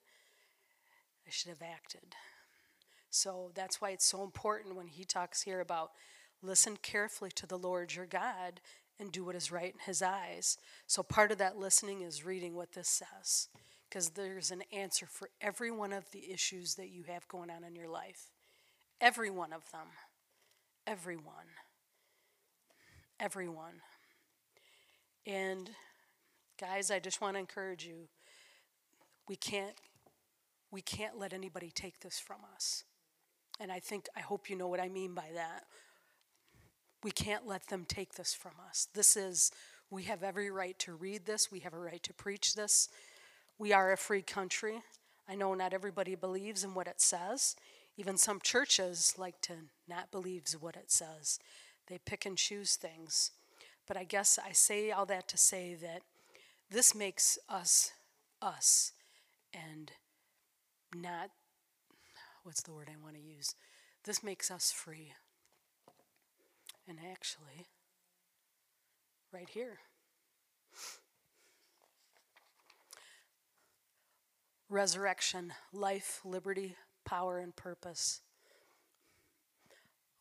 I 1.28 1.30
should 1.30 1.50
have 1.50 1.62
acted. 1.62 2.16
So 3.10 3.52
that's 3.54 3.82
why 3.82 3.90
it's 3.90 4.06
so 4.06 4.24
important 4.24 4.76
when 4.76 4.88
he 4.88 5.04
talks 5.04 5.42
here 5.42 5.60
about 5.60 5.92
listen 6.42 6.78
carefully 6.82 7.32
to 7.36 7.46
the 7.46 7.58
Lord 7.58 7.94
your 7.94 8.06
God 8.06 8.62
and 9.00 9.12
do 9.12 9.26
what 9.26 9.36
is 9.36 9.52
right 9.52 9.74
in 9.74 9.80
his 9.86 10.02
eyes. 10.02 10.58
So 10.88 11.04
part 11.04 11.32
of 11.32 11.38
that 11.40 11.58
listening 11.58 12.02
is 12.02 12.26
reading 12.26 12.56
what 12.56 12.72
this 12.72 12.88
says 12.88 13.50
because 13.90 14.12
there's 14.12 14.52
an 14.52 14.64
answer 14.72 15.06
for 15.06 15.30
every 15.42 15.72
one 15.72 15.92
of 15.92 16.10
the 16.12 16.32
issues 16.32 16.76
that 16.76 16.90
you 16.90 17.04
have 17.04 17.28
going 17.28 17.50
on 17.50 17.64
in 17.64 17.76
your 17.76 17.90
life. 17.90 18.32
Every 19.02 19.30
one 19.30 19.52
of 19.52 19.70
them. 19.72 19.88
Everyone. 20.86 21.48
Everyone. 23.20 23.82
And 25.26 25.72
guys, 26.60 26.92
I 26.92 27.00
just 27.00 27.20
want 27.20 27.34
to 27.34 27.40
encourage 27.40 27.84
you. 27.84 28.10
We 29.28 29.36
can't 29.36 29.74
we 30.70 30.82
can't 30.82 31.18
let 31.18 31.34
anybody 31.34 31.72
take 31.74 32.02
this 32.02 32.20
from 32.20 32.38
us. 32.54 32.84
And 33.60 33.72
I 33.72 33.80
think 33.80 34.08
I 34.16 34.20
hope 34.20 34.50
you 34.50 34.56
know 34.56 34.68
what 34.68 34.80
I 34.80 34.90
mean 34.90 35.16
by 35.16 35.30
that. 35.34 35.64
We 37.04 37.10
can't 37.10 37.48
let 37.48 37.68
them 37.68 37.86
take 37.88 38.14
this 38.14 38.36
from 38.36 38.54
us. 38.70 38.88
This 38.94 39.18
is 39.18 39.52
we 39.90 40.04
have 40.04 40.22
every 40.22 40.52
right 40.52 40.78
to 40.80 40.94
read 40.94 41.26
this, 41.26 41.52
we 41.52 41.62
have 41.62 41.74
a 41.74 41.80
right 41.80 42.04
to 42.04 42.14
preach 42.14 42.54
this. 42.54 42.88
We 43.58 43.74
are 43.74 43.92
a 43.92 43.98
free 43.98 44.22
country. 44.22 44.82
I 45.28 45.34
know 45.34 45.56
not 45.56 45.74
everybody 45.74 46.14
believes 46.14 46.64
in 46.64 46.76
what 46.76 46.88
it 46.88 47.02
says. 47.02 47.56
Even 47.98 48.16
some 48.16 48.40
churches 48.44 49.16
like 49.18 49.42
to 49.42 49.54
not 49.88 50.12
believe 50.12 50.44
what 50.60 50.76
it 50.76 50.92
says. 50.92 51.40
They 51.88 52.00
pick 52.00 52.26
and 52.26 52.38
choose 52.38 52.76
things. 52.76 53.32
But 53.88 53.98
I 53.98 54.04
guess 54.04 54.38
I 54.44 54.52
say 54.52 54.92
all 54.92 55.06
that 55.06 55.28
to 55.30 55.38
say 55.38 55.76
that 55.76 56.02
this 56.70 56.94
makes 56.94 57.40
us 57.48 57.94
us 58.42 58.92
and 59.54 59.92
not 60.96 61.32
what's 62.44 62.62
the 62.62 62.72
word 62.72 62.90
I 62.90 63.02
want 63.04 63.16
to 63.16 63.22
use? 63.22 63.56
This 64.06 64.24
makes 64.24 64.50
us 64.50 64.72
free. 64.72 65.14
And 66.88 66.98
actually, 67.12 67.68
right 69.34 69.50
here. 69.50 69.80
Resurrection, 74.70 75.54
life, 75.74 76.22
liberty, 76.24 76.76
power, 77.06 77.40
and 77.40 77.56
purpose. 77.56 78.22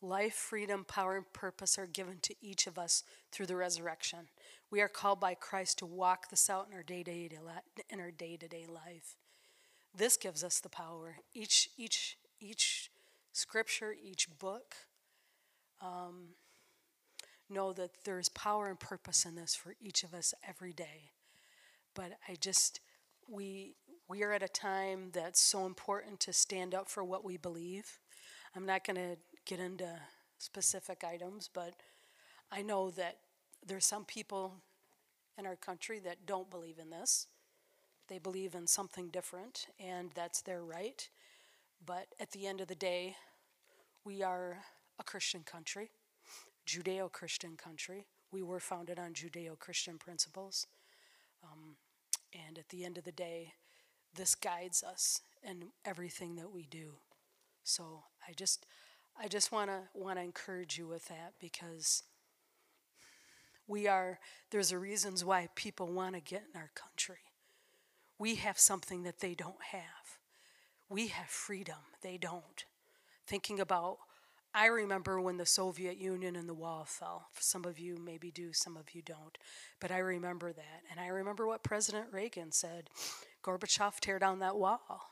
Life, 0.01 0.33
freedom, 0.33 0.85
power, 0.87 1.15
and 1.15 1.33
purpose 1.33 1.79
are 1.79 1.87
given 1.87 2.19
to 2.21 2.35
each 2.39 2.67
of 2.67 2.77
us 2.77 3.03
through 3.31 3.47
the 3.47 3.55
resurrection. 3.55 4.27
We 4.69 4.81
are 4.81 4.87
called 4.87 5.19
by 5.19 5.33
Christ 5.33 5.79
to 5.79 5.87
walk 5.87 6.29
this 6.29 6.49
out 6.49 6.67
in 6.69 6.75
our 6.75 6.83
day 6.83 7.03
to 7.03 7.11
day 7.11 7.39
in 7.89 7.99
our 7.99 8.11
day 8.11 8.37
to 8.37 8.47
day 8.47 8.65
life. 8.67 9.15
This 9.95 10.15
gives 10.15 10.43
us 10.43 10.59
the 10.59 10.69
power. 10.69 11.17
Each 11.33 11.69
each 11.77 12.17
each 12.39 12.91
scripture, 13.33 13.95
each 13.99 14.27
book. 14.37 14.75
Um, 15.81 16.35
know 17.49 17.73
that 17.73 17.91
there's 18.03 18.29
power 18.29 18.67
and 18.67 18.79
purpose 18.79 19.25
in 19.25 19.35
this 19.35 19.55
for 19.55 19.75
each 19.81 20.03
of 20.03 20.13
us 20.13 20.33
every 20.47 20.73
day. 20.73 21.11
But 21.95 22.11
I 22.27 22.35
just 22.39 22.81
we 23.27 23.73
we 24.07 24.23
are 24.23 24.33
at 24.33 24.43
a 24.43 24.47
time 24.47 25.09
that's 25.11 25.41
so 25.41 25.65
important 25.65 26.19
to 26.21 26.33
stand 26.33 26.75
up 26.75 26.87
for 26.87 27.03
what 27.03 27.25
we 27.25 27.37
believe. 27.37 27.99
I'm 28.55 28.65
not 28.65 28.85
going 28.85 28.95
to 28.95 29.17
get 29.47 29.59
into 29.61 29.89
specific 30.37 31.03
items, 31.03 31.49
but 31.51 31.73
I 32.51 32.61
know 32.61 32.91
that 32.91 33.17
there's 33.65 33.85
some 33.85 34.03
people 34.03 34.55
in 35.37 35.45
our 35.45 35.55
country 35.55 35.99
that 35.99 36.25
don't 36.25 36.51
believe 36.51 36.79
in 36.79 36.89
this. 36.89 37.27
They 38.09 38.19
believe 38.19 38.55
in 38.55 38.67
something 38.67 39.07
different, 39.07 39.67
and 39.79 40.11
that's 40.13 40.41
their 40.41 40.63
right. 40.63 41.07
But 41.85 42.07
at 42.19 42.31
the 42.31 42.45
end 42.45 42.59
of 42.59 42.67
the 42.67 42.75
day, 42.75 43.15
we 44.03 44.21
are 44.21 44.57
a 44.99 45.03
Christian 45.03 45.43
country, 45.43 45.91
Judeo 46.65 47.11
Christian 47.11 47.55
country. 47.55 48.05
We 48.31 48.41
were 48.41 48.59
founded 48.59 48.99
on 48.99 49.13
Judeo 49.13 49.57
Christian 49.57 49.97
principles. 49.97 50.67
Um, 51.43 51.77
and 52.33 52.57
at 52.57 52.69
the 52.69 52.83
end 52.83 52.97
of 52.97 53.05
the 53.05 53.11
day, 53.11 53.53
this 54.13 54.35
guides 54.35 54.83
us 54.83 55.21
in 55.41 55.67
everything 55.85 56.35
that 56.35 56.51
we 56.51 56.65
do. 56.65 56.95
So 57.63 58.03
I 58.27 58.33
just 58.33 58.65
I 59.19 59.27
just 59.27 59.51
want 59.51 59.69
to 59.69 59.81
want 59.93 60.17
to 60.17 60.23
encourage 60.23 60.77
you 60.77 60.87
with 60.87 61.07
that 61.07 61.33
because 61.39 62.03
we 63.67 63.87
are 63.87 64.19
there's 64.51 64.71
a 64.71 64.77
reasons 64.77 65.25
why 65.25 65.49
people 65.55 65.87
want 65.87 66.15
to 66.15 66.21
get 66.21 66.43
in 66.53 66.59
our 66.59 66.71
country. 66.75 67.17
We 68.19 68.35
have 68.35 68.59
something 68.59 69.03
that 69.03 69.19
they 69.19 69.33
don't 69.33 69.63
have. 69.71 70.17
We 70.89 71.07
have 71.07 71.27
freedom, 71.27 71.77
they 72.01 72.17
don't. 72.17 72.63
Thinking 73.25 73.59
about 73.59 73.97
I 74.53 74.67
remember 74.67 75.21
when 75.21 75.37
the 75.37 75.45
Soviet 75.45 75.97
Union 75.97 76.35
and 76.35 76.49
the 76.49 76.53
wall 76.53 76.83
fell. 76.85 77.27
Some 77.39 77.65
of 77.65 77.77
you 77.77 77.97
maybe 78.03 78.31
do, 78.31 78.53
some 78.53 78.75
of 78.75 78.95
you 78.95 79.03
don't. 79.03 79.37
But 79.79 79.91
I 79.91 79.99
remember 79.99 80.51
that. 80.51 80.81
And 80.89 80.99
I 80.99 81.07
remember 81.07 81.45
what 81.45 81.61
President 81.61 82.07
Reagan 82.11 82.51
said 82.51 82.89
Gorbachev, 83.43 83.99
tear 83.99 84.17
down 84.17 84.39
that 84.39 84.57
wall. 84.57 85.11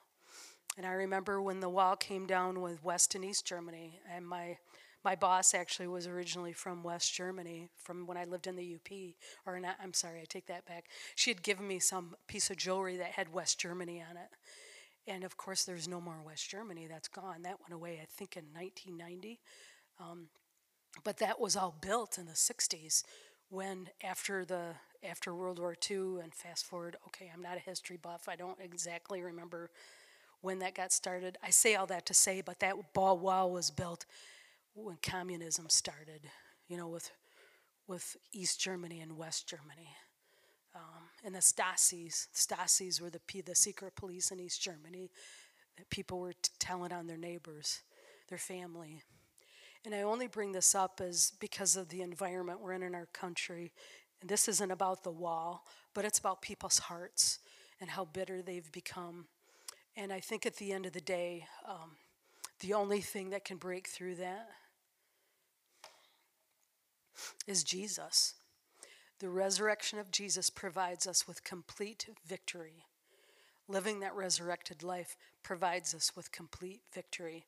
And 0.77 0.85
I 0.85 0.91
remember 0.91 1.41
when 1.41 1.61
the 1.61 1.69
wall 1.69 1.95
came 1.95 2.25
down 2.27 2.61
with 2.61 2.83
West 2.83 3.15
and 3.15 3.23
East 3.23 3.45
Germany, 3.45 3.99
and 4.13 4.27
my 4.27 4.57
my 5.05 5.15
boss 5.15 5.53
actually 5.53 5.87
was 5.87 6.07
originally 6.07 6.51
from 6.51 6.81
West 6.81 7.13
Germany, 7.13 7.69
from 7.77 8.07
when 8.07 8.17
I 8.17 8.25
lived 8.25 8.47
in 8.47 8.55
the 8.55 8.73
UP. 8.75 8.91
Or 9.45 9.59
not, 9.59 9.75
I'm 9.81 9.93
sorry, 9.93 10.19
I 10.19 10.25
take 10.27 10.47
that 10.47 10.65
back. 10.65 10.85
She 11.13 11.29
had 11.29 11.43
given 11.43 11.67
me 11.67 11.77
some 11.77 12.15
piece 12.27 12.49
of 12.49 12.57
jewelry 12.57 12.97
that 12.97 13.11
had 13.11 13.31
West 13.31 13.59
Germany 13.59 14.01
on 14.01 14.17
it. 14.17 14.29
And 15.07 15.23
of 15.23 15.37
course, 15.37 15.63
there's 15.63 15.87
no 15.87 16.01
more 16.01 16.23
West 16.25 16.49
Germany. 16.49 16.87
That's 16.87 17.07
gone. 17.07 17.43
That 17.43 17.59
went 17.61 17.73
away, 17.73 17.99
I 18.01 18.07
think, 18.09 18.35
in 18.35 18.45
1990. 18.45 19.39
Um, 19.99 20.29
but 21.03 21.17
that 21.17 21.39
was 21.39 21.55
all 21.55 21.75
built 21.79 22.17
in 22.17 22.25
the 22.25 22.31
60s 22.31 23.03
when 23.49 23.89
after 24.03 24.43
the 24.43 24.73
after 25.07 25.35
World 25.35 25.59
War 25.59 25.75
II 25.89 26.19
and 26.23 26.33
fast 26.33 26.65
forward, 26.65 26.97
okay, 27.07 27.29
I'm 27.31 27.43
not 27.43 27.57
a 27.57 27.59
history 27.59 27.97
buff. 28.01 28.27
I 28.27 28.35
don't 28.35 28.57
exactly 28.59 29.21
remember 29.21 29.69
when 30.45 30.59
that 30.59 30.75
got 30.75 30.91
started. 30.91 31.37
I 31.41 31.49
say 31.49 31.73
all 31.73 31.87
that 31.87 32.05
to 32.05 32.13
say, 32.13 32.41
but 32.41 32.59
that 32.59 32.93
ball 32.93 33.17
wall 33.17 33.51
was 33.51 33.71
built 33.71 34.05
when 34.75 34.97
communism 35.01 35.69
started, 35.69 36.21
you 36.67 36.77
know, 36.77 36.87
with 36.87 37.11
with 37.87 38.15
East 38.31 38.61
Germany 38.61 39.01
and 39.01 39.17
West 39.17 39.47
Germany. 39.47 39.89
Um, 40.75 41.03
and 41.23 41.33
the 41.33 41.41
Stasis, 41.41 42.27
Stasis 42.31 43.01
were 43.01 43.09
the 43.09 43.41
the 43.43 43.55
secret 43.55 43.95
police 43.95 44.29
in 44.29 44.39
East 44.39 44.61
Germany 44.61 45.09
that 45.77 45.89
people 45.89 46.19
were 46.19 46.33
t- 46.33 46.51
telling 46.59 46.93
on 46.93 47.07
their 47.07 47.17
neighbors, 47.17 47.81
their 48.29 48.37
family. 48.37 49.01
And 49.83 49.95
I 49.95 50.03
only 50.03 50.27
bring 50.27 50.51
this 50.51 50.75
up 50.75 51.01
as 51.01 51.33
because 51.39 51.75
of 51.75 51.89
the 51.89 52.01
environment 52.01 52.59
we're 52.59 52.73
in 52.73 52.83
in 52.83 52.93
our 52.93 53.07
country. 53.13 53.71
And 54.21 54.29
this 54.29 54.47
isn't 54.47 54.71
about 54.71 55.03
the 55.03 55.11
wall, 55.11 55.65
but 55.95 56.05
it's 56.05 56.19
about 56.19 56.41
people's 56.43 56.79
hearts 56.79 57.39
and 57.81 57.89
how 57.89 58.05
bitter 58.05 58.43
they've 58.43 58.71
become. 58.71 59.25
And 59.97 60.11
I 60.11 60.19
think 60.19 60.45
at 60.45 60.57
the 60.57 60.73
end 60.73 60.85
of 60.85 60.93
the 60.93 61.01
day, 61.01 61.47
um, 61.67 61.91
the 62.59 62.73
only 62.73 63.01
thing 63.01 63.29
that 63.29 63.45
can 63.45 63.57
break 63.57 63.87
through 63.87 64.15
that 64.15 64.49
is 67.47 67.63
Jesus. 67.63 68.33
The 69.19 69.29
resurrection 69.29 69.99
of 69.99 70.11
Jesus 70.11 70.49
provides 70.49 71.07
us 71.07 71.27
with 71.27 71.43
complete 71.43 72.07
victory. 72.27 72.85
Living 73.67 74.01
that 74.01 74.15
resurrected 74.15 74.83
life 74.83 75.15
provides 75.43 75.95
us 75.95 76.15
with 76.15 76.31
complete 76.31 76.81
victory. 76.93 77.45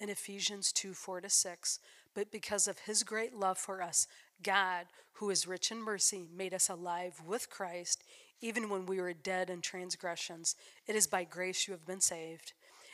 In 0.00 0.08
Ephesians 0.08 0.72
2 0.72 0.94
4 0.94 1.20
to 1.20 1.28
6, 1.28 1.78
but 2.14 2.32
because 2.32 2.66
of 2.66 2.78
his 2.80 3.02
great 3.02 3.34
love 3.34 3.58
for 3.58 3.82
us, 3.82 4.06
God, 4.42 4.86
who 5.14 5.28
is 5.28 5.46
rich 5.46 5.70
in 5.70 5.82
mercy, 5.82 6.26
made 6.34 6.54
us 6.54 6.70
alive 6.70 7.20
with 7.26 7.50
Christ, 7.50 8.02
even 8.40 8.68
when 8.68 8.86
we 8.86 9.00
were 9.00 9.12
dead 9.12 9.50
in 9.50 9.60
transgressions. 9.60 10.56
It 10.86 10.96
is 10.96 11.06
by 11.06 11.24
grace 11.24 11.66
you 11.66 11.72
have 11.72 11.86
been 11.86 12.00
saved. 12.00 12.52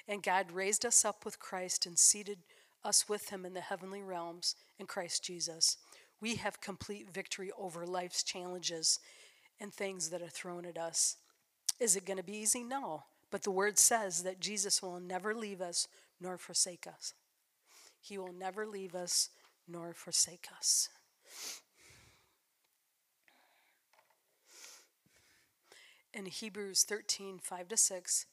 And 0.09 0.22
God 0.22 0.53
raised 0.53 0.84
us 0.84 1.05
up 1.05 1.24
with 1.24 1.38
Christ 1.38 1.86
and 1.86 1.99
seated 1.99 2.38
us 2.84 3.09
with 3.09 3.30
him 3.30 3.44
in 3.44 3.55
the 3.55 3.61
heavenly 3.61 4.03
realms 4.03 4.55
in 4.78 4.86
Christ 4.86 5.24
Jesus. 5.24 5.76
We 6.20 6.36
have 6.36 6.61
complete 6.61 7.12
victory 7.12 7.51
over 7.59 7.86
life's 7.86 8.22
challenges 8.22 9.01
and 9.61 9.72
things 9.72 10.11
that 10.11 10.22
are 10.22 10.28
thrown 10.28 10.64
at 10.64 10.78
us. 10.78 11.16
Is 11.80 11.97
it 11.97 12.07
going 12.07 12.18
to 12.18 12.22
be 12.22 12.38
easy? 12.38 12.62
No. 12.62 13.05
But 13.30 13.42
the 13.42 13.51
word 13.51 13.78
says 13.78 14.22
that 14.22 14.40
Jesus 14.40 14.80
will 14.80 15.01
never 15.01 15.34
leave 15.34 15.61
us 15.61 15.88
nor 16.20 16.38
forsake 16.38 16.86
us. 16.86 17.12
He 18.01 18.18
will 18.18 18.32
never 18.32 18.66
leave 18.66 18.94
us 18.94 19.30
nor 19.68 19.92
forsake 19.92 20.47
us. 20.57 20.88
In 26.16 26.24
Hebrews 26.24 26.82
13, 26.84 27.40
5 27.42 27.68
to 27.68 27.76
6, 27.76 28.24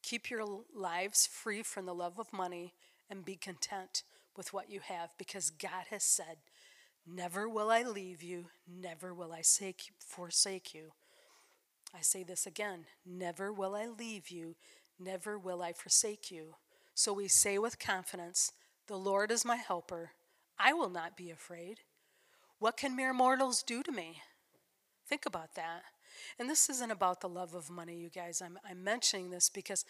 keep 0.00 0.30
your 0.30 0.44
lives 0.72 1.26
free 1.26 1.64
from 1.64 1.86
the 1.86 1.94
love 1.94 2.20
of 2.20 2.32
money 2.32 2.72
and 3.10 3.24
be 3.24 3.34
content 3.34 4.04
with 4.36 4.52
what 4.52 4.70
you 4.70 4.78
have 4.78 5.10
because 5.18 5.50
God 5.50 5.86
has 5.90 6.04
said, 6.04 6.36
Never 7.04 7.48
will 7.48 7.68
I 7.68 7.82
leave 7.82 8.22
you, 8.22 8.44
never 8.64 9.12
will 9.12 9.32
I 9.32 9.42
forsake 9.98 10.72
you. 10.72 10.92
I 11.92 12.00
say 12.00 12.22
this 12.22 12.46
again 12.46 12.84
never 13.04 13.52
will 13.52 13.74
I 13.74 13.88
leave 13.88 14.28
you, 14.28 14.54
Never 15.00 15.36
will 15.36 15.62
I 15.62 15.72
forsake 15.72 16.30
you. 16.30 16.54
So 16.94 17.12
we 17.12 17.26
say 17.26 17.58
with 17.58 17.80
confidence, 17.80 18.52
The 18.86 18.96
Lord 18.96 19.32
is 19.32 19.44
my 19.44 19.56
helper. 19.56 20.12
I 20.60 20.74
will 20.74 20.90
not 20.90 21.16
be 21.16 21.28
afraid. 21.28 21.80
What 22.60 22.76
can 22.76 22.94
mere 22.94 23.12
mortals 23.12 23.64
do 23.64 23.82
to 23.82 23.90
me? 23.90 24.22
Think 25.08 25.26
about 25.26 25.56
that. 25.56 25.82
And 26.38 26.48
this 26.48 26.68
isn't 26.70 26.90
about 26.90 27.20
the 27.20 27.28
love 27.28 27.54
of 27.54 27.70
money, 27.70 27.96
you 27.96 28.10
guys. 28.10 28.42
I'm, 28.42 28.58
I'm 28.68 28.82
mentioning 28.82 29.30
this 29.30 29.48
because 29.48 29.84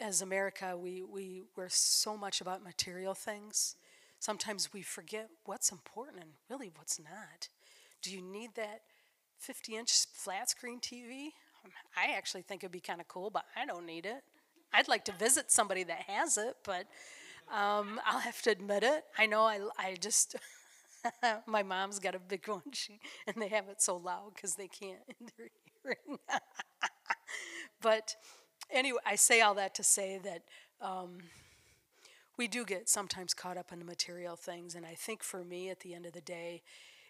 as 0.00 0.22
America, 0.22 0.76
we, 0.76 1.02
we, 1.02 1.42
we're 1.56 1.68
so 1.68 2.16
much 2.16 2.40
about 2.40 2.62
material 2.62 3.14
things. 3.14 3.76
Sometimes 4.18 4.72
we 4.72 4.82
forget 4.82 5.28
what's 5.44 5.72
important 5.72 6.18
and 6.22 6.30
really 6.48 6.70
what's 6.76 6.98
not. 6.98 7.48
Do 8.02 8.12
you 8.12 8.20
need 8.20 8.50
that 8.56 8.82
50 9.38 9.76
inch 9.76 10.06
flat 10.12 10.50
screen 10.50 10.80
TV? 10.80 11.30
I 11.96 12.16
actually 12.16 12.42
think 12.42 12.62
it'd 12.62 12.72
be 12.72 12.80
kind 12.80 13.00
of 13.00 13.08
cool, 13.08 13.30
but 13.30 13.44
I 13.56 13.66
don't 13.66 13.86
need 13.86 14.06
it. 14.06 14.22
I'd 14.72 14.88
like 14.88 15.04
to 15.06 15.12
visit 15.12 15.50
somebody 15.50 15.84
that 15.84 16.02
has 16.08 16.38
it, 16.38 16.56
but 16.64 16.86
um, 17.52 18.00
I'll 18.06 18.20
have 18.20 18.40
to 18.42 18.50
admit 18.50 18.82
it. 18.82 19.04
I 19.18 19.26
know 19.26 19.42
I, 19.42 19.60
I 19.78 19.96
just, 20.00 20.36
my 21.46 21.62
mom's 21.62 21.98
got 21.98 22.14
a 22.14 22.18
big 22.18 22.46
one, 22.48 22.62
she, 22.72 22.98
and 23.26 23.36
they 23.40 23.48
have 23.48 23.68
it 23.68 23.82
so 23.82 23.96
loud 23.96 24.32
because 24.34 24.54
they 24.54 24.68
can't 24.68 25.00
hearing. 25.82 26.18
but 27.80 28.14
anyway, 28.70 29.00
I 29.06 29.16
say 29.16 29.40
all 29.40 29.54
that 29.54 29.74
to 29.76 29.82
say 29.82 30.18
that 30.22 30.42
um, 30.80 31.18
we 32.38 32.48
do 32.48 32.64
get 32.64 32.88
sometimes 32.88 33.34
caught 33.34 33.56
up 33.58 33.72
in 33.72 33.78
the 33.78 33.84
material 33.84 34.36
things, 34.36 34.74
and 34.74 34.86
I 34.86 34.94
think 34.94 35.22
for 35.22 35.44
me, 35.44 35.70
at 35.70 35.80
the 35.80 35.94
end 35.94 36.06
of 36.06 36.12
the 36.12 36.20
day, 36.20 36.62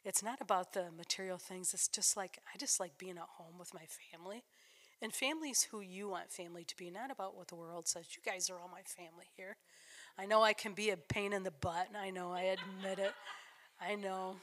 it's 0.04 0.22
not 0.22 0.40
about 0.40 0.72
the 0.72 0.90
material 0.96 1.38
things. 1.38 1.72
It's 1.74 1.86
just 1.88 2.16
like 2.16 2.38
I 2.52 2.58
just 2.58 2.80
like 2.80 2.98
being 2.98 3.16
at 3.18 3.28
home 3.38 3.58
with 3.58 3.72
my 3.72 3.84
family. 4.10 4.42
And 5.02 5.12
family's 5.12 5.64
who 5.64 5.80
you 5.82 6.08
want 6.08 6.32
family 6.32 6.64
to 6.64 6.76
be, 6.76 6.90
not 6.90 7.10
about 7.10 7.36
what 7.36 7.48
the 7.48 7.56
world 7.56 7.88
says. 7.88 8.06
You 8.16 8.22
guys 8.32 8.50
are 8.50 8.58
all 8.58 8.70
my 8.72 8.82
family 8.86 9.26
here. 9.36 9.56
I 10.18 10.26
know 10.26 10.42
I 10.42 10.54
can 10.54 10.74
be 10.74 10.90
a 10.90 10.96
pain 10.96 11.32
in 11.32 11.44
the 11.44 11.52
butt, 11.52 11.88
and 11.88 11.96
I 11.96 12.10
know 12.10 12.32
I 12.32 12.42
admit 12.56 12.98
it. 12.98 13.14
I 13.80 13.96
know. 13.96 14.36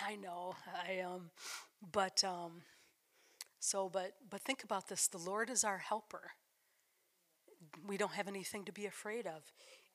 I 0.00 0.16
know. 0.16 0.54
I 0.86 1.00
um 1.00 1.30
but 1.92 2.22
um 2.24 2.62
so 3.64 3.88
but 3.88 4.12
but 4.28 4.42
think 4.42 4.62
about 4.62 4.88
this. 4.88 5.08
The 5.08 5.16
Lord 5.16 5.48
is 5.48 5.64
our 5.64 5.78
helper. 5.78 6.32
We 7.86 7.96
don't 7.96 8.12
have 8.12 8.28
anything 8.28 8.66
to 8.66 8.72
be 8.72 8.84
afraid 8.84 9.26
of. 9.26 9.52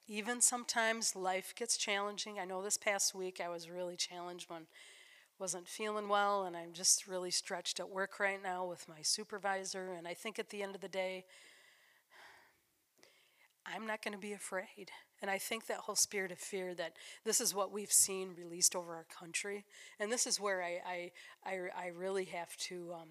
Even 0.08 0.42
sometimes 0.42 1.16
life 1.16 1.54
gets 1.56 1.78
challenging. 1.78 2.40
I 2.40 2.46
know 2.46 2.64
this 2.64 2.78
past 2.78 3.14
week 3.14 3.40
I 3.40 3.48
was 3.48 3.70
really 3.70 3.96
challenged 3.96 4.50
when 4.50 4.66
wasn't 5.38 5.68
feeling 5.68 6.10
well 6.10 6.46
and 6.46 6.58
I'm 6.58 6.74
just 6.74 7.08
really 7.08 7.30
stretched 7.30 7.80
at 7.80 7.92
work 7.92 8.20
right 8.20 8.42
now 8.42 8.66
with 8.66 8.90
my 8.90 9.04
supervisor 9.04 9.94
and 9.94 10.08
I 10.08 10.16
think 10.16 10.40
at 10.40 10.50
the 10.50 10.64
end 10.64 10.74
of 10.74 10.82
the 10.82 10.90
day 10.90 11.26
I'm 13.68 13.86
not 13.86 14.04
going 14.04 14.14
to 14.14 14.20
be 14.20 14.34
afraid. 14.34 14.90
And 15.22 15.30
I 15.30 15.38
think 15.38 15.68
that 15.68 15.78
whole 15.78 15.96
spirit 15.96 16.32
of 16.32 16.40
fear 16.40 16.74
that 16.74 16.94
this 17.24 17.40
is 17.40 17.54
what 17.54 17.72
we've 17.72 17.92
seen 17.92 18.34
released 18.36 18.76
over 18.76 18.96
our 18.96 19.06
country. 19.16 19.66
And 20.00 20.12
this 20.12 20.26
is 20.26 20.40
where 20.40 20.64
I, 20.64 20.80
I, 20.88 21.12
I, 21.46 21.86
I 21.86 21.88
really 21.96 22.26
have 22.26 22.58
to 22.70 22.94
um, 22.94 23.10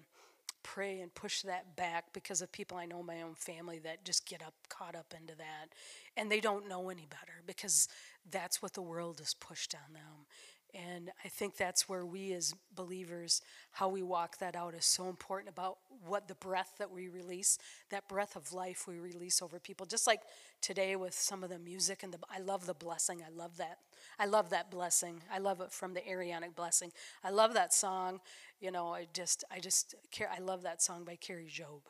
pray 0.63 0.99
and 0.99 1.13
push 1.13 1.41
that 1.41 1.75
back 1.75 2.05
because 2.13 2.41
of 2.41 2.51
people 2.51 2.77
I 2.77 2.85
know 2.85 2.99
in 2.99 3.05
my 3.05 3.21
own 3.21 3.35
family 3.35 3.79
that 3.79 4.05
just 4.05 4.27
get 4.27 4.41
up 4.41 4.53
caught 4.69 4.95
up 4.95 5.13
into 5.19 5.35
that 5.35 5.69
and 6.17 6.31
they 6.31 6.39
don't 6.39 6.67
know 6.67 6.89
any 6.89 7.07
better 7.09 7.41
because 7.45 7.87
that's 8.29 8.61
what 8.61 8.73
the 8.73 8.81
world 8.81 9.19
has 9.19 9.33
pushed 9.33 9.75
on 9.75 9.93
them 9.93 10.25
and 10.73 11.09
I 11.25 11.29
think 11.29 11.57
that's 11.57 11.89
where 11.89 12.05
we 12.05 12.31
as 12.33 12.53
believers, 12.75 13.41
how 13.71 13.89
we 13.89 14.03
walk 14.03 14.37
that 14.37 14.55
out 14.55 14.75
is 14.75 14.85
so 14.85 15.09
important 15.09 15.49
about 15.49 15.77
what 16.05 16.27
the 16.27 16.35
breath 16.35 16.75
that 16.77 16.91
we 16.91 17.07
release, 17.07 17.57
that 17.89 18.07
breath 18.07 18.35
of 18.35 18.53
life 18.53 18.85
we 18.87 18.99
release 18.99 19.41
over 19.41 19.59
people. 19.59 19.87
Just 19.87 20.05
like 20.05 20.21
today 20.61 20.95
with 20.95 21.15
some 21.15 21.43
of 21.43 21.49
the 21.49 21.57
music 21.57 22.03
and 22.03 22.13
the 22.13 22.19
I 22.29 22.39
love 22.39 22.67
the 22.67 22.75
blessing. 22.75 23.23
I 23.25 23.31
love 23.35 23.57
that. 23.57 23.79
I 24.19 24.25
love 24.25 24.51
that 24.51 24.69
blessing. 24.69 25.21
I 25.33 25.39
love 25.39 25.59
it 25.59 25.71
from 25.71 25.93
the 25.95 26.07
Aaronic 26.07 26.55
blessing. 26.55 26.91
I 27.23 27.31
love 27.31 27.55
that 27.55 27.73
song. 27.73 28.19
You 28.59 28.71
know, 28.71 28.93
I 28.93 29.07
just 29.13 29.43
I 29.51 29.59
just 29.59 29.95
care. 30.11 30.29
I 30.35 30.39
love 30.39 30.63
that 30.63 30.81
song 30.81 31.03
by 31.05 31.15
Kari 31.15 31.47
Jobe. 31.47 31.87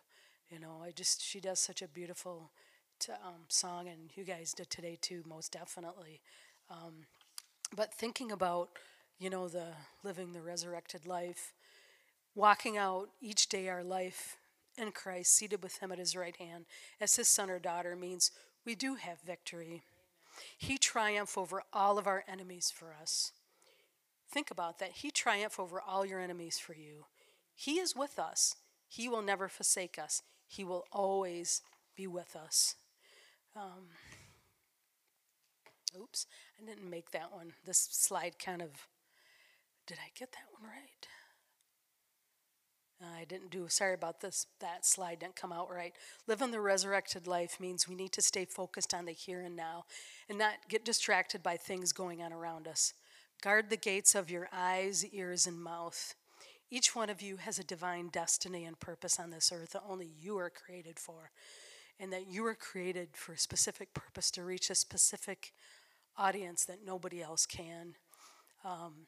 You 0.50 0.60
know, 0.60 0.82
I 0.84 0.92
just 0.92 1.22
she 1.24 1.40
does 1.40 1.60
such 1.60 1.82
a 1.82 1.88
beautiful 1.88 2.52
t- 3.00 3.12
um, 3.14 3.46
song, 3.48 3.88
and 3.88 4.12
you 4.16 4.24
guys 4.24 4.54
did 4.54 4.70
today 4.70 4.98
too, 5.02 5.24
most 5.28 5.52
definitely. 5.52 6.22
Um, 6.70 7.06
but 7.76 7.94
thinking 7.94 8.32
about, 8.32 8.70
you 9.20 9.30
know, 9.30 9.48
the 9.48 9.68
living 10.04 10.34
the 10.34 10.42
resurrected 10.42 11.08
life, 11.08 11.54
walking 12.36 12.78
out 12.78 13.10
each 13.22 13.50
day 13.50 13.70
our 13.70 13.84
life 13.84 14.38
in 14.78 14.92
Christ, 14.92 15.36
seated 15.36 15.64
with 15.64 15.80
Him 15.80 15.92
at 15.92 16.00
His 16.00 16.16
right 16.16 16.36
hand, 16.38 16.66
as 17.02 17.16
His 17.16 17.28
son 17.28 17.50
or 17.50 17.60
daughter 17.60 17.96
means 17.96 18.32
we 18.66 18.76
do 18.76 18.96
have 18.96 19.20
victory. 19.22 19.84
He 20.58 20.78
triumphed 20.78 21.38
over 21.38 21.64
all 21.74 21.98
of 21.98 22.08
our 22.08 22.24
enemies 22.28 22.72
for 22.72 22.96
us. 23.02 23.32
Think 24.32 24.52
about 24.52 24.80
that. 24.80 24.92
He 24.92 25.12
triumphed 25.12 25.60
over 25.60 25.82
all 25.82 26.06
your 26.06 26.20
enemies 26.20 26.60
for 26.60 26.74
you. 26.74 27.06
He 27.56 27.80
is 27.80 27.96
with 27.96 28.20
us. 28.20 28.56
He 28.88 29.10
will 29.10 29.22
never 29.22 29.48
forsake 29.48 29.98
us. 29.98 30.22
He 30.48 30.64
will 30.64 30.86
always 30.92 31.62
be 31.96 32.08
with 32.08 32.36
us. 32.36 32.76
Um, 33.56 33.88
oops, 36.00 36.28
I 36.62 36.66
didn't 36.66 36.90
make 36.90 37.12
that 37.12 37.32
one. 37.32 37.54
This 37.66 37.88
slide 37.92 38.40
kind 38.44 38.62
of, 38.62 38.88
did 39.88 39.98
I 39.98 40.12
get 40.18 40.32
that 40.34 40.46
one 40.52 40.70
right? 40.70 41.08
I 43.02 43.24
didn't 43.24 43.52
do, 43.52 43.66
sorry 43.70 43.94
about 43.94 44.20
this, 44.20 44.46
that 44.60 44.86
slide 44.86 45.20
didn't 45.20 45.38
come 45.38 45.54
out 45.54 45.72
right. 45.72 45.94
Living 46.28 46.52
the 46.52 46.60
resurrected 46.60 47.28
life 47.28 47.58
means 47.60 47.88
we 47.88 47.96
need 47.96 48.12
to 48.12 48.22
stay 48.22 48.44
focused 48.44 48.94
on 48.94 49.06
the 49.06 49.14
here 49.14 49.42
and 49.42 49.56
now 49.56 49.86
and 50.28 50.38
not 50.38 50.56
get 50.68 50.84
distracted 50.84 51.42
by 51.42 51.56
things 51.56 51.94
going 51.94 52.22
on 52.22 52.34
around 52.34 52.68
us. 52.68 52.94
Guard 53.42 53.70
the 53.70 53.78
gates 53.78 54.16
of 54.16 54.30
your 54.30 54.50
eyes, 54.52 55.06
ears, 55.06 55.48
and 55.48 55.62
mouth. 55.62 56.16
Each 56.70 56.94
one 56.94 57.10
of 57.10 57.22
you 57.22 57.38
has 57.38 57.58
a 57.58 57.64
divine 57.64 58.10
destiny 58.10 58.66
and 58.66 58.78
purpose 58.78 59.18
on 59.18 59.30
this 59.30 59.52
earth 59.54 59.72
that 59.72 59.84
only 59.88 60.10
you 60.20 60.38
are 60.38 60.50
created 60.50 61.00
for, 61.00 61.32
and 62.00 62.12
that 62.12 62.28
you 62.28 62.46
are 62.46 62.54
created 62.54 63.10
for 63.14 63.34
a 63.34 63.38
specific 63.38 63.94
purpose 63.94 64.30
to 64.32 64.44
reach 64.44 64.70
a 64.70 64.76
specific 64.76 65.54
audience 66.18 66.66
that 66.66 66.80
nobody 66.86 67.22
else 67.22 67.46
can. 67.46 67.96
Um, 68.66 69.08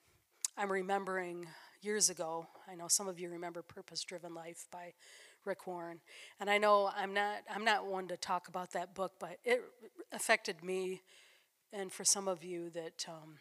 I'm 0.58 0.72
remembering 0.72 1.48
years 1.82 2.10
ago, 2.10 2.48
I 2.72 2.76
know 2.76 2.88
some 2.88 3.10
of 3.10 3.20
you 3.20 3.30
remember 3.30 3.62
Purpose 3.62 4.02
Driven 4.04 4.34
Life 4.34 4.66
by 4.72 4.94
Rick 5.44 5.68
Warren. 5.68 6.00
And 6.40 6.50
I 6.50 6.58
know 6.58 6.90
I'm 6.96 7.14
not 7.14 7.40
I'm 7.54 7.66
not 7.66 7.86
one 7.86 8.08
to 8.08 8.18
talk 8.18 8.48
about 8.48 8.72
that 8.72 8.96
book, 8.96 9.14
but 9.20 9.40
it 9.44 9.62
affected 10.14 10.64
me 10.64 11.02
and 11.74 11.92
for 11.92 12.06
some 12.06 12.28
of 12.28 12.44
you 12.44 12.70
that 12.70 13.06
um, 13.10 13.38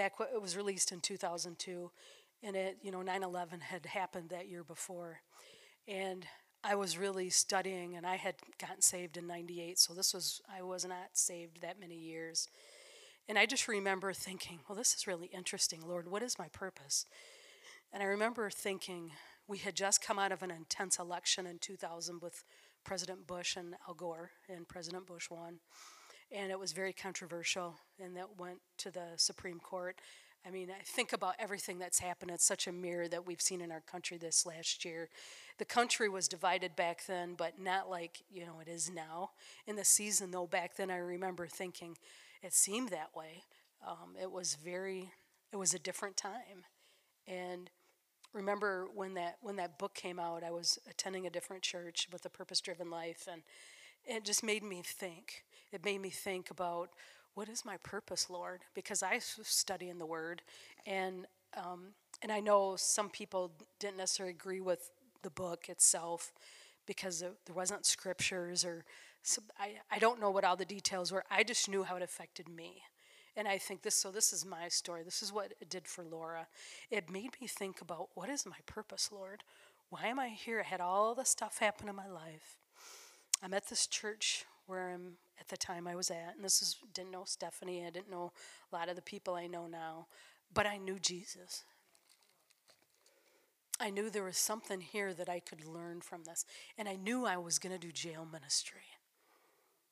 back 0.00 0.14
it 0.32 0.40
was 0.40 0.56
released 0.56 0.92
in 0.92 1.00
2002 1.00 1.90
and 2.42 2.56
it 2.56 2.78
you 2.82 2.90
know 2.90 3.02
9/11 3.02 3.60
had 3.60 3.84
happened 3.86 4.30
that 4.30 4.48
year 4.48 4.64
before. 4.64 5.20
And 5.86 6.26
I 6.62 6.74
was 6.74 6.98
really 6.98 7.30
studying, 7.30 7.96
and 7.96 8.06
I 8.06 8.16
had 8.16 8.34
gotten 8.58 8.82
saved 8.82 9.16
in 9.16 9.26
98, 9.26 9.78
so 9.78 9.94
this 9.94 10.12
was, 10.12 10.42
I 10.54 10.60
was 10.62 10.84
not 10.84 11.08
saved 11.14 11.62
that 11.62 11.80
many 11.80 11.96
years. 11.96 12.48
And 13.28 13.38
I 13.38 13.46
just 13.46 13.66
remember 13.66 14.12
thinking, 14.12 14.60
well, 14.68 14.76
this 14.76 14.94
is 14.94 15.06
really 15.06 15.28
interesting, 15.28 15.80
Lord, 15.80 16.06
what 16.06 16.22
is 16.22 16.38
my 16.38 16.48
purpose? 16.48 17.06
And 17.92 18.02
I 18.02 18.06
remember 18.06 18.50
thinking, 18.50 19.12
we 19.48 19.56
had 19.56 19.74
just 19.74 20.04
come 20.04 20.18
out 20.18 20.32
of 20.32 20.42
an 20.42 20.50
intense 20.50 20.98
election 20.98 21.46
in 21.46 21.58
2000 21.60 22.20
with 22.20 22.44
President 22.84 23.26
Bush 23.26 23.56
and 23.56 23.74
Al 23.88 23.94
Gore, 23.94 24.32
and 24.46 24.68
President 24.68 25.06
Bush 25.06 25.30
won. 25.30 25.60
And 26.32 26.52
it 26.52 26.58
was 26.58 26.72
very 26.72 26.92
controversial, 26.92 27.74
and 28.02 28.16
that 28.16 28.38
went 28.38 28.60
to 28.78 28.90
the 28.90 29.08
Supreme 29.16 29.58
Court. 29.58 30.00
I 30.46 30.50
mean, 30.50 30.70
I 30.70 30.82
think 30.82 31.12
about 31.12 31.34
everything 31.38 31.78
that's 31.78 31.98
happened. 31.98 32.30
It's 32.30 32.46
such 32.46 32.66
a 32.66 32.72
mirror 32.72 33.08
that 33.08 33.26
we've 33.26 33.42
seen 33.42 33.60
in 33.60 33.72
our 33.72 33.82
country 33.82 34.16
this 34.16 34.46
last 34.46 34.84
year. 34.84 35.08
The 35.58 35.64
country 35.64 36.08
was 36.08 36.28
divided 36.28 36.76
back 36.76 37.04
then, 37.06 37.34
but 37.36 37.58
not 37.58 37.90
like, 37.90 38.22
you 38.30 38.46
know, 38.46 38.60
it 38.60 38.68
is 38.68 38.88
now. 38.88 39.30
In 39.66 39.76
the 39.76 39.84
season, 39.84 40.30
though, 40.30 40.46
back 40.46 40.76
then, 40.76 40.90
I 40.90 40.96
remember 40.96 41.46
thinking 41.46 41.98
it 42.42 42.54
seemed 42.54 42.88
that 42.90 43.10
way. 43.14 43.42
Um, 43.86 44.14
it 44.20 44.30
was 44.30 44.56
very, 44.64 45.12
it 45.52 45.56
was 45.56 45.74
a 45.74 45.78
different 45.78 46.16
time. 46.16 46.64
And 47.26 47.70
remember 48.32 48.86
when 48.94 49.14
that 49.14 49.36
when 49.42 49.56
that 49.56 49.78
book 49.78 49.94
came 49.94 50.18
out, 50.18 50.44
I 50.44 50.52
was 50.52 50.78
attending 50.88 51.26
a 51.26 51.30
different 51.30 51.62
church 51.62 52.08
with 52.12 52.24
a 52.24 52.30
purpose-driven 52.30 52.88
life, 52.88 53.28
and 53.30 53.42
it 54.04 54.24
just 54.24 54.42
made 54.42 54.62
me 54.62 54.82
think. 54.84 55.44
It 55.72 55.84
made 55.84 56.00
me 56.00 56.10
think 56.10 56.50
about 56.50 56.90
what 57.34 57.48
is 57.48 57.64
my 57.64 57.76
purpose, 57.78 58.28
Lord? 58.28 58.60
Because 58.74 59.02
I 59.02 59.14
was 59.14 59.46
studying 59.46 59.98
the 59.98 60.06
Word, 60.06 60.42
and 60.86 61.26
um, 61.56 61.94
and 62.22 62.30
I 62.30 62.40
know 62.40 62.76
some 62.76 63.08
people 63.08 63.52
didn't 63.78 63.96
necessarily 63.96 64.34
agree 64.34 64.60
with 64.60 64.90
the 65.22 65.30
book 65.30 65.68
itself 65.68 66.32
because 66.86 67.20
there 67.20 67.54
wasn't 67.54 67.86
scriptures 67.86 68.64
or 68.64 68.84
so 69.22 69.42
I, 69.58 69.74
I 69.90 69.98
don't 69.98 70.20
know 70.20 70.30
what 70.30 70.44
all 70.44 70.56
the 70.56 70.64
details 70.64 71.12
were. 71.12 71.24
I 71.30 71.42
just 71.42 71.68
knew 71.68 71.82
how 71.82 71.96
it 71.96 72.02
affected 72.02 72.48
me. 72.48 72.82
And 73.36 73.46
I 73.46 73.58
think 73.58 73.82
this, 73.82 73.94
so 73.94 74.10
this 74.10 74.32
is 74.32 74.44
my 74.44 74.68
story. 74.68 75.02
This 75.02 75.22
is 75.22 75.32
what 75.32 75.52
it 75.60 75.68
did 75.68 75.86
for 75.86 76.04
Laura. 76.04 76.46
It 76.90 77.10
made 77.10 77.30
me 77.40 77.46
think 77.46 77.80
about 77.80 78.08
what 78.14 78.28
is 78.28 78.46
my 78.46 78.56
purpose, 78.66 79.10
Lord? 79.12 79.44
Why 79.88 80.06
am 80.06 80.18
I 80.18 80.28
here? 80.28 80.60
I 80.60 80.68
had 80.68 80.80
all 80.80 81.14
the 81.14 81.24
stuff 81.24 81.58
happen 81.58 81.88
in 81.88 81.94
my 81.94 82.08
life. 82.08 82.59
I'm 83.42 83.54
at 83.54 83.68
this 83.68 83.86
church 83.86 84.44
where 84.66 84.90
I'm 84.90 85.14
at 85.40 85.48
the 85.48 85.56
time 85.56 85.86
I 85.86 85.96
was 85.96 86.10
at, 86.10 86.34
and 86.36 86.44
this 86.44 86.62
is 86.62 86.76
didn't 86.94 87.10
know 87.10 87.24
Stephanie, 87.24 87.84
I 87.86 87.90
didn't 87.90 88.10
know 88.10 88.32
a 88.72 88.76
lot 88.76 88.88
of 88.88 88.96
the 88.96 89.02
people 89.02 89.34
I 89.34 89.46
know 89.46 89.66
now, 89.66 90.06
but 90.52 90.66
I 90.66 90.76
knew 90.76 90.98
Jesus. 90.98 91.64
I 93.80 93.88
knew 93.88 94.10
there 94.10 94.24
was 94.24 94.36
something 94.36 94.82
here 94.82 95.14
that 95.14 95.28
I 95.28 95.40
could 95.40 95.64
learn 95.64 96.02
from 96.02 96.24
this, 96.24 96.44
and 96.76 96.86
I 96.86 96.96
knew 96.96 97.24
I 97.24 97.38
was 97.38 97.58
going 97.58 97.72
to 97.72 97.78
do 97.78 97.90
jail 97.90 98.28
ministry. 98.30 98.82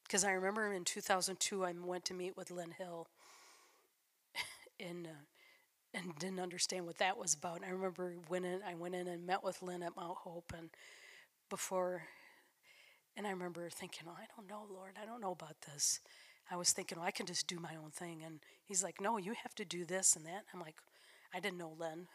Because 0.03 0.25
I 0.25 0.33
remember 0.33 0.73
in 0.73 0.85
2002, 0.85 1.65
I 1.65 1.73
went 1.73 2.05
to 2.07 2.15
meet 2.15 2.37
with 2.37 2.51
Lynn 2.51 2.73
Hill, 2.73 3.09
and 4.81 5.07
uh, 5.07 5.25
and 5.95 6.15
didn't 6.19 6.41
understand 6.41 6.85
what 6.85 6.99
that 6.99 7.17
was 7.17 7.33
about. 7.33 7.63
I 7.67 7.71
remember 7.71 8.15
when 8.29 8.45
I 8.45 8.75
went 8.75 8.95
in 8.95 9.09
and 9.09 9.27
met 9.27 9.43
with 9.43 9.63
Lynn 9.63 9.83
at 9.83 9.97
Mount 9.97 10.19
Hope, 10.19 10.53
and 10.57 10.69
before 11.49 12.03
and 13.19 13.27
I 13.27 13.31
remember 13.31 13.69
thinking, 13.69 14.07
oh, 14.09 14.17
I 14.17 14.27
don't 14.37 14.49
know, 14.49 14.65
Lord, 14.73 14.93
I 15.03 15.05
don't 15.05 15.21
know 15.21 15.33
about 15.33 15.57
this. 15.63 15.99
I 16.51 16.57
was 16.57 16.71
thinking, 16.71 16.99
well, 16.99 17.07
I 17.07 17.11
can 17.11 17.27
just 17.27 17.49
do 17.49 17.59
my 17.59 17.75
own 17.75 17.91
thing. 17.91 18.23
And 18.25 18.39
he's 18.65 18.85
like, 18.85 19.01
no, 19.01 19.19
you 19.19 19.35
have 19.43 19.57
to 19.57 19.65
do 19.65 19.85
this 19.85 20.15
and 20.15 20.25
that. 20.25 20.45
I'm 20.55 20.61
like, 20.61 20.77
I 21.35 21.41
didn't 21.41 21.59
know 21.59 21.75
Lynn. 21.77 22.07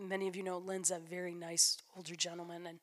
Many 0.00 0.28
of 0.28 0.34
you 0.34 0.42
know 0.42 0.56
Lynn's 0.56 0.90
a 0.90 0.98
very 0.98 1.34
nice 1.34 1.76
older 1.94 2.16
gentleman, 2.16 2.66
and 2.66 2.80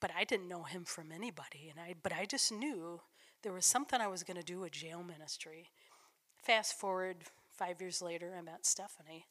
but 0.00 0.10
I 0.16 0.24
didn't 0.24 0.48
know 0.48 0.62
him 0.62 0.84
from 0.84 1.12
anybody. 1.12 1.70
And 1.70 1.78
I, 1.78 1.94
but 2.02 2.12
I 2.12 2.24
just 2.24 2.50
knew 2.50 3.00
there 3.42 3.52
was 3.52 3.66
something 3.66 4.00
I 4.00 4.08
was 4.08 4.24
going 4.24 4.38
to 4.38 4.42
do 4.42 4.60
with 4.60 4.72
jail 4.72 5.04
ministry. 5.04 5.68
Fast 6.42 6.74
forward 6.74 7.18
five 7.56 7.80
years 7.80 8.02
later, 8.02 8.34
I 8.36 8.40
met 8.40 8.66
Stephanie 8.66 9.26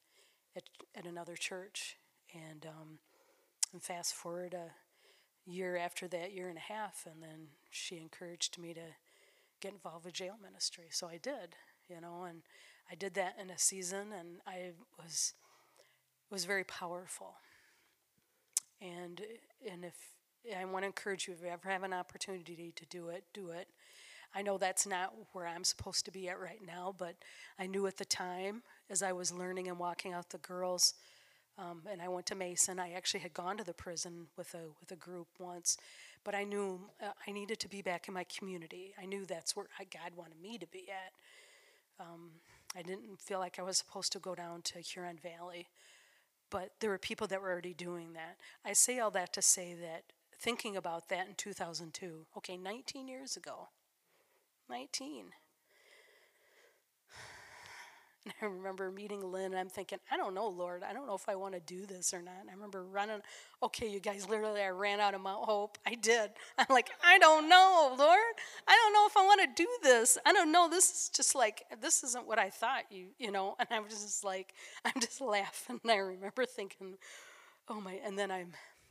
at 0.56 0.64
at 0.96 1.06
another 1.06 1.36
church, 1.36 1.98
and 2.34 2.66
um, 2.66 3.00
and 3.74 3.82
fast 3.82 4.14
forward 4.14 4.54
a 4.54 4.72
year 5.48 5.78
after 5.78 6.08
that 6.10 6.34
year 6.34 6.50
and 6.50 6.58
a 6.58 6.74
half, 6.74 7.08
and 7.10 7.24
then 7.24 7.48
she 7.72 7.98
encouraged 7.98 8.58
me 8.60 8.74
to 8.74 8.82
get 9.62 9.74
involved 9.74 10.06
with 10.06 10.14
jail 10.14 10.36
ministry. 10.42 10.86
So 10.92 11.08
I 11.08 11.18
did, 11.18 11.56
you 11.90 12.02
know, 12.02 12.26
and 12.28 12.42
I 12.92 12.96
did 12.96 13.14
that 13.16 13.36
in 13.42 13.50
a 13.50 13.58
season, 13.58 14.14
and 14.18 14.40
I 14.46 14.72
was 15.02 15.34
was 16.30 16.46
very 16.46 16.64
powerful. 16.64 17.36
And 18.82 19.22
and 19.70 19.86
if 19.86 19.96
I 20.58 20.64
want 20.66 20.84
to 20.84 20.88
encourage 20.88 21.28
you, 21.28 21.34
if 21.34 21.42
you 21.42 21.50
ever 21.50 21.70
have 21.70 21.84
an 21.84 21.94
opportunity 21.94 22.74
to 22.76 22.86
do 22.86 23.10
it, 23.10 23.24
do 23.34 23.50
it. 23.52 23.68
I 24.36 24.42
know 24.42 24.58
that's 24.58 24.86
not 24.86 25.14
where 25.32 25.48
I'm 25.48 25.64
supposed 25.64 26.06
to 26.06 26.12
be 26.12 26.28
at 26.30 26.40
right 26.40 26.60
now, 26.66 26.94
but 26.98 27.16
I 27.58 27.66
knew 27.66 27.88
at 27.88 27.98
the 27.98 28.06
time 28.06 28.62
as 28.90 29.02
I 29.02 29.14
was 29.14 29.32
learning 29.32 29.68
and 29.68 29.80
walking 29.80 30.14
out 30.14 30.30
the 30.30 30.38
girls 30.40 30.94
um, 31.58 31.82
and 31.90 32.02
I 32.02 32.08
went 32.08 32.26
to 32.28 32.36
Mason. 32.36 32.80
I 32.80 32.92
actually 32.92 33.22
had 33.22 33.34
gone 33.34 33.58
to 33.58 33.64
the 33.64 33.74
prison 33.74 34.28
with 34.38 34.54
a 34.54 34.70
with 34.80 34.92
a 34.92 34.96
group 34.96 35.28
once, 35.40 35.78
but 36.24 36.36
I 36.36 36.44
knew 36.44 36.80
uh, 37.02 37.12
I 37.28 37.32
needed 37.32 37.60
to 37.60 37.68
be 37.68 37.82
back 37.82 38.08
in 38.08 38.14
my 38.14 38.26
community. 38.26 38.94
I 39.02 39.06
knew 39.06 39.26
that's 39.26 39.56
where 39.56 39.68
I, 39.80 39.86
God 39.86 40.12
wanted 40.16 40.40
me 40.42 40.58
to 40.58 40.68
be 40.68 40.86
at. 40.90 42.06
Um, 42.06 42.30
I 42.78 42.84
didn't 42.84 43.20
feel 43.20 43.40
like 43.40 43.58
I 43.58 43.64
was 43.64 43.78
supposed 43.78 44.12
to 44.14 44.20
go 44.20 44.36
down 44.36 44.62
to 44.64 44.80
Huron 44.80 45.18
Valley, 45.18 45.68
but 46.52 46.72
there 46.80 46.92
were 46.92 47.00
people 47.00 47.26
that 47.28 47.42
were 47.42 47.50
already 47.50 47.74
doing 47.74 48.14
that. 48.14 48.38
I 48.64 48.74
say 48.74 49.00
all 49.00 49.12
that 49.12 49.34
to 49.34 49.42
say 49.42 49.74
that 49.82 50.04
thinking 50.40 50.78
about 50.78 51.10
that 51.10 51.28
in 51.28 51.34
2002, 51.36 52.28
okay, 52.38 52.58
19 52.58 53.08
years 53.08 53.36
ago, 53.36 53.70
19 54.70 55.32
and 58.28 58.34
I 58.42 58.46
remember 58.54 58.92
meeting 58.92 59.22
Lynn, 59.32 59.46
and 59.46 59.58
I'm 59.58 59.70
thinking, 59.70 60.00
I 60.12 60.18
don't 60.18 60.34
know, 60.34 60.48
Lord. 60.50 60.84
I 60.84 60.94
don't 60.94 61.08
know 61.08 61.16
if 61.16 61.28
I 61.30 61.36
want 61.36 61.54
to 61.54 61.60
do 61.60 61.86
this 61.86 62.14
or 62.14 62.22
not. 62.22 62.36
And 62.42 62.50
I 62.50 62.54
remember 62.54 62.84
running, 62.84 63.22
okay, 63.64 63.90
you 63.90 64.00
guys, 64.00 64.28
literally, 64.28 64.62
I 64.62 64.70
ran 64.70 65.00
out 65.00 65.14
of 65.14 65.22
Mount 65.22 65.46
Hope. 65.46 65.78
I 65.86 65.96
did. 65.96 66.32
I'm 66.58 66.68
like, 66.70 66.90
I 67.04 67.18
don't 67.20 67.50
know, 67.50 67.96
Lord. 67.98 68.20
I 68.68 68.76
don't 68.76 68.94
know 68.94 69.06
if 69.08 69.18
I 69.18 69.26
want 69.26 69.42
to 69.42 69.64
do 69.64 69.70
this. 69.84 70.18
I 70.26 70.34
don't 70.34 70.52
know. 70.52 70.70
This 70.70 70.90
is 70.90 71.10
just 71.10 71.36
like, 71.36 71.64
this 71.82 72.04
isn't 72.04 72.28
what 72.28 72.40
I 72.40 72.50
thought 72.50 72.84
you, 72.92 73.08
you 73.18 73.32
know. 73.32 73.56
And 73.70 73.70
I 73.72 73.80
was 73.80 73.94
just 73.94 74.24
like, 74.24 74.54
I'm 74.86 75.00
just 75.02 75.20
laughing. 75.20 75.80
And 75.84 75.92
I 75.92 75.98
remember 75.98 76.46
thinking, 76.46 76.96
oh 77.70 77.82
my, 77.82 78.00
and 78.06 78.18
then 78.18 78.32
I 78.32 78.46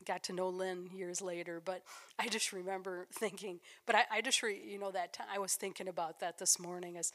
got 0.06 0.22
to 0.24 0.32
know 0.32 0.48
Lynn 0.48 0.88
years 0.94 1.20
later, 1.22 1.60
but 1.64 1.82
I 2.18 2.28
just 2.28 2.52
remember 2.52 3.06
thinking, 3.12 3.60
but 3.86 3.96
I, 3.96 4.04
I 4.12 4.20
just, 4.20 4.42
re, 4.42 4.60
you 4.64 4.78
know, 4.78 4.90
that 4.92 5.14
time, 5.14 5.26
I 5.32 5.38
was 5.38 5.54
thinking 5.54 5.88
about 5.88 6.20
that 6.20 6.38
this 6.38 6.58
morning 6.58 6.96
as 6.96 7.12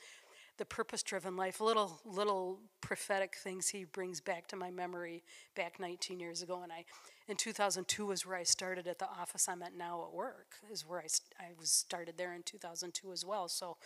the 0.62 0.66
purpose 0.66 1.02
driven 1.02 1.36
life, 1.36 1.60
little 1.60 2.00
little 2.06 2.60
prophetic 2.82 3.34
things 3.36 3.70
he 3.70 3.84
brings 3.84 4.22
back 4.22 4.46
to 4.46 4.56
my 4.56 4.70
memory 4.70 5.24
back 5.56 5.80
19 5.80 6.20
years 6.20 6.44
ago. 6.44 6.62
And 6.62 6.72
I, 6.72 6.86
in 7.28 7.36
2002 7.36 8.06
was 8.06 8.28
where 8.28 8.38
I 8.38 8.44
started 8.44 8.86
at 8.86 9.00
the 9.00 9.08
office 9.08 9.50
I'm 9.50 9.64
at 9.64 9.76
now 9.76 10.04
at 10.04 10.14
work, 10.14 10.58
is 10.72 10.88
where 10.88 11.00
I, 11.00 11.08
I 11.40 11.48
was 11.60 11.72
started 11.72 12.14
there 12.16 12.36
in 12.36 12.44
2002 12.44 13.12
as 13.12 13.26
well. 13.26 13.48
So 13.48 13.78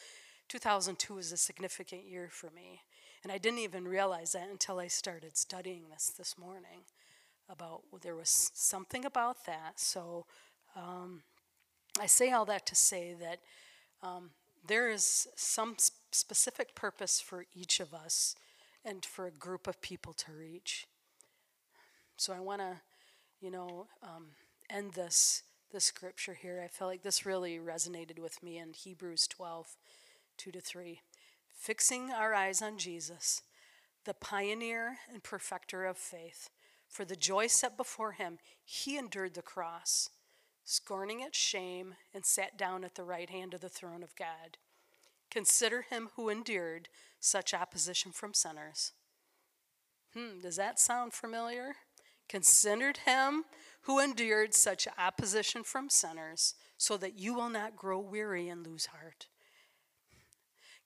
2002 0.49 1.13
was 1.13 1.31
a 1.31 1.37
significant 1.37 2.09
year 2.09 2.27
for 2.29 2.49
me. 2.49 2.81
And 3.23 3.31
I 3.31 3.37
didn't 3.37 3.59
even 3.59 3.87
realize 3.87 4.33
that 4.33 4.49
until 4.51 4.77
I 4.77 4.87
started 4.87 5.37
studying 5.37 5.83
this 5.89 6.11
this 6.17 6.37
morning 6.37 6.83
about 7.47 7.83
well, 7.89 8.01
there 8.03 8.17
was 8.17 8.51
something 8.53 9.05
about 9.05 9.45
that. 9.45 9.79
So 9.79 10.25
um, 10.75 11.21
I 12.01 12.07
say 12.07 12.33
all 12.33 12.43
that 12.43 12.65
to 12.65 12.75
say 12.75 13.15
that 13.17 13.39
um, 14.03 14.31
there 14.67 14.89
is 14.89 15.27
some 15.35 15.77
specific 16.15 16.75
purpose 16.75 17.19
for 17.19 17.45
each 17.53 17.79
of 17.79 17.93
us 17.93 18.35
and 18.83 19.05
for 19.05 19.25
a 19.25 19.31
group 19.31 19.67
of 19.67 19.81
people 19.81 20.13
to 20.13 20.31
reach. 20.31 20.87
So 22.17 22.33
I 22.33 22.39
want 22.39 22.61
to, 22.61 22.77
you 23.41 23.51
know, 23.51 23.87
um, 24.03 24.27
end 24.69 24.93
this 24.93 25.43
this 25.71 25.83
scripture 25.83 26.35
here. 26.35 26.61
I 26.63 26.69
felt 26.69 26.89
like 26.89 27.03
this 27.03 27.25
really 27.25 27.59
resonated 27.59 28.17
with 28.17 28.41
me 28.41 28.57
in 28.57 28.71
Hebrews 28.71 29.27
12, 29.27 29.75
2 30.37 30.51
to 30.51 30.61
3. 30.61 31.01
Fixing 31.49 32.11
our 32.11 32.33
eyes 32.33 32.61
on 32.61 32.77
Jesus, 32.77 33.41
the 34.05 34.13
pioneer 34.13 34.97
and 35.11 35.21
perfecter 35.21 35.85
of 35.85 35.97
faith, 35.97 36.49
for 36.87 37.03
the 37.03 37.17
joy 37.17 37.47
set 37.47 37.75
before 37.75 38.13
him, 38.13 38.37
he 38.63 38.97
endured 38.97 39.33
the 39.33 39.41
cross, 39.41 40.09
scorning 40.63 41.19
its 41.19 41.37
shame, 41.37 41.95
and 42.13 42.25
sat 42.25 42.57
down 42.57 42.85
at 42.85 42.95
the 42.95 43.03
right 43.03 43.29
hand 43.29 43.53
of 43.53 43.59
the 43.59 43.67
throne 43.67 44.01
of 44.03 44.15
God. 44.15 44.57
Consider 45.35 45.81
him 45.81 46.11
who 46.15 46.29
endured 46.29 46.87
such 47.19 47.53
opposition 47.53 48.13
from 48.13 48.33
sinners. 48.33 48.93
Hmm, 50.13 50.39
does 50.39 50.55
that 50.55 50.79
sound 50.79 51.11
familiar? 51.11 51.73
Considered 52.29 52.99
him 53.05 53.43
who 53.81 53.99
endured 53.99 54.53
such 54.53 54.87
opposition 54.97 55.63
from 55.63 55.89
sinners, 55.89 56.55
so 56.77 56.95
that 56.95 57.19
you 57.19 57.33
will 57.33 57.49
not 57.49 57.75
grow 57.75 57.99
weary 57.99 58.47
and 58.47 58.65
lose 58.65 58.85
heart. 58.85 59.27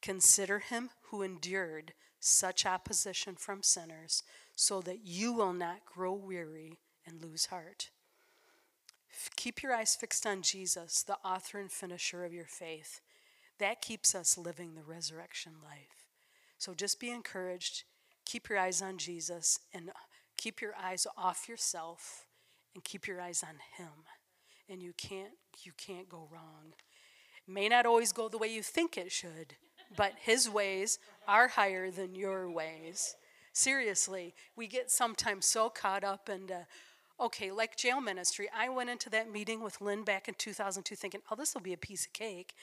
Consider 0.01 0.57
him 0.57 0.89
who 1.11 1.21
endured 1.21 1.93
such 2.19 2.65
opposition 2.65 3.35
from 3.35 3.61
sinners, 3.61 4.23
so 4.55 4.81
that 4.81 5.05
you 5.05 5.31
will 5.31 5.53
not 5.53 5.85
grow 5.85 6.13
weary 6.13 6.79
and 7.05 7.21
lose 7.21 7.45
heart. 7.45 7.91
Keep 9.35 9.61
your 9.61 9.75
eyes 9.75 9.95
fixed 9.95 10.25
on 10.25 10.41
Jesus, 10.41 11.03
the 11.03 11.17
author 11.23 11.59
and 11.59 11.71
finisher 11.71 12.25
of 12.25 12.33
your 12.33 12.47
faith. 12.47 12.99
That 13.59 13.81
keeps 13.81 14.15
us 14.15 14.37
living 14.37 14.75
the 14.75 14.83
resurrection 14.83 15.53
life. 15.63 16.07
So 16.57 16.73
just 16.73 16.99
be 16.99 17.09
encouraged. 17.09 17.83
Keep 18.25 18.49
your 18.49 18.57
eyes 18.57 18.81
on 18.81 18.97
Jesus 18.97 19.59
and 19.73 19.89
uh, 19.89 19.93
keep 20.37 20.61
your 20.61 20.73
eyes 20.81 21.05
off 21.17 21.47
yourself 21.47 22.25
and 22.73 22.83
keep 22.83 23.07
your 23.07 23.21
eyes 23.21 23.43
on 23.43 23.55
him. 23.77 23.93
And 24.69 24.81
you 24.81 24.93
can't 24.97 25.33
you 25.63 25.71
can't 25.77 26.07
go 26.07 26.27
wrong. 26.31 26.73
It 27.47 27.51
may 27.51 27.67
not 27.67 27.85
always 27.85 28.11
go 28.11 28.29
the 28.29 28.37
way 28.37 28.47
you 28.47 28.61
think 28.61 28.97
it 28.97 29.11
should, 29.11 29.55
but 29.97 30.13
his 30.21 30.49
ways 30.49 30.99
are 31.27 31.47
higher 31.47 31.89
than 31.91 32.15
your 32.15 32.49
ways. 32.49 33.15
Seriously, 33.51 34.35
we 34.55 34.67
get 34.67 34.91
sometimes 34.91 35.45
so 35.45 35.69
caught 35.69 36.03
up 36.03 36.29
in 36.29 36.49
okay, 37.19 37.51
like 37.51 37.75
jail 37.75 37.99
ministry. 37.99 38.47
I 38.55 38.69
went 38.69 38.89
into 38.89 39.09
that 39.09 39.31
meeting 39.31 39.61
with 39.61 39.81
Lynn 39.81 40.03
back 40.03 40.27
in 40.27 40.35
2002 40.35 40.95
thinking, 40.95 41.21
oh, 41.29 41.35
this 41.35 41.53
will 41.53 41.61
be 41.61 41.73
a 41.73 41.77
piece 41.77 42.05
of 42.05 42.13
cake. 42.13 42.53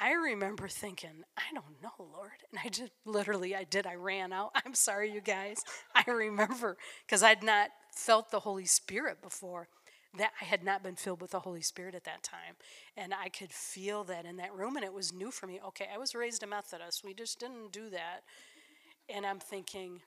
I 0.00 0.12
remember 0.12 0.68
thinking, 0.68 1.24
I 1.36 1.54
don't 1.54 1.82
know, 1.82 1.92
Lord. 1.98 2.44
And 2.50 2.60
I 2.62 2.68
just 2.68 2.92
literally, 3.04 3.54
I 3.54 3.64
did. 3.64 3.86
I 3.86 3.94
ran 3.94 4.32
out. 4.32 4.50
I'm 4.66 4.74
sorry, 4.74 5.12
you 5.12 5.20
guys. 5.20 5.62
I 5.94 6.10
remember 6.10 6.76
because 7.06 7.22
I'd 7.22 7.42
not 7.42 7.70
felt 7.94 8.30
the 8.30 8.40
Holy 8.40 8.66
Spirit 8.66 9.22
before. 9.22 9.68
That 10.18 10.32
I 10.40 10.46
had 10.46 10.64
not 10.64 10.82
been 10.82 10.96
filled 10.96 11.20
with 11.20 11.32
the 11.32 11.40
Holy 11.40 11.60
Spirit 11.60 11.94
at 11.94 12.04
that 12.04 12.22
time. 12.22 12.54
And 12.96 13.12
I 13.12 13.28
could 13.28 13.52
feel 13.52 14.02
that 14.04 14.24
in 14.24 14.36
that 14.36 14.54
room, 14.54 14.76
and 14.76 14.84
it 14.84 14.92
was 14.92 15.12
new 15.12 15.30
for 15.30 15.46
me. 15.46 15.60
Okay, 15.68 15.88
I 15.92 15.98
was 15.98 16.14
raised 16.14 16.42
a 16.42 16.46
Methodist. 16.46 17.04
We 17.04 17.12
just 17.12 17.38
didn't 17.38 17.70
do 17.70 17.90
that. 17.90 18.20
And 19.10 19.26
I'm 19.26 19.38
thinking, 19.38 20.00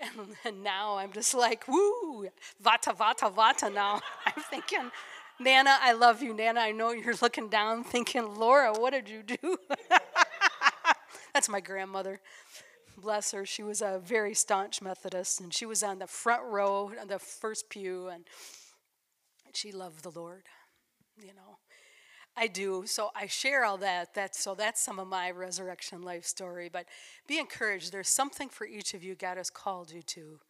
and 0.44 0.62
now 0.62 0.96
I'm 0.98 1.12
just 1.12 1.34
like, 1.34 1.66
woo, 1.68 2.28
vata, 2.62 2.94
vata, 2.94 3.34
vata 3.34 3.72
now. 3.72 4.00
I'm 4.26 4.42
thinking, 4.50 4.90
Nana, 5.40 5.78
I 5.80 5.92
love 5.92 6.22
you. 6.22 6.32
Nana, 6.32 6.60
I 6.60 6.70
know 6.70 6.92
you're 6.92 7.14
looking 7.20 7.48
down 7.48 7.82
thinking, 7.84 8.36
Laura, 8.36 8.72
what 8.72 8.92
did 8.92 9.08
you 9.08 9.22
do? 9.22 9.56
That's 11.34 11.48
my 11.48 11.60
grandmother. 11.60 12.20
Bless 12.96 13.32
her. 13.32 13.44
She 13.44 13.64
was 13.64 13.82
a 13.82 14.00
very 14.04 14.34
staunch 14.34 14.80
Methodist, 14.80 15.40
and 15.40 15.52
she 15.52 15.66
was 15.66 15.82
on 15.82 15.98
the 15.98 16.06
front 16.06 16.44
row, 16.44 16.92
the 17.06 17.18
first 17.18 17.68
pew, 17.68 18.08
and 18.08 18.24
she 19.52 19.72
loved 19.72 20.04
the 20.04 20.10
Lord, 20.10 20.44
you 21.18 21.34
know. 21.34 21.58
I 22.36 22.48
do. 22.48 22.84
So 22.86 23.10
I 23.14 23.26
share 23.26 23.64
all 23.64 23.78
that. 23.78 24.14
That's 24.14 24.40
so 24.40 24.54
that's 24.54 24.80
some 24.80 24.98
of 24.98 25.06
my 25.06 25.30
resurrection 25.30 26.02
life 26.02 26.24
story. 26.24 26.68
But 26.72 26.86
be 27.28 27.38
encouraged. 27.38 27.92
There's 27.92 28.08
something 28.08 28.48
for 28.48 28.66
each 28.66 28.92
of 28.92 29.04
you 29.04 29.14
God 29.14 29.36
has 29.36 29.50
called 29.50 29.92
you 29.92 30.02
to. 30.02 30.40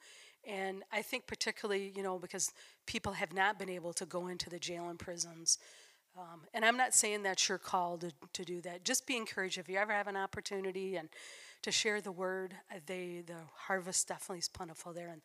And 0.47 0.82
I 0.93 1.03
think 1.03 1.26
particularly, 1.26 1.93
you 1.95 2.03
know, 2.03 2.18
because 2.18 2.53
people 2.87 3.12
have 3.12 3.32
not 3.32 3.59
been 3.59 3.70
able 3.70 3.93
to 3.95 4.07
go 4.07 4.28
into 4.28 4.51
the 4.51 4.59
jail 4.59 4.89
and 4.89 4.99
prisons. 4.99 5.59
Um, 6.16 6.43
and 6.53 6.64
I'm 6.64 6.76
not 6.76 6.95
saying 6.95 7.22
that's 7.22 7.49
your 7.49 7.59
call 7.59 7.99
to, 7.99 8.12
to 8.32 8.45
do 8.45 8.61
that. 8.62 8.85
Just 8.85 9.07
be 9.07 9.16
encouraged 9.16 9.59
if 9.59 9.68
you 9.68 9.76
ever 9.76 9.93
have 9.93 10.07
an 10.07 10.16
opportunity 10.16 10.97
and 10.97 11.09
to 11.62 11.72
share 11.72 12.01
the 12.01 12.12
word. 12.12 12.55
Uh, 12.70 12.78
they 12.87 13.22
the 13.26 13.41
harvest 13.55 14.07
definitely 14.09 14.39
is 14.39 14.49
plentiful 14.49 14.93
there, 14.93 15.09
and 15.09 15.22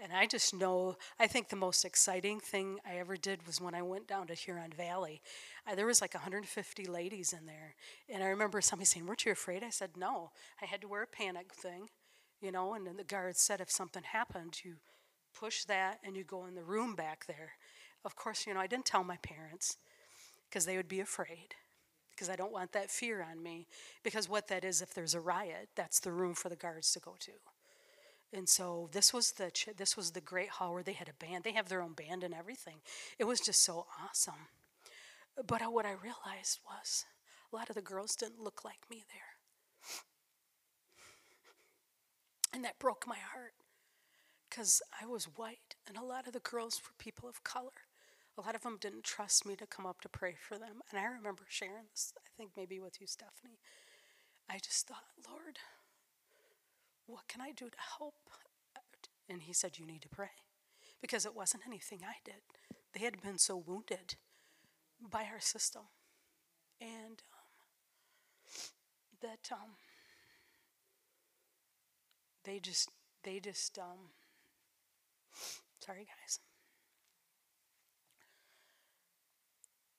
and 0.00 0.12
I 0.12 0.26
just 0.26 0.54
know, 0.54 0.96
I 1.18 1.26
think 1.26 1.48
the 1.48 1.56
most 1.56 1.84
exciting 1.84 2.40
thing 2.40 2.78
I 2.86 2.98
ever 2.98 3.16
did 3.16 3.46
was 3.46 3.60
when 3.60 3.74
I 3.74 3.82
went 3.82 4.06
down 4.06 4.28
to 4.28 4.34
Huron 4.34 4.72
Valley. 4.72 5.20
Uh, 5.66 5.74
there 5.74 5.86
was 5.86 6.00
like 6.00 6.14
150 6.14 6.86
ladies 6.86 7.32
in 7.32 7.46
there. 7.46 7.74
And 8.08 8.22
I 8.22 8.28
remember 8.28 8.60
somebody 8.60 8.86
saying, 8.86 9.06
weren't 9.06 9.24
you 9.26 9.32
afraid? 9.32 9.64
I 9.64 9.70
said, 9.70 9.96
no. 9.96 10.30
I 10.62 10.66
had 10.66 10.82
to 10.82 10.88
wear 10.88 11.02
a 11.02 11.06
panic 11.06 11.52
thing, 11.52 11.88
you 12.40 12.52
know, 12.52 12.74
and 12.74 12.86
then 12.86 12.96
the 12.96 13.04
guard 13.04 13.36
said 13.36 13.60
if 13.60 13.70
something 13.70 14.04
happened, 14.04 14.60
you 14.64 14.76
push 15.34 15.64
that 15.64 15.98
and 16.04 16.16
you 16.16 16.24
go 16.24 16.46
in 16.46 16.54
the 16.54 16.62
room 16.62 16.94
back 16.94 17.26
there. 17.26 17.52
Of 18.04 18.16
course, 18.16 18.46
you 18.46 18.54
know, 18.54 18.60
I 18.60 18.66
didn't 18.66 18.86
tell 18.86 19.04
my 19.04 19.16
parents 19.18 19.76
because 20.48 20.64
they 20.64 20.76
would 20.76 20.88
be 20.88 21.00
afraid 21.00 21.54
because 22.10 22.28
I 22.28 22.36
don't 22.36 22.52
want 22.52 22.72
that 22.72 22.90
fear 22.90 23.22
on 23.22 23.42
me. 23.42 23.68
Because 24.02 24.28
what 24.28 24.48
that 24.48 24.64
is, 24.64 24.82
if 24.82 24.92
there's 24.92 25.14
a 25.14 25.20
riot, 25.20 25.68
that's 25.76 26.00
the 26.00 26.10
room 26.10 26.34
for 26.34 26.48
the 26.48 26.56
guards 26.56 26.92
to 26.92 27.00
go 27.00 27.14
to. 27.20 27.32
And 28.32 28.48
so 28.48 28.88
this 28.92 29.14
was 29.14 29.32
the 29.32 29.50
this 29.76 29.96
was 29.96 30.10
the 30.10 30.20
great 30.20 30.50
hall 30.50 30.74
where 30.74 30.82
they 30.82 30.92
had 30.92 31.08
a 31.08 31.24
band. 31.24 31.44
They 31.44 31.52
have 31.52 31.68
their 31.68 31.80
own 31.80 31.92
band 31.92 32.24
and 32.24 32.34
everything. 32.34 32.80
It 33.18 33.24
was 33.24 33.40
just 33.40 33.64
so 33.64 33.86
awesome. 34.02 34.48
But 35.46 35.62
what 35.72 35.86
I 35.86 35.92
realized 35.92 36.58
was 36.66 37.06
a 37.52 37.56
lot 37.56 37.70
of 37.70 37.76
the 37.76 37.82
girls 37.82 38.16
didn't 38.16 38.42
look 38.42 38.64
like 38.64 38.90
me 38.90 39.04
there. 39.08 39.38
And 42.52 42.64
that 42.64 42.78
broke 42.78 43.06
my 43.06 43.18
heart 43.32 43.52
because 44.58 44.82
I 45.00 45.06
was 45.06 45.26
white 45.36 45.76
and 45.86 45.96
a 45.96 46.02
lot 46.02 46.26
of 46.26 46.32
the 46.32 46.40
girls 46.40 46.82
were 46.82 46.90
people 46.98 47.28
of 47.28 47.44
color. 47.44 47.86
A 48.36 48.40
lot 48.40 48.56
of 48.56 48.62
them 48.62 48.76
didn't 48.80 49.04
trust 49.04 49.46
me 49.46 49.54
to 49.54 49.68
come 49.68 49.86
up 49.86 50.00
to 50.00 50.08
pray 50.08 50.34
for 50.36 50.58
them. 50.58 50.82
And 50.90 50.98
I 50.98 51.04
remember 51.04 51.44
sharing 51.48 51.84
this, 51.88 52.12
I 52.18 52.26
think 52.36 52.50
maybe 52.56 52.80
with 52.80 53.00
you, 53.00 53.06
Stephanie. 53.06 53.60
I 54.50 54.58
just 54.58 54.88
thought, 54.88 55.04
Lord, 55.30 55.58
what 57.06 57.28
can 57.28 57.40
I 57.40 57.52
do 57.52 57.66
to 57.66 57.76
help? 57.98 58.14
And 59.28 59.42
he 59.42 59.52
said, 59.52 59.78
You 59.78 59.86
need 59.86 60.02
to 60.02 60.08
pray. 60.08 60.30
Because 61.00 61.24
it 61.24 61.36
wasn't 61.36 61.62
anything 61.64 62.00
I 62.02 62.16
did. 62.24 62.42
They 62.94 63.04
had 63.04 63.22
been 63.22 63.38
so 63.38 63.56
wounded 63.64 64.16
by 65.00 65.22
our 65.32 65.40
system. 65.40 65.82
And 66.80 67.22
um, 67.32 68.62
that 69.22 69.50
um, 69.52 69.76
they 72.42 72.58
just, 72.58 72.90
they 73.22 73.38
just, 73.38 73.78
um, 73.78 74.10
sorry 75.80 76.06
guys. 76.06 76.40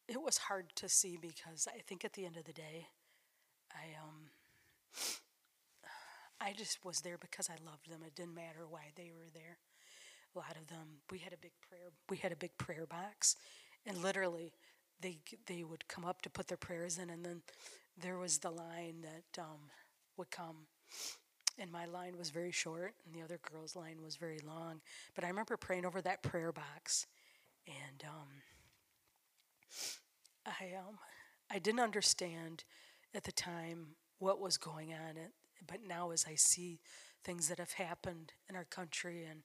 It 0.07 0.21
was 0.21 0.37
hard 0.37 0.75
to 0.75 0.89
see 0.89 1.17
because 1.21 1.67
I 1.67 1.79
think 1.81 2.03
at 2.03 2.13
the 2.13 2.25
end 2.25 2.35
of 2.37 2.43
the 2.45 2.53
day, 2.53 2.87
I, 3.71 3.95
um, 4.03 4.31
I 6.41 6.53
just 6.53 6.83
was 6.85 7.01
there 7.01 7.17
because 7.17 7.49
I 7.49 7.55
loved 7.65 7.89
them. 7.89 8.01
It 8.05 8.15
didn't 8.15 8.33
matter 8.33 8.65
why 8.67 8.91
they 8.95 9.11
were 9.15 9.29
there. 9.33 9.57
A 10.35 10.39
lot 10.39 10.55
of 10.59 10.67
them, 10.67 11.01
we 11.11 11.19
had 11.19 11.33
a 11.33 11.37
big 11.37 11.51
prayer. 11.67 11.91
We 12.09 12.17
had 12.17 12.31
a 12.31 12.35
big 12.35 12.57
prayer 12.57 12.85
box, 12.85 13.35
and 13.85 13.97
literally, 13.97 14.53
they 15.01 15.19
they 15.47 15.63
would 15.63 15.87
come 15.87 16.05
up 16.05 16.21
to 16.23 16.29
put 16.29 16.47
their 16.47 16.57
prayers 16.57 16.97
in, 16.97 17.09
and 17.09 17.25
then 17.25 17.41
there 17.97 18.17
was 18.17 18.37
the 18.39 18.51
line 18.51 19.01
that 19.01 19.41
um, 19.41 19.69
would 20.17 20.31
come, 20.31 20.67
and 21.59 21.71
my 21.71 21.85
line 21.85 22.17
was 22.17 22.29
very 22.29 22.51
short, 22.51 22.93
and 23.05 23.13
the 23.13 23.23
other 23.23 23.39
girl's 23.51 23.75
line 23.75 24.01
was 24.03 24.15
very 24.15 24.39
long. 24.45 24.81
But 25.15 25.23
I 25.23 25.27
remember 25.27 25.57
praying 25.57 25.85
over 25.85 26.01
that 26.01 26.23
prayer 26.23 26.51
box, 26.51 27.07
and 27.67 28.03
um, 28.07 28.27
I 30.45 30.75
um, 30.77 30.97
I 31.51 31.59
didn't 31.59 31.81
understand 31.81 32.63
at 33.13 33.23
the 33.23 33.31
time 33.31 33.95
what 34.19 34.39
was 34.39 34.57
going 34.57 34.93
on 34.93 35.15
but 35.67 35.79
now 35.87 36.11
as 36.11 36.25
I 36.27 36.35
see 36.35 36.79
things 37.23 37.49
that 37.49 37.59
have 37.59 37.73
happened 37.73 38.33
in 38.49 38.55
our 38.55 38.65
country 38.65 39.25
and 39.29 39.41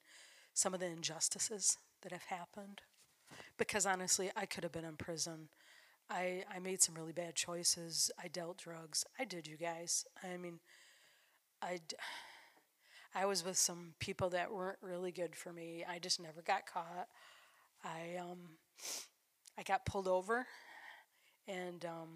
some 0.53 0.73
of 0.73 0.79
the 0.79 0.87
injustices 0.87 1.77
that 2.01 2.11
have 2.11 2.23
happened, 2.23 2.81
because 3.57 3.85
honestly, 3.85 4.31
I 4.35 4.45
could 4.45 4.63
have 4.63 4.71
been 4.71 4.85
in 4.85 4.95
prison. 4.95 5.49
I, 6.09 6.43
I 6.53 6.59
made 6.59 6.81
some 6.81 6.95
really 6.95 7.11
bad 7.11 7.35
choices. 7.35 8.11
I 8.21 8.27
dealt 8.27 8.57
drugs. 8.59 9.05
I 9.19 9.25
did, 9.25 9.47
you 9.47 9.57
guys. 9.57 10.05
I 10.23 10.37
mean, 10.37 10.59
I, 11.65 11.79
I 13.15 13.25
was 13.25 13.43
with 13.43 13.57
some 13.57 13.95
people 13.99 14.29
that 14.29 14.53
weren't 14.53 14.77
really 14.81 15.11
good 15.11 15.35
for 15.35 15.51
me. 15.51 15.83
I 15.89 15.97
just 15.97 16.21
never 16.21 16.43
got 16.43 16.67
caught. 16.67 17.07
I 17.83 18.17
um, 18.19 18.57
I 19.57 19.63
got 19.63 19.85
pulled 19.85 20.07
over, 20.07 20.45
and 21.47 21.83
um, 21.85 22.09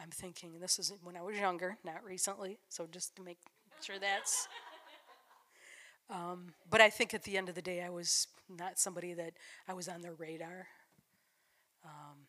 I'm 0.00 0.10
thinking, 0.10 0.58
this 0.60 0.78
is 0.78 0.92
when 1.02 1.16
I 1.16 1.22
was 1.22 1.36
younger, 1.36 1.76
not 1.84 2.04
recently, 2.04 2.58
so 2.68 2.88
just 2.90 3.14
to 3.16 3.22
make 3.22 3.38
sure 3.80 3.98
that's. 4.00 4.48
Um, 6.10 6.54
but 6.68 6.80
I 6.80 6.88
think 6.90 7.12
at 7.12 7.24
the 7.24 7.36
end 7.36 7.48
of 7.48 7.54
the 7.54 7.62
day, 7.62 7.82
I 7.82 7.90
was 7.90 8.28
not 8.48 8.78
somebody 8.78 9.12
that 9.12 9.34
I 9.68 9.74
was 9.74 9.88
on 9.88 10.00
their 10.00 10.14
radar. 10.14 10.66
Um, 11.84 12.26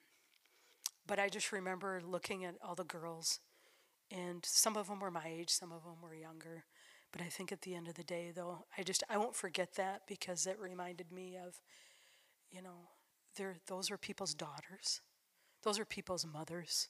but 1.08 1.18
I 1.18 1.30
just 1.30 1.52
remember 1.52 2.02
looking 2.06 2.44
at 2.44 2.56
all 2.62 2.76
the 2.76 2.84
girls, 2.84 3.40
and 4.12 4.44
some 4.46 4.78
of 4.78 4.88
them 4.88 5.00
were 5.00 5.12
my 5.12 5.28
age, 5.28 5.50
some 5.50 5.72
of 5.72 5.84
them 5.84 6.02
were 6.02 6.16
younger. 6.16 6.66
But 7.12 7.22
I 7.22 7.26
think 7.26 7.52
at 7.52 7.62
the 7.62 7.76
end 7.76 7.88
of 7.88 7.96
the 7.96 8.04
day, 8.04 8.32
though, 8.36 8.66
I 8.78 8.84
just 8.84 9.04
I 9.10 9.18
won't 9.18 9.36
forget 9.36 9.76
that 9.76 10.04
because 10.08 10.46
it 10.46 10.60
reminded 10.60 11.12
me 11.12 11.38
of, 11.38 11.60
you 12.52 12.62
know, 12.62 12.90
there 13.36 13.56
those 13.68 13.90
were 13.90 13.98
people's 13.98 14.34
daughters, 14.34 15.02
those 15.64 15.80
are 15.80 15.86
people's 15.86 16.26
mothers, 16.26 16.90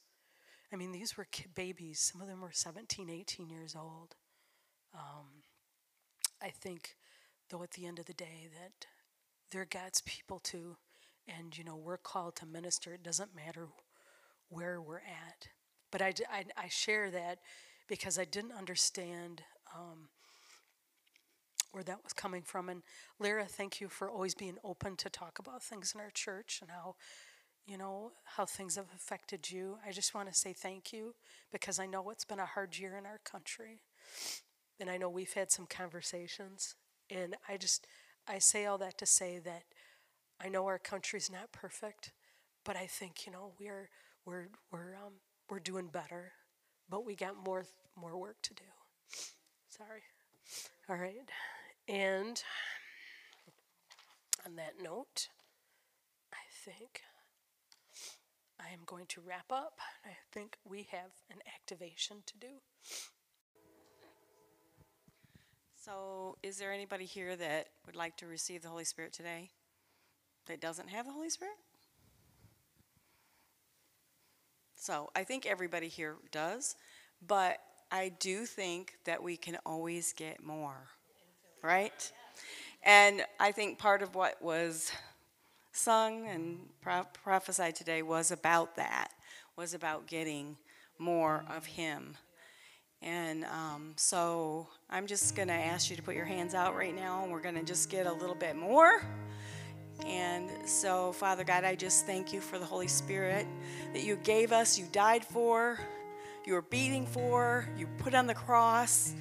I 0.71 0.75
mean, 0.75 0.91
these 0.91 1.17
were 1.17 1.27
babies. 1.55 1.99
Some 1.99 2.21
of 2.21 2.27
them 2.27 2.41
were 2.41 2.51
17, 2.51 3.09
18 3.09 3.49
years 3.49 3.75
old. 3.75 4.15
Um, 4.93 5.43
I 6.41 6.49
think, 6.49 6.95
though, 7.49 7.63
at 7.63 7.71
the 7.71 7.87
end 7.87 7.99
of 7.99 8.05
the 8.05 8.13
day, 8.13 8.49
that 8.53 8.85
they're 9.51 9.65
God's 9.65 10.01
people 10.01 10.39
too. 10.39 10.77
And, 11.27 11.57
you 11.57 11.63
know, 11.63 11.75
we're 11.75 11.97
called 11.97 12.35
to 12.37 12.45
minister. 12.45 12.93
It 12.93 13.03
doesn't 13.03 13.35
matter 13.35 13.67
where 14.49 14.81
we're 14.81 14.97
at. 14.97 15.47
But 15.91 16.01
I, 16.01 16.13
I, 16.31 16.45
I 16.57 16.67
share 16.69 17.09
that 17.11 17.39
because 17.87 18.19
I 18.19 18.25
didn't 18.25 18.53
understand 18.53 19.41
um, 19.75 20.09
where 21.71 21.83
that 21.83 22.03
was 22.03 22.13
coming 22.13 22.41
from. 22.43 22.69
And 22.69 22.83
Lara, 23.19 23.45
thank 23.45 23.81
you 23.81 23.89
for 23.89 24.09
always 24.09 24.35
being 24.35 24.57
open 24.63 24.95
to 24.97 25.09
talk 25.09 25.39
about 25.39 25.63
things 25.63 25.93
in 25.93 26.01
our 26.01 26.11
church 26.11 26.59
and 26.61 26.71
how 26.71 26.95
you 27.69 27.77
know, 27.77 28.11
how 28.25 28.45
things 28.45 28.77
have 28.77 28.87
affected 28.95 29.51
you. 29.51 29.77
I 29.87 29.91
just 29.91 30.15
want 30.15 30.27
to 30.27 30.33
say 30.33 30.53
thank 30.53 30.91
you 30.91 31.13
because 31.51 31.77
I 31.77 31.85
know 31.85 32.09
it's 32.09 32.25
been 32.25 32.39
a 32.39 32.45
hard 32.45 32.77
year 32.79 32.97
in 32.97 33.05
our 33.05 33.19
country. 33.23 33.81
And 34.79 34.89
I 34.89 34.97
know 34.97 35.07
we've 35.07 35.33
had 35.33 35.51
some 35.51 35.67
conversations. 35.67 36.73
And 37.11 37.35
I 37.47 37.57
just, 37.57 37.85
I 38.27 38.39
say 38.39 38.65
all 38.65 38.79
that 38.79 38.97
to 38.97 39.05
say 39.05 39.37
that 39.45 39.63
I 40.43 40.49
know 40.49 40.65
our 40.65 40.79
country's 40.79 41.29
not 41.31 41.51
perfect, 41.51 42.11
but 42.65 42.75
I 42.75 42.87
think, 42.87 43.27
you 43.27 43.31
know, 43.31 43.51
we're, 43.59 43.89
we're, 44.25 44.47
we're, 44.71 44.95
um, 44.95 45.13
we're 45.49 45.59
doing 45.59 45.87
better, 45.87 46.33
but 46.89 47.05
we 47.05 47.15
got 47.15 47.35
more, 47.43 47.65
more 47.99 48.17
work 48.17 48.37
to 48.43 48.53
do. 48.53 48.63
Sorry. 49.69 50.01
All 50.89 50.95
right. 50.95 51.29
And 51.87 52.41
on 54.45 54.55
that 54.55 54.73
note, 54.81 55.29
I 56.31 56.43
think 56.65 57.01
I 58.59 58.73
am 58.73 58.79
going 58.85 59.05
to 59.07 59.21
wrap 59.21 59.51
up. 59.51 59.79
I 60.05 60.11
think 60.31 60.57
we 60.67 60.87
have 60.91 61.11
an 61.31 61.39
activation 61.55 62.17
to 62.25 62.37
do. 62.37 62.47
So, 65.75 66.37
is 66.43 66.57
there 66.57 66.73
anybody 66.73 67.05
here 67.05 67.35
that 67.35 67.69
would 67.85 67.95
like 67.95 68.17
to 68.17 68.27
receive 68.27 68.61
the 68.61 68.69
Holy 68.69 68.83
Spirit 68.83 69.13
today 69.13 69.49
that 70.45 70.59
doesn't 70.59 70.89
have 70.89 71.05
the 71.05 71.13
Holy 71.13 71.29
Spirit? 71.29 71.55
So, 74.81 75.09
I 75.13 75.25
think 75.25 75.45
everybody 75.45 75.89
here 75.89 76.15
does, 76.31 76.77
but 77.27 77.57
I 77.91 78.13
do 78.17 78.45
think 78.45 78.93
that 79.03 79.21
we 79.21 79.35
can 79.35 79.57
always 79.65 80.13
get 80.13 80.41
more, 80.41 80.87
right? 81.61 82.09
And 82.83 83.25
I 83.41 83.51
think 83.51 83.77
part 83.77 84.01
of 84.01 84.15
what 84.15 84.41
was 84.41 84.93
sung 85.73 86.27
and 86.27 86.59
pro- 86.81 87.03
prophesied 87.23 87.75
today 87.75 88.03
was 88.03 88.31
about 88.31 88.77
that, 88.77 89.09
was 89.57 89.73
about 89.73 90.07
getting 90.07 90.55
more 90.97 91.43
of 91.49 91.65
Him. 91.65 92.15
And 93.01 93.43
um, 93.43 93.91
so 93.97 94.69
I'm 94.89 95.07
just 95.07 95.35
going 95.35 95.49
to 95.49 95.53
ask 95.53 95.89
you 95.89 95.97
to 95.97 96.01
put 96.01 96.15
your 96.15 96.23
hands 96.23 96.55
out 96.55 96.73
right 96.73 96.95
now, 96.95 97.23
and 97.23 97.31
we're 97.33 97.41
going 97.41 97.55
to 97.55 97.63
just 97.63 97.89
get 97.89 98.07
a 98.07 98.13
little 98.13 98.33
bit 98.33 98.55
more. 98.55 99.01
And 100.05 100.49
so, 100.65 101.11
Father 101.11 101.43
God, 101.43 101.63
I 101.63 101.75
just 101.75 102.05
thank 102.05 102.33
you 102.33 102.41
for 102.41 102.57
the 102.57 102.65
Holy 102.65 102.87
Spirit 102.87 103.45
that 103.93 104.03
you 104.03 104.15
gave 104.17 104.51
us, 104.51 104.77
you 104.77 104.85
died 104.91 105.23
for, 105.23 105.79
you 106.45 106.53
were 106.53 106.61
beating 106.61 107.05
for, 107.05 107.67
you 107.77 107.87
put 107.97 108.15
on 108.15 108.27
the 108.27 108.33
cross, 108.33 109.13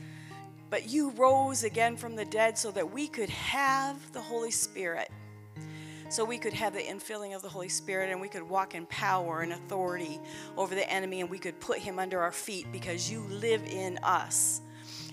but 0.70 0.88
you 0.88 1.10
rose 1.10 1.64
again 1.64 1.96
from 1.96 2.16
the 2.16 2.24
dead 2.24 2.56
so 2.56 2.70
that 2.70 2.90
we 2.90 3.08
could 3.08 3.30
have 3.30 4.12
the 4.12 4.20
Holy 4.20 4.50
Spirit. 4.50 5.10
So 6.10 6.24
we 6.24 6.38
could 6.38 6.54
have 6.54 6.72
the 6.72 6.80
infilling 6.80 7.36
of 7.36 7.42
the 7.42 7.50
Holy 7.50 7.68
Spirit 7.68 8.10
and 8.10 8.18
we 8.18 8.28
could 8.28 8.42
walk 8.42 8.74
in 8.74 8.86
power 8.86 9.42
and 9.42 9.52
authority 9.52 10.18
over 10.56 10.74
the 10.74 10.90
enemy 10.90 11.20
and 11.20 11.28
we 11.28 11.38
could 11.38 11.60
put 11.60 11.78
him 11.78 11.98
under 11.98 12.20
our 12.20 12.32
feet 12.32 12.66
because 12.72 13.10
you 13.10 13.20
live 13.28 13.62
in 13.64 13.98
us. 13.98 14.62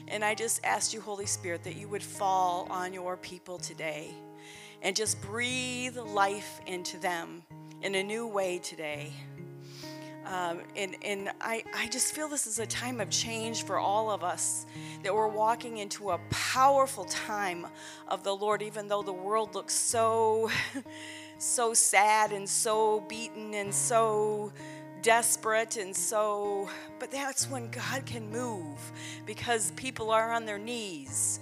And 0.08 0.24
I 0.24 0.36
just 0.36 0.64
asked 0.64 0.94
you, 0.94 1.02
Holy 1.02 1.26
Spirit, 1.26 1.64
that 1.64 1.76
you 1.76 1.90
would 1.90 2.04
fall 2.04 2.68
on 2.70 2.94
your 2.94 3.18
people 3.18 3.58
today 3.58 4.14
and 4.82 4.96
just 4.96 5.22
breathe 5.22 5.98
life 5.98 6.60
into 6.66 6.98
them 6.98 7.44
in 7.82 7.96
a 7.96 8.04
new 8.04 8.28
way 8.28 8.60
today. 8.60 9.14
Um, 10.26 10.62
and 10.76 10.96
and 11.04 11.32
I, 11.40 11.64
I 11.76 11.88
just 11.88 12.16
feel 12.16 12.28
this 12.28 12.48
is 12.48 12.58
a 12.58 12.66
time 12.66 13.00
of 13.00 13.12
change 13.12 13.64
for 13.64 13.78
all 13.78 14.10
of 14.10 14.24
us, 14.24 14.66
that 15.04 15.14
we're 15.14 15.28
walking 15.28 15.78
into 15.78 16.12
a 16.12 16.20
powerful 16.32 17.06
time 17.06 17.68
of 18.08 18.24
the 18.24 18.36
Lord, 18.36 18.64
even 18.64 18.88
though 18.88 19.04
the 19.04 19.14
world 19.14 19.54
looks 19.54 19.74
so, 19.74 20.50
so 21.38 21.76
sad 21.76 22.32
and 22.32 22.50
so 22.50 23.02
beaten 23.02 23.54
and 23.54 23.72
so 23.72 24.52
desperate 25.04 25.78
and 25.78 25.96
so, 25.96 26.68
but 26.98 27.12
that's 27.12 27.48
when 27.48 27.70
God 27.70 28.08
can 28.08 28.28
move 28.32 28.92
because 29.28 29.70
people 29.76 30.10
are 30.10 30.32
on 30.32 30.46
their 30.46 30.58
knees. 30.58 31.40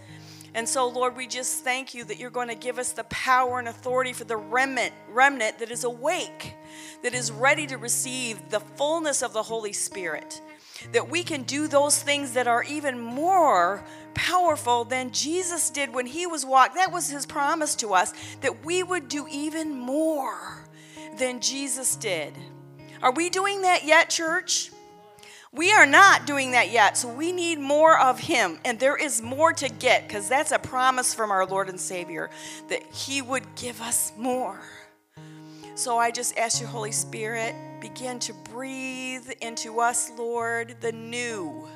And 0.56 0.70
so, 0.70 0.88
Lord, 0.88 1.18
we 1.18 1.26
just 1.26 1.64
thank 1.64 1.96
you 1.96 2.04
that 2.04 2.20
you're 2.20 2.30
going 2.30 2.48
to 2.48 2.56
give 2.56 2.78
us 2.78 2.92
the 2.92 3.06
power 3.06 3.58
and 3.58 3.68
authority 3.68 4.14
for 4.14 4.24
the 4.24 4.38
remnant, 4.38 4.94
remnant 5.10 5.58
that 5.60 5.72
is 5.72 5.84
awake, 5.84 6.54
that 7.02 7.14
is 7.14 7.32
ready 7.32 7.66
to 7.68 7.78
receive 7.78 8.50
the 8.50 8.60
fullness 8.60 9.24
of 9.24 9.34
the 9.34 9.44
Holy 9.44 9.74
Spirit. 9.74 10.42
That 10.92 11.10
we 11.10 11.24
can 11.24 11.44
do 11.44 11.68
those 11.68 12.02
things 12.02 12.34
that 12.34 12.48
are 12.48 12.64
even 12.64 13.00
more 13.00 13.84
powerful 14.14 14.84
than 14.84 15.12
Jesus 15.12 15.70
did 15.72 15.94
when 15.94 16.06
he 16.06 16.28
was 16.28 16.46
walked. 16.46 16.76
That 16.76 16.92
was 16.92 17.10
his 17.10 17.26
promise 17.26 17.74
to 17.76 17.94
us, 17.94 18.14
that 18.42 18.64
we 18.64 18.84
would 18.84 19.08
do 19.08 19.26
even 19.32 19.76
more 19.76 20.68
than 21.18 21.40
Jesus 21.40 21.96
did. 21.96 22.34
Are 23.02 23.12
we 23.12 23.30
doing 23.30 23.62
that 23.62 23.86
yet, 23.86 24.10
church? 24.10 24.72
We 25.54 25.72
are 25.72 25.86
not 25.86 26.26
doing 26.26 26.52
that 26.52 26.72
yet, 26.72 26.98
so 26.98 27.08
we 27.08 27.32
need 27.32 27.60
more 27.60 28.00
of 28.00 28.20
Him. 28.20 28.58
And 28.66 28.80
there 28.80 28.96
is 28.98 29.22
more 29.22 29.54
to 29.54 29.70
get 29.70 30.08
because 30.08 30.28
that's 30.28 30.52
a 30.52 30.58
promise 30.58 31.14
from 31.14 31.30
our 31.30 31.46
Lord 31.46 31.70
and 31.70 31.80
Savior 31.80 32.32
that 32.70 32.82
He 32.92 33.22
would 33.22 33.44
give 33.56 33.80
us 33.80 34.12
more. 34.18 34.60
So 35.76 35.98
I 35.98 36.10
just 36.10 36.38
ask 36.38 36.60
you, 36.60 36.68
Holy 36.68 36.92
Spirit, 36.92 37.56
begin 37.82 38.20
to 38.20 38.34
breathe 38.34 39.30
into 39.42 39.80
us, 39.80 40.12
Lord, 40.18 40.76
the 40.82 40.92
new 40.92 41.68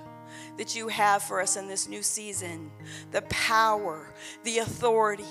that 0.58 0.76
you 0.76 0.88
have 0.88 1.22
for 1.22 1.40
us 1.40 1.56
in 1.56 1.68
this 1.68 1.88
new 1.88 2.02
season 2.02 2.72
the 3.12 3.22
power, 3.24 4.12
the 4.44 4.60
authority 4.60 5.24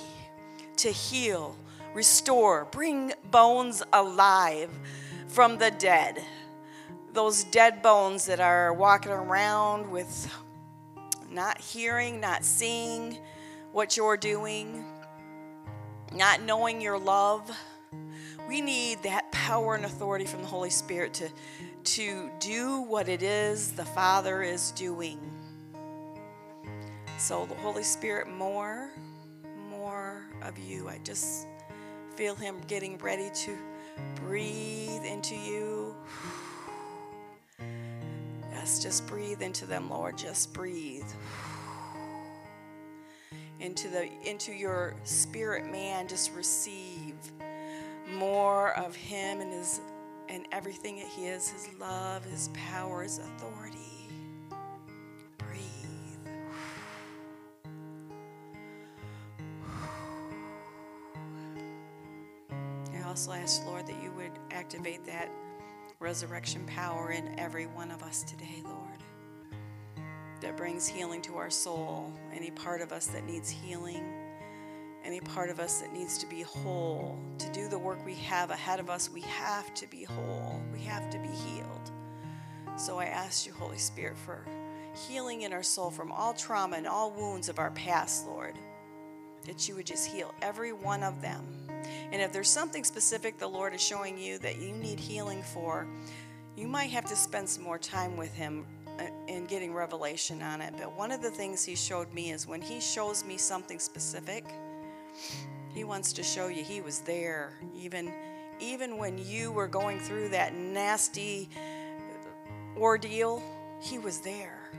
to 0.76 0.90
heal, 0.90 1.57
restore, 1.94 2.66
bring 2.66 3.12
bones 3.30 3.82
alive 3.92 4.70
from 5.28 5.59
the 5.59 5.70
dead. 5.72 6.22
Those 7.17 7.45
dead 7.45 7.81
bones 7.81 8.27
that 8.27 8.41
are 8.41 8.75
walking 8.75 9.11
around 9.11 9.91
with 9.91 10.31
not 11.31 11.59
hearing, 11.59 12.21
not 12.21 12.45
seeing 12.45 13.17
what 13.73 13.97
you're 13.97 14.19
doing, 14.19 14.85
not 16.12 16.43
knowing 16.43 16.83
your 16.83 16.99
love. 16.99 17.51
We 18.47 18.61
need 18.61 19.03
that 19.05 19.33
power 19.33 19.77
and 19.77 19.87
authority 19.87 20.27
from 20.27 20.43
the 20.43 20.47
Holy 20.47 20.69
Spirit 20.69 21.14
to, 21.14 21.31
to 21.85 22.31
do 22.39 22.83
what 22.83 23.09
it 23.09 23.23
is 23.23 23.73
the 23.73 23.87
Father 23.87 24.43
is 24.43 24.73
doing. 24.73 25.19
So, 27.17 27.47
the 27.47 27.55
Holy 27.55 27.83
Spirit, 27.83 28.29
more, 28.29 28.91
more 29.71 30.27
of 30.43 30.59
you. 30.59 30.87
I 30.91 30.99
just 31.03 31.47
feel 32.14 32.35
Him 32.35 32.57
getting 32.69 32.99
ready 32.99 33.31
to 33.47 33.57
breathe 34.17 35.07
into 35.07 35.35
you. 35.35 35.97
Yes, 38.67 38.83
just 38.83 39.07
breathe 39.07 39.43
into 39.43 39.64
them, 39.64 39.89
Lord. 39.89 40.19
Just 40.19 40.53
breathe. 40.53 41.07
Into 43.61 43.87
the 43.87 44.09
into 44.29 44.53
your 44.53 44.97
spirit 45.05 45.71
man, 45.71 46.09
just 46.09 46.35
receive 46.35 47.14
more 48.12 48.77
of 48.77 48.97
him 48.97 49.41
and 49.41 49.53
his 49.53 49.81
and 50.29 50.49
everything 50.51 50.97
that 50.97 51.07
he 51.07 51.27
is, 51.27 51.49
his 51.49 51.69
love, 51.79 52.25
his 52.25 52.51
power, 52.55 53.05
his 53.05 53.19
authority. 53.19 54.11
Breathe 55.39 56.27
i 62.97 63.03
also 63.07 63.31
ask, 63.31 63.64
Lord, 63.64 63.87
that 63.87 64.03
you 64.03 64.11
would 64.17 64.33
activate 64.51 65.07
that 65.07 65.31
resurrection 65.99 66.64
power 66.66 67.11
in 67.11 67.38
every 67.38 67.66
one 67.66 67.90
of 67.90 68.03
us 68.03 68.22
today, 68.22 68.62
Lord, 68.64 69.01
that 70.40 70.57
brings 70.57 70.86
healing 70.86 71.22
to 71.22 71.36
our 71.36 71.51
soul. 71.51 72.12
Any 72.34 72.51
part 72.51 72.80
of 72.80 72.92
us 72.92 73.07
that 73.09 73.24
needs 73.24 73.49
healing, 73.49 74.05
any 75.05 75.20
part 75.20 75.49
of 75.49 75.59
us 75.59 75.80
that 75.80 75.92
needs 75.92 76.18
to 76.18 76.26
be 76.26 76.42
whole. 76.42 77.18
To 77.38 77.51
do 77.53 77.68
the 77.68 77.78
work 77.78 78.05
we 78.05 78.14
have 78.16 78.51
ahead 78.51 78.78
of 78.78 78.90
us, 78.90 79.11
we 79.11 79.22
have 79.22 79.72
to 79.74 79.86
be 79.86 80.05
whole, 80.05 80.61
we 80.72 80.80
have 80.80 81.09
to 81.11 81.18
be 81.18 81.28
healed. 81.28 81.90
So 82.76 82.99
I 82.99 83.07
ask 83.07 83.47
you, 83.47 83.55
Holy 83.55 83.78
Spirit, 83.78 84.18
for 84.18 84.44
healing 85.09 85.42
in 85.42 85.53
our 85.53 85.62
soul 85.62 85.90
from 85.90 86.12
all 86.12 86.34
trauma 86.34 86.76
and 86.76 86.86
all 86.86 87.11
wounds 87.11 87.49
of 87.49 87.59
our 87.59 87.70
past, 87.70 88.26
Lord, 88.26 88.55
that 89.47 89.66
you 89.66 89.76
would 89.76 89.86
just 89.86 90.09
heal 90.09 90.34
every 90.42 90.72
one 90.72 91.03
of 91.03 91.22
them 91.22 91.66
and 92.13 92.23
if 92.23 92.33
there's 92.33 92.51
something 92.51 92.85
specific 92.85 93.39
the 93.39 93.47
Lord 93.47 93.75
is 93.75 93.83
showing 93.83 94.19
you 94.19 94.39
that 94.39 94.61
you 94.61 94.73
need 94.73 94.99
healing 94.99 95.43
for, 95.43 95.87
you 96.57 96.67
might 96.67 96.91
have 96.91 97.05
to 97.07 97.17
spend 97.17 97.49
some 97.49 97.65
more 97.65 97.79
time 97.79 98.17
with 98.17 98.35
Him 98.35 98.65
uh, 98.99 99.05
in 99.29 99.47
getting 99.47 99.75
revelation 99.75 100.43
on 100.43 100.61
it. 100.61 100.75
But 100.79 100.97
one 100.97 101.11
of 101.13 101.21
the 101.21 101.31
things 101.31 101.65
He 101.65 101.75
showed 101.75 102.13
me 102.13 102.31
is 102.31 102.47
when 102.47 102.63
He 102.63 102.81
shows 102.81 103.25
me 103.25 103.37
something 103.37 103.79
specific, 103.79 104.45
He 105.75 105.85
wants 105.85 106.13
to 106.15 106.23
show 106.23 106.49
you 106.49 106.63
He 106.65 106.81
was 106.81 107.01
there, 107.01 107.53
even 107.77 108.13
even 108.59 108.97
when 108.97 109.19
you 109.19 109.53
were 109.53 109.69
going 109.69 109.99
through 109.99 110.31
that 110.31 110.55
nasty 110.55 111.51
ordeal. 112.77 113.43
He 113.83 113.99
was 113.99 114.21
there. 114.21 114.71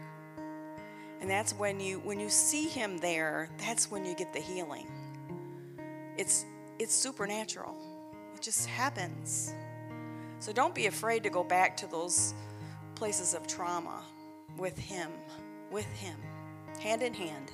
And 1.22 1.30
that's 1.30 1.54
when 1.54 1.80
you 1.80 2.00
when 2.00 2.20
you 2.20 2.30
see 2.30 2.68
him 2.68 2.98
there, 2.98 3.50
that's 3.58 3.92
when 3.92 4.06
you 4.06 4.16
get 4.16 4.34
the 4.34 4.40
healing. 4.40 4.88
It's 6.18 6.46
it's 6.80 6.94
supernatural. 6.94 7.76
It 8.36 8.42
just 8.42 8.68
happens. 8.68 9.54
So 10.40 10.54
don't 10.54 10.76
be 10.76 10.86
afraid 10.86 11.24
to 11.24 11.30
go 11.30 11.44
back 11.44 11.76
to 11.78 11.88
those 11.88 12.34
places 12.96 13.34
of 13.34 13.48
trauma 13.48 14.04
with 14.58 14.78
Him, 14.78 15.10
with 15.72 15.92
Him, 15.94 16.18
hand 16.80 17.02
in 17.02 17.14
hand, 17.14 17.52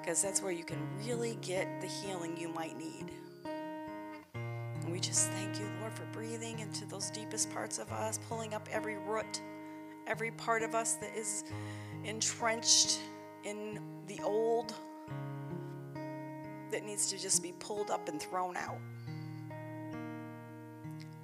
because 0.00 0.22
that's 0.22 0.42
where 0.42 0.52
you 0.52 0.64
can 0.64 0.78
really 1.04 1.38
get 1.40 1.80
the 1.80 1.86
healing 1.86 2.36
you 2.36 2.48
might 2.48 2.78
need. 2.78 3.10
And 3.44 4.92
we 4.92 5.00
just 5.00 5.30
thank 5.30 5.58
you, 5.58 5.66
Lord, 5.80 5.92
for 5.92 6.04
breathing 6.12 6.60
into 6.60 6.84
those 6.86 7.10
deepest 7.10 7.50
parts 7.52 7.78
of 7.78 7.90
us, 7.90 8.18
pulling 8.28 8.54
up 8.54 8.68
every 8.70 8.96
root, 8.96 9.40
every 10.06 10.30
part 10.32 10.62
of 10.62 10.74
us 10.74 10.94
that 10.94 11.16
is 11.16 11.44
entrenched 12.04 13.00
in 13.44 13.80
the 14.06 14.20
old 14.22 14.74
that 16.74 16.84
needs 16.84 17.08
to 17.08 17.16
just 17.16 17.40
be 17.40 17.54
pulled 17.60 17.88
up 17.88 18.08
and 18.08 18.20
thrown 18.20 18.56
out. 18.56 18.80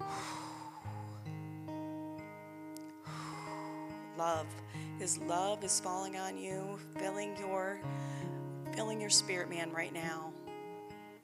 love. 4.16 4.46
His 5.01 5.18
love 5.18 5.64
is 5.64 5.80
falling 5.80 6.16
on 6.16 6.38
you, 6.38 6.78
filling 7.01 7.36
your 7.36 7.80
filling 8.76 9.01
your 9.01 9.11
spirit 9.11 9.51
man 9.51 9.72
right 9.72 9.92
now. 9.92 10.32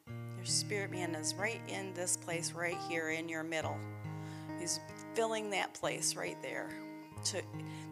Your 0.09 0.45
spirit 0.45 0.91
man 0.91 1.15
is 1.15 1.33
right 1.37 1.61
in 1.69 1.95
this 1.95 2.17
place 2.17 2.51
right 2.51 2.79
here 2.89 3.11
in 3.11 3.29
your 3.29 3.45
middle. 3.45 3.79
He's 4.59 4.81
filling 5.15 5.51
that 5.51 5.73
place 5.73 6.17
right 6.17 6.37
there. 6.43 6.69
To 7.27 7.41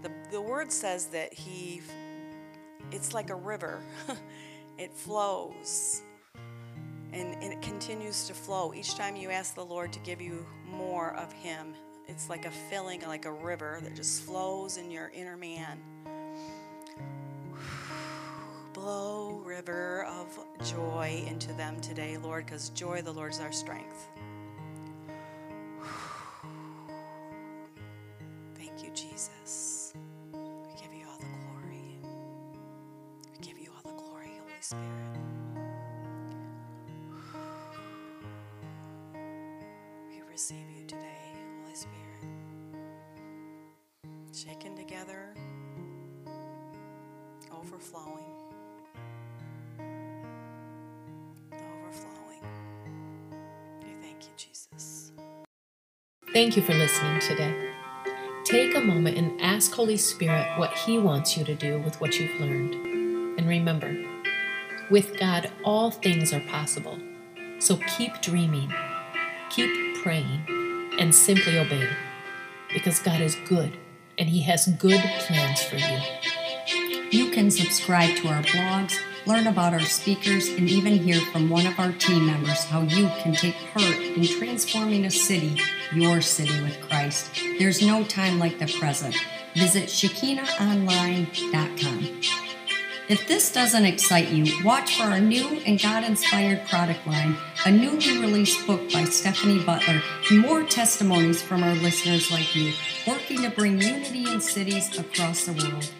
the 0.03 0.11
the 0.33 0.43
word 0.43 0.73
says 0.73 1.07
that 1.07 1.33
he 1.33 1.81
it's 2.91 3.15
like 3.15 3.31
a 3.31 3.37
river. 3.37 3.79
it 4.79 4.93
flows 4.93 6.03
and, 7.15 7.43
and 7.43 7.53
it 7.53 7.63
continues 7.63 8.27
to 8.27 8.35
flow. 8.35 8.75
Each 8.75 8.97
time 8.97 9.17
you 9.17 9.31
ask 9.31 9.55
the 9.55 9.65
Lord 9.65 9.93
to 9.93 10.01
give 10.01 10.21
you 10.21 10.45
more 10.69 11.15
of 11.15 11.33
Him, 11.33 11.75
it's 12.07 12.29
like 12.29 12.45
a 12.45 12.51
filling, 12.51 13.01
like 13.03 13.25
a 13.25 13.33
river 13.33 13.79
that 13.83 13.95
just 13.95 14.25
flows 14.25 14.77
in 14.77 14.91
your 14.91 15.11
inner 15.15 15.37
man. 15.37 15.79
Blow 18.73 19.41
river 19.45 20.05
of 20.05 20.37
joy 20.65 21.25
into 21.29 21.53
them 21.53 21.81
today, 21.81 22.17
Lord, 22.17 22.47
because 22.47 22.71
joy, 22.71 23.03
the 23.03 23.13
Lord, 23.13 23.31
is 23.31 23.41
our 23.41 23.53
strength. 23.53 24.09
Thank 56.45 56.57
you 56.59 56.63
for 56.63 56.75
listening 56.75 57.21
today. 57.21 57.71
Take 58.45 58.75
a 58.75 58.81
moment 58.83 59.17
and 59.17 59.41
ask 59.41 59.73
Holy 59.73 59.97
Spirit 59.97 60.59
what 60.59 60.75
He 60.75 60.99
wants 60.99 61.39
you 61.39 61.45
to 61.47 61.55
do 61.55 61.79
with 61.79 61.99
what 62.03 62.19
you've 62.19 62.39
learned. 62.39 62.75
And 63.39 63.49
remember, 63.49 63.97
with 64.91 65.19
God, 65.19 65.51
all 65.65 65.91
things 65.91 66.35
are 66.35 66.41
possible. 66.41 66.99
So 67.61 67.79
keep 67.97 68.21
dreaming, 68.21 68.71
keep 69.49 69.97
praying, 70.03 70.43
and 71.01 71.15
simply 71.15 71.59
obey. 71.59 71.89
Because 72.75 72.99
God 72.99 73.23
is 73.23 73.37
good 73.49 73.79
and 74.19 74.29
He 74.29 74.43
has 74.43 74.67
good 74.79 75.01
plans 75.21 75.63
for 75.63 75.77
you. 75.77 75.99
You 77.11 77.31
can 77.31 77.51
subscribe 77.51 78.17
to 78.17 78.29
our 78.29 78.43
blogs, 78.43 78.93
learn 79.27 79.47
about 79.47 79.73
our 79.73 79.81
speakers, 79.81 80.49
and 80.49 80.69
even 80.69 80.99
hear 80.99 81.21
from 81.33 81.49
one 81.49 81.67
of 81.67 81.79
our 81.79 81.93
team 81.93 82.27
members 82.27 82.65
how 82.65 82.83
you 82.83 83.09
can 83.23 83.33
take 83.33 83.57
part 83.73 83.97
in 83.97 84.25
transforming 84.25 85.05
a 85.05 85.11
city, 85.11 85.61
your 85.95 86.21
city 86.21 86.61
with 86.63 86.81
Christ. 86.89 87.31
There's 87.59 87.83
no 87.83 88.05
time 88.05 88.39
like 88.39 88.59
the 88.59 88.67
present. 88.67 89.17
Visit 89.55 89.89
ShekinahOnline.com. 89.89 92.21
If 93.07 93.29
this 93.29 93.53
doesn't 93.53 93.85
excite 93.85 94.31
you, 94.31 94.65
watch 94.65 94.97
for 94.97 95.03
our 95.03 95.21
new 95.21 95.61
and 95.67 95.81
God 95.81 96.05
inspired 96.05 96.67
product 96.67 97.07
line, 97.07 97.37
a 97.67 97.71
newly 97.71 98.19
released 98.19 98.67
book 98.67 98.91
by 98.93 99.05
Stephanie 99.05 99.63
Butler, 99.63 100.01
more 100.33 100.63
testimonies 100.63 101.43
from 101.43 101.63
our 101.63 101.75
listeners 101.75 102.31
like 102.31 102.57
you, 102.57 102.73
working 103.07 103.43
to 103.43 103.51
bring 103.51 103.79
unity 103.79 104.33
in 104.33 104.41
cities 104.41 104.99
across 104.99 105.45
the 105.45 105.53
world. 105.53 105.93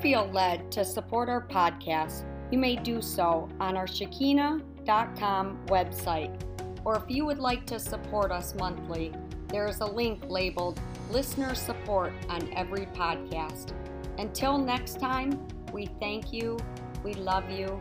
Feel 0.00 0.26
led 0.30 0.70
to 0.72 0.84
support 0.84 1.28
our 1.28 1.46
podcast, 1.46 2.24
you 2.50 2.58
may 2.58 2.76
do 2.76 3.00
so 3.00 3.48
on 3.58 3.76
our 3.76 3.86
Shekinah.com 3.86 5.58
website. 5.66 6.38
Or 6.84 6.96
if 6.96 7.04
you 7.08 7.24
would 7.24 7.38
like 7.38 7.66
to 7.66 7.80
support 7.80 8.30
us 8.30 8.54
monthly, 8.54 9.12
there 9.48 9.66
is 9.66 9.80
a 9.80 9.86
link 9.86 10.24
labeled 10.28 10.78
Listener 11.10 11.54
Support 11.54 12.12
on 12.28 12.52
every 12.52 12.86
podcast. 12.86 13.72
Until 14.18 14.58
next 14.58 15.00
time, 15.00 15.46
we 15.72 15.86
thank 15.98 16.32
you, 16.32 16.58
we 17.02 17.14
love 17.14 17.50
you, 17.50 17.80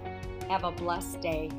have 0.50 0.64
a 0.64 0.72
blessed 0.72 1.22
day. 1.22 1.50